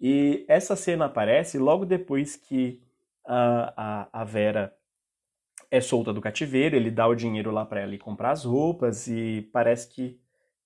E 0.00 0.44
essa 0.48 0.74
cena 0.76 1.06
aparece 1.06 1.58
logo 1.58 1.84
depois 1.84 2.36
que 2.36 2.82
a, 3.26 4.08
a, 4.12 4.22
a 4.22 4.24
Vera 4.24 4.72
é 5.70 5.80
solta 5.80 6.12
do 6.12 6.20
cativeiro, 6.20 6.76
ele 6.76 6.90
dá 6.90 7.06
o 7.06 7.14
dinheiro 7.14 7.50
lá 7.50 7.64
para 7.64 7.80
ela 7.80 7.94
ir 7.94 7.98
comprar 7.98 8.30
as 8.30 8.44
roupas 8.44 9.06
e 9.06 9.48
parece 9.52 9.88
que 9.88 10.18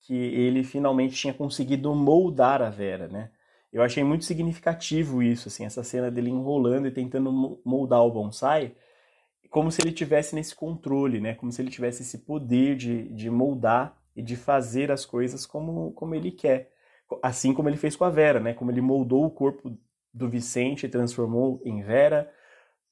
que 0.02 0.14
ele 0.14 0.64
finalmente 0.64 1.14
tinha 1.14 1.32
conseguido 1.32 1.94
moldar 1.94 2.60
a 2.60 2.68
Vera, 2.68 3.08
né? 3.08 3.30
Eu 3.72 3.82
achei 3.82 4.04
muito 4.04 4.24
significativo 4.24 5.22
isso, 5.22 5.48
assim, 5.48 5.64
essa 5.64 5.82
cena 5.82 6.10
dele 6.10 6.28
enrolando 6.28 6.86
e 6.86 6.90
tentando 6.90 7.60
moldar 7.64 8.04
o 8.04 8.10
bonsai, 8.10 8.74
como 9.48 9.70
se 9.70 9.80
ele 9.80 9.92
tivesse 9.92 10.34
nesse 10.34 10.54
controle, 10.54 11.20
né? 11.20 11.34
Como 11.34 11.52
se 11.52 11.62
ele 11.62 11.70
tivesse 11.70 12.02
esse 12.02 12.18
poder 12.18 12.76
de, 12.76 13.08
de 13.14 13.30
moldar 13.30 13.96
e 14.14 14.22
de 14.22 14.36
fazer 14.36 14.90
as 14.90 15.06
coisas 15.06 15.46
como, 15.46 15.92
como 15.92 16.14
ele 16.14 16.30
quer. 16.32 16.70
Assim 17.22 17.54
como 17.54 17.68
ele 17.68 17.76
fez 17.76 17.94
com 17.94 18.04
a 18.04 18.10
Vera, 18.10 18.40
né? 18.40 18.54
Como 18.54 18.70
ele 18.70 18.80
moldou 18.80 19.24
o 19.24 19.30
corpo 19.30 19.78
do 20.12 20.28
Vicente 20.28 20.84
e 20.84 20.88
transformou 20.88 21.62
em 21.64 21.82
Vera, 21.82 22.30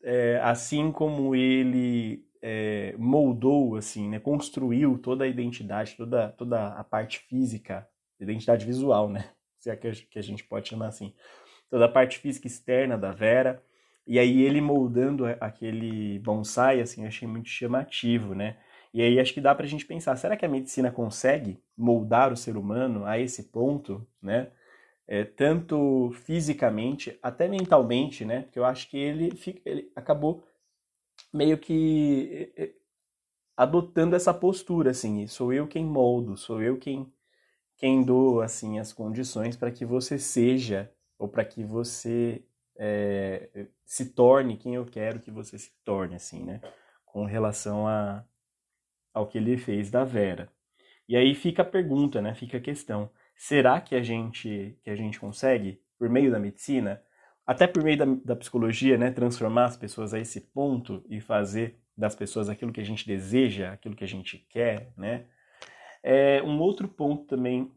é, 0.03 0.41
assim 0.43 0.91
como 0.91 1.35
ele 1.35 2.25
é, 2.43 2.95
moldou, 2.99 3.77
assim, 3.77 4.09
né, 4.09 4.19
construiu 4.19 4.99
toda 4.99 5.25
a 5.25 5.29
identidade, 5.29 5.97
toda, 5.97 6.31
toda 6.31 6.69
a 6.69 6.85
parte 6.85 7.19
física, 7.21 7.87
identidade 8.19 8.65
visual, 8.65 9.09
né, 9.09 9.31
se 9.59 9.71
é 9.71 9.77
que 9.77 9.89
a, 9.89 9.93
a 10.17 10.23
gente 10.23 10.45
pode 10.45 10.69
chamar 10.69 10.89
assim, 10.89 11.15
toda 11.69 11.85
a 11.85 11.89
parte 11.89 12.19
física 12.19 12.47
externa 12.47 12.97
da 12.97 13.13
Vera, 13.13 13.63
e 14.07 14.19
aí 14.19 14.43
ele 14.43 14.61
moldando 14.61 15.27
aquele 15.41 16.19
bonsai, 16.21 16.81
assim, 16.81 17.03
eu 17.03 17.09
achei 17.09 17.29
muito 17.29 17.49
chamativo, 17.49 18.35
né, 18.35 18.57
e 18.93 19.03
aí 19.03 19.21
acho 19.21 19.35
que 19.35 19.41
dá 19.41 19.55
pra 19.55 19.67
gente 19.67 19.87
pensar, 19.87 20.17
será 20.17 20.37
que 20.37 20.45
a 20.45 20.49
medicina 20.49 20.91
consegue 20.91 21.63
moldar 21.77 22.33
o 22.33 22.37
ser 22.37 22.57
humano 22.57 23.05
a 23.05 23.19
esse 23.19 23.45
ponto, 23.45 24.07
né, 24.21 24.51
é, 25.11 25.25
tanto 25.25 26.13
fisicamente, 26.25 27.19
até 27.21 27.49
mentalmente, 27.49 28.25
né, 28.25 28.43
porque 28.43 28.61
eu 28.61 28.65
acho 28.65 28.89
que 28.89 28.97
ele, 28.97 29.33
fica, 29.37 29.61
ele 29.69 29.91
acabou 29.97 30.45
meio 31.33 31.59
que 31.59 32.53
eh, 32.57 32.65
eh, 32.65 32.75
adotando 33.57 34.17
essa 34.17 34.33
postura, 34.33 34.93
assim, 34.93 35.27
sou 35.27 35.53
eu 35.53 35.67
quem 35.67 35.85
moldo, 35.85 36.37
sou 36.37 36.63
eu 36.63 36.79
quem 36.79 37.13
quem 37.77 38.05
dou 38.05 38.43
assim 38.43 38.79
as 38.79 38.93
condições 38.93 39.57
para 39.57 39.73
que 39.73 39.85
você 39.87 40.19
seja 40.19 40.93
ou 41.19 41.29
para 41.29 41.45
que 41.45 41.65
você 41.65 42.45
é, 42.77 43.67
se 43.85 44.07
torne 44.15 44.57
quem 44.57 44.75
eu 44.77 44.87
quero 44.87 45.21
que 45.21 45.31
você 45.31 45.59
se 45.59 45.73
torne, 45.85 46.15
assim, 46.17 46.45
né? 46.45 46.61
Com 47.05 47.25
relação 47.25 47.87
a, 47.89 48.25
ao 49.13 49.27
que 49.27 49.39
ele 49.39 49.59
fez 49.59 49.91
da 49.91 50.05
Vera. 50.05 50.49
E 51.09 51.17
aí 51.17 51.35
fica 51.35 51.63
a 51.63 51.65
pergunta, 51.65 52.23
né? 52.23 52.35
Fica 52.35 52.59
a 52.59 52.61
questão: 52.61 53.11
será 53.41 53.80
que 53.80 53.95
a 53.95 54.03
gente 54.03 54.78
que 54.82 54.91
a 54.91 54.95
gente 54.95 55.18
consegue 55.18 55.80
por 55.99 56.11
meio 56.11 56.30
da 56.30 56.38
medicina 56.38 57.03
até 57.47 57.66
por 57.66 57.82
meio 57.82 57.97
da, 57.97 58.05
da 58.22 58.36
psicologia, 58.36 58.99
né, 58.99 59.11
transformar 59.11 59.64
as 59.64 59.78
pessoas 59.78 60.12
a 60.12 60.18
esse 60.18 60.43
ponto 60.43 61.03
e 61.09 61.22
fazer 61.22 61.80
das 61.97 62.14
pessoas 62.14 62.51
aquilo 62.51 62.70
que 62.70 62.82
a 62.82 62.84
gente 62.84 63.07
deseja, 63.07 63.72
aquilo 63.72 63.97
que 63.97 64.05
a 64.05 64.07
gente 64.07 64.38
quer, 64.51 64.93
né? 64.97 65.24
É, 66.03 66.43
um 66.43 66.61
outro 66.61 66.86
ponto 66.86 67.24
também 67.24 67.72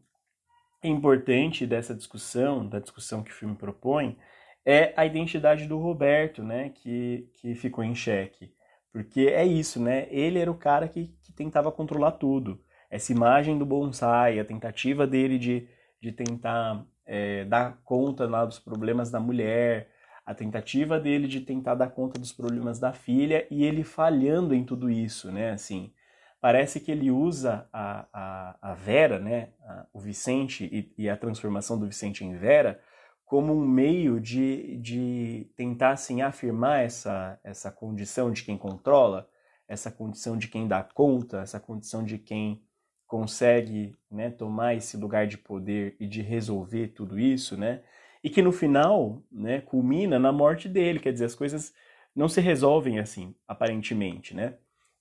importante 0.82 1.66
dessa 1.66 1.94
discussão, 1.94 2.68
da 2.68 2.78
discussão 2.78 3.22
que 3.22 3.30
o 3.30 3.34
filme 3.34 3.56
propõe, 3.56 4.18
é 4.66 4.92
a 4.96 5.06
identidade 5.06 5.66
do 5.66 5.78
Roberto, 5.78 6.42
né, 6.42 6.68
que, 6.68 7.28
que 7.34 7.54
ficou 7.54 7.82
em 7.82 7.94
xeque. 7.94 8.52
Porque 8.92 9.22
é 9.22 9.44
isso, 9.44 9.82
né? 9.82 10.06
Ele 10.10 10.38
era 10.38 10.50
o 10.50 10.58
cara 10.58 10.88
que, 10.88 11.08
que 11.22 11.32
tentava 11.32 11.72
controlar 11.72 12.12
tudo. 12.12 12.62
Essa 12.94 13.10
imagem 13.10 13.58
do 13.58 13.66
bonsai, 13.66 14.38
a 14.38 14.44
tentativa 14.44 15.04
dele 15.04 15.36
de, 15.36 15.66
de 16.00 16.12
tentar 16.12 16.86
é, 17.04 17.44
dar 17.44 17.76
conta 17.82 18.24
lá 18.24 18.44
dos 18.44 18.60
problemas 18.60 19.10
da 19.10 19.18
mulher, 19.18 19.88
a 20.24 20.32
tentativa 20.32 21.00
dele 21.00 21.26
de 21.26 21.40
tentar 21.40 21.74
dar 21.74 21.88
conta 21.88 22.20
dos 22.20 22.32
problemas 22.32 22.78
da 22.78 22.92
filha 22.92 23.48
e 23.50 23.64
ele 23.64 23.82
falhando 23.82 24.54
em 24.54 24.62
tudo 24.62 24.88
isso, 24.88 25.32
né? 25.32 25.50
Assim, 25.50 25.92
parece 26.40 26.78
que 26.78 26.92
ele 26.92 27.10
usa 27.10 27.68
a, 27.72 28.06
a, 28.12 28.70
a 28.70 28.74
Vera, 28.74 29.18
né? 29.18 29.48
A, 29.66 29.86
o 29.92 29.98
Vicente 29.98 30.64
e, 30.64 31.02
e, 31.02 31.10
a 31.10 31.16
transformação 31.16 31.76
do 31.76 31.88
Vicente 31.88 32.24
em 32.24 32.36
Vera 32.36 32.80
como 33.24 33.52
um 33.52 33.66
meio 33.66 34.20
de, 34.20 34.76
de 34.76 35.50
tentar 35.56 35.90
assim 35.90 36.22
afirmar 36.22 36.84
essa, 36.84 37.40
essa 37.42 37.72
condição 37.72 38.30
de 38.30 38.44
quem 38.44 38.56
controla, 38.56 39.28
essa 39.66 39.90
condição 39.90 40.36
de 40.38 40.46
quem 40.46 40.68
dá 40.68 40.84
conta, 40.84 41.40
essa 41.40 41.58
condição 41.58 42.04
de 42.04 42.18
quem 42.18 42.62
consegue 43.06 43.94
né, 44.10 44.30
tomar 44.30 44.74
esse 44.74 44.96
lugar 44.96 45.26
de 45.26 45.38
poder 45.38 45.96
e 46.00 46.06
de 46.06 46.22
resolver 46.22 46.88
tudo 46.88 47.18
isso, 47.18 47.56
né? 47.56 47.82
E 48.22 48.30
que 48.30 48.42
no 48.42 48.52
final, 48.52 49.22
né, 49.30 49.60
culmina 49.60 50.18
na 50.18 50.32
morte 50.32 50.68
dele. 50.68 50.98
Quer 50.98 51.12
dizer, 51.12 51.26
as 51.26 51.34
coisas 51.34 51.74
não 52.14 52.28
se 52.28 52.40
resolvem 52.40 52.98
assim, 52.98 53.34
aparentemente, 53.46 54.34
né? 54.34 54.54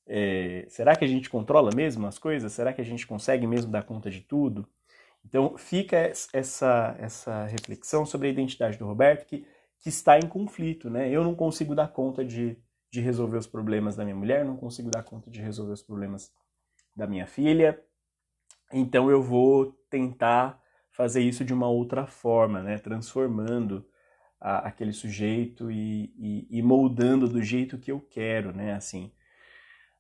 É, 0.05 0.65
será 0.67 0.95
que 0.95 1.05
a 1.05 1.07
gente 1.07 1.29
controla 1.29 1.69
mesmo 1.73 2.05
as 2.05 2.19
coisas? 2.19 2.51
Será 2.51 2.73
que 2.73 2.81
a 2.81 2.85
gente 2.85 3.07
consegue 3.07 3.47
mesmo 3.47 3.71
dar 3.71 3.83
conta 3.83 4.09
de 4.09 4.21
tudo? 4.21 4.67
Então 5.25 5.57
fica 5.57 6.11
essa, 6.33 6.95
essa 6.99 7.45
reflexão 7.45 8.05
sobre 8.05 8.27
a 8.27 8.31
identidade 8.31 8.77
do 8.77 8.85
Roberto 8.85 9.25
que, 9.25 9.45
que 9.79 9.89
está 9.89 10.17
em 10.17 10.27
conflito, 10.27 10.89
né? 10.89 11.09
Eu 11.09 11.23
não 11.23 11.33
consigo 11.33 11.73
dar 11.73 11.87
conta 11.87 12.25
de, 12.25 12.57
de 12.91 12.99
resolver 12.99 13.37
os 13.37 13.47
problemas 13.47 13.95
da 13.95 14.03
minha 14.03 14.15
mulher, 14.15 14.43
não 14.43 14.57
consigo 14.57 14.89
dar 14.91 15.03
conta 15.03 15.31
de 15.31 15.41
resolver 15.41 15.73
os 15.73 15.81
problemas 15.81 16.31
da 16.95 17.07
minha 17.07 17.25
filha, 17.25 17.81
então 18.73 19.09
eu 19.09 19.21
vou 19.21 19.71
tentar 19.89 20.61
fazer 20.91 21.21
isso 21.21 21.45
de 21.45 21.53
uma 21.53 21.67
outra 21.69 22.05
forma, 22.07 22.61
né? 22.61 22.77
transformando 22.77 23.85
a, 24.39 24.67
aquele 24.67 24.93
sujeito 24.93 25.71
e, 25.71 26.13
e, 26.17 26.47
e, 26.59 26.61
moldando 26.61 27.27
do 27.29 27.41
jeito 27.41 27.77
que 27.79 27.91
eu 27.91 27.99
quero, 28.01 28.53
né? 28.55 28.73
Assim, 28.73 29.11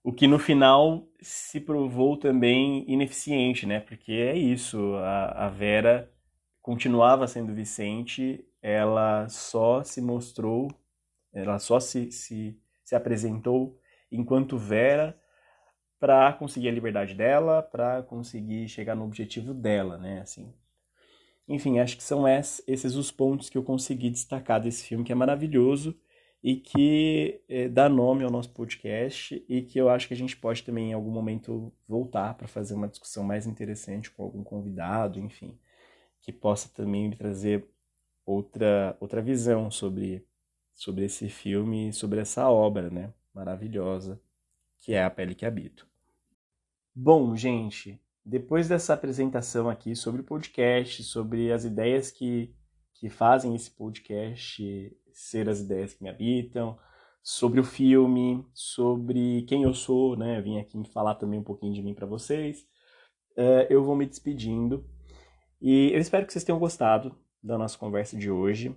O 0.03 0.11
que 0.11 0.27
no 0.27 0.37
final 0.37 1.07
se 1.21 1.59
provou 1.61 2.17
também 2.17 2.85
ineficiente, 2.91 3.65
né? 3.65 3.79
Porque 3.79 4.11
é 4.13 4.35
isso, 4.37 4.95
a, 4.97 5.45
a 5.45 5.49
Vera 5.49 6.11
continuava 6.61 7.27
sendo 7.27 7.53
Vicente, 7.53 8.45
ela 8.61 9.27
só 9.29 9.83
se 9.83 10.01
mostrou, 10.01 10.69
ela 11.33 11.59
só 11.59 11.79
se, 11.79 12.11
se, 12.11 12.59
se 12.83 12.95
apresentou 12.95 13.79
enquanto 14.11 14.57
Vera 14.57 15.17
para 16.03 16.33
conseguir 16.33 16.67
a 16.67 16.71
liberdade 16.73 17.13
dela, 17.15 17.63
para 17.63 18.03
conseguir 18.03 18.67
chegar 18.67 18.93
no 18.93 19.05
objetivo 19.05 19.53
dela, 19.53 19.97
né? 19.97 20.19
Assim. 20.19 20.53
Enfim, 21.47 21.79
acho 21.79 21.95
que 21.95 22.03
são 22.03 22.27
esses 22.27 22.95
os 22.95 23.09
pontos 23.09 23.49
que 23.49 23.57
eu 23.57 23.63
consegui 23.63 24.09
destacar 24.09 24.61
desse 24.61 24.83
filme, 24.83 25.05
que 25.05 25.13
é 25.13 25.15
maravilhoso 25.15 25.97
e 26.43 26.57
que 26.57 27.41
é, 27.47 27.69
dá 27.69 27.87
nome 27.87 28.25
ao 28.25 28.29
nosso 28.29 28.49
podcast 28.49 29.45
e 29.47 29.61
que 29.61 29.79
eu 29.79 29.87
acho 29.87 30.05
que 30.05 30.13
a 30.13 30.17
gente 30.17 30.35
pode 30.35 30.63
também 30.63 30.89
em 30.89 30.93
algum 30.93 31.09
momento 31.09 31.71
voltar 31.87 32.33
para 32.33 32.49
fazer 32.49 32.73
uma 32.73 32.89
discussão 32.89 33.23
mais 33.23 33.47
interessante 33.47 34.11
com 34.11 34.23
algum 34.23 34.43
convidado, 34.43 35.21
enfim, 35.21 35.57
que 36.19 36.33
possa 36.33 36.67
também 36.67 37.11
trazer 37.11 37.65
outra 38.25 38.97
outra 38.99 39.21
visão 39.21 39.71
sobre 39.71 40.27
sobre 40.73 41.05
esse 41.05 41.29
filme, 41.29 41.93
sobre 41.93 42.19
essa 42.19 42.49
obra, 42.49 42.89
né, 42.89 43.13
maravilhosa, 43.33 44.21
que 44.81 44.93
é 44.93 45.01
A 45.01 45.09
Pele 45.09 45.33
que 45.33 45.45
Habito. 45.45 45.92
Bom, 46.95 47.35
gente, 47.35 47.99
depois 48.23 48.69
dessa 48.69 48.93
apresentação 48.93 49.67
aqui 49.67 49.95
sobre 49.95 50.21
o 50.21 50.23
podcast, 50.23 51.03
sobre 51.03 51.51
as 51.51 51.65
ideias 51.65 52.11
que, 52.11 52.53
que 52.93 53.09
fazem 53.09 53.55
esse 53.55 53.71
podcast 53.71 54.95
ser 55.11 55.49
as 55.49 55.59
ideias 55.59 55.93
que 55.93 56.03
me 56.03 56.09
habitam, 56.09 56.77
sobre 57.23 57.59
o 57.59 57.63
filme, 57.63 58.45
sobre 58.53 59.41
quem 59.43 59.63
eu 59.63 59.73
sou, 59.73 60.15
né? 60.15 60.39
vim 60.39 60.59
aqui 60.59 60.77
falar 60.91 61.15
também 61.15 61.39
um 61.39 61.43
pouquinho 61.43 61.73
de 61.73 61.81
mim 61.81 61.95
para 61.95 62.05
vocês. 62.05 62.61
Uh, 63.31 63.65
eu 63.71 63.83
vou 63.83 63.95
me 63.95 64.05
despedindo 64.05 64.85
e 65.59 65.91
eu 65.93 65.99
espero 65.99 66.27
que 66.27 66.33
vocês 66.33 66.43
tenham 66.43 66.59
gostado 66.59 67.17
da 67.41 67.57
nossa 67.57 67.77
conversa 67.77 68.15
de 68.15 68.29
hoje. 68.29 68.75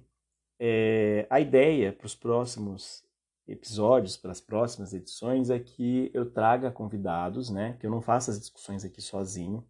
É, 0.58 1.26
a 1.28 1.38
ideia 1.38 1.92
para 1.92 2.06
os 2.06 2.14
próximos 2.14 3.05
episódios, 3.46 4.16
para 4.16 4.32
as 4.32 4.40
próximas 4.40 4.92
edições, 4.92 5.50
é 5.50 5.58
que 5.58 6.10
eu 6.12 6.30
traga 6.30 6.70
convidados, 6.70 7.48
né? 7.48 7.76
Que 7.78 7.86
eu 7.86 7.90
não 7.90 8.00
faça 8.00 8.30
as 8.30 8.40
discussões 8.40 8.84
aqui 8.84 9.00
sozinho. 9.00 9.64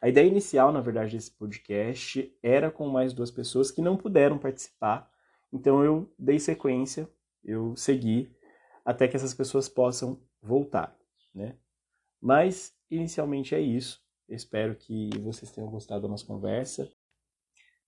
A 0.00 0.08
ideia 0.08 0.26
inicial, 0.26 0.72
na 0.72 0.80
verdade, 0.80 1.16
desse 1.16 1.32
podcast 1.32 2.32
era 2.42 2.70
com 2.70 2.88
mais 2.88 3.12
duas 3.12 3.30
pessoas 3.30 3.70
que 3.70 3.82
não 3.82 3.96
puderam 3.96 4.38
participar. 4.38 5.10
Então 5.52 5.82
eu 5.82 6.12
dei 6.18 6.38
sequência, 6.38 7.10
eu 7.42 7.74
segui 7.74 8.30
até 8.84 9.08
que 9.08 9.16
essas 9.16 9.34
pessoas 9.34 9.68
possam 9.68 10.20
voltar, 10.40 10.96
né? 11.34 11.56
Mas 12.20 12.72
inicialmente 12.90 13.54
é 13.54 13.60
isso. 13.60 14.00
Eu 14.28 14.36
espero 14.36 14.76
que 14.76 15.10
vocês 15.20 15.50
tenham 15.50 15.70
gostado 15.70 16.02
da 16.02 16.08
nossa 16.08 16.24
conversa. 16.24 16.90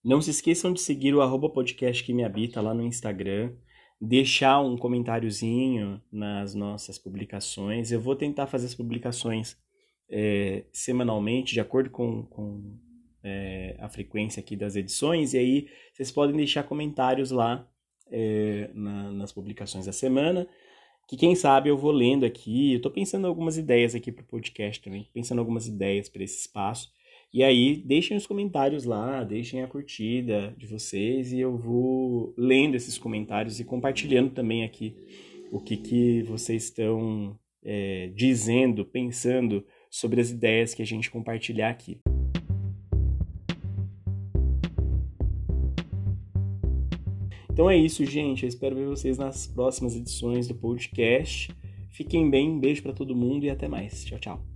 Não 0.03 0.21
se 0.21 0.31
esqueçam 0.31 0.73
de 0.73 0.81
seguir 0.81 1.15
o 1.15 1.21
arroba 1.21 1.51
podcast 1.51 2.03
que 2.03 2.15
me 2.15 2.25
habita 2.25 2.61
lá 2.61 2.75
no 2.75 2.83
Instagram 2.83 3.55
deixar 4.01 4.61
um 4.61 4.77
comentáriozinho 4.77 6.01
nas 6.11 6.55
nossas 6.55 6.99
publicações. 6.99 7.93
Eu 7.93 8.01
vou 8.01 8.17
tentar 8.17 8.47
fazer 8.47 8.67
as 8.67 8.75
publicações 8.75 9.57
é, 10.09 10.65
semanalmente, 10.73 11.53
de 11.53 11.61
acordo 11.61 11.91
com, 11.91 12.25
com 12.25 12.79
é, 13.23 13.77
a 13.79 13.89
frequência 13.89 14.41
aqui 14.41 14.57
das 14.57 14.75
edições, 14.75 15.35
e 15.35 15.39
aí 15.39 15.69
vocês 15.93 16.11
podem 16.11 16.37
deixar 16.37 16.63
comentários 16.63 17.31
lá 17.31 17.69
é, 18.11 18.71
na, 18.75 19.13
nas 19.13 19.33
publicações 19.33 19.87
da 19.87 19.93
semana, 19.93 20.49
que 21.07 21.17
quem 21.17 21.35
sabe 21.35 21.69
eu 21.69 21.77
vou 21.77 21.91
lendo 21.91 22.25
aqui. 22.25 22.73
Eu 22.73 22.77
estou 22.77 22.91
pensando 22.91 23.27
algumas 23.27 23.59
ideias 23.59 23.95
aqui 23.95 24.11
para 24.13 24.23
o 24.23 24.27
podcast 24.27 24.81
também, 24.83 25.09
pensando 25.13 25.41
algumas 25.41 25.67
ideias 25.67 26.09
para 26.09 26.23
esse 26.23 26.41
espaço. 26.41 26.91
E 27.33 27.45
aí, 27.45 27.77
deixem 27.77 28.17
os 28.17 28.27
comentários 28.27 28.85
lá, 28.85 29.23
deixem 29.23 29.63
a 29.63 29.69
curtida 29.69 30.53
de 30.59 30.67
vocês 30.67 31.33
e 31.33 31.39
eu 31.39 31.57
vou 31.57 32.35
lendo 32.37 32.75
esses 32.75 32.99
comentários 32.99 33.61
e 33.61 33.65
compartilhando 33.65 34.31
também 34.31 34.65
aqui 34.65 34.97
o 35.53 35.61
que, 35.61 35.77
que 35.77 36.23
vocês 36.23 36.65
estão 36.65 37.39
é, 37.65 38.11
dizendo, 38.17 38.85
pensando 38.85 39.65
sobre 39.89 40.21
as 40.21 40.31
ideias 40.31 40.75
que 40.75 40.83
a 40.83 40.87
gente 40.87 41.09
compartilhar 41.09 41.71
aqui. 41.71 42.01
Então 47.53 47.71
é 47.71 47.77
isso, 47.77 48.05
gente. 48.05 48.43
Eu 48.43 48.49
espero 48.49 48.75
ver 48.75 48.87
vocês 48.87 49.19
nas 49.19 49.47
próximas 49.47 49.95
edições 49.95 50.49
do 50.49 50.55
podcast. 50.55 51.55
Fiquem 51.91 52.29
bem, 52.29 52.51
um 52.51 52.59
beijo 52.59 52.83
para 52.83 52.93
todo 52.93 53.15
mundo 53.15 53.45
e 53.45 53.51
até 53.51 53.69
mais. 53.69 54.05
Tchau, 54.05 54.19
tchau. 54.19 54.50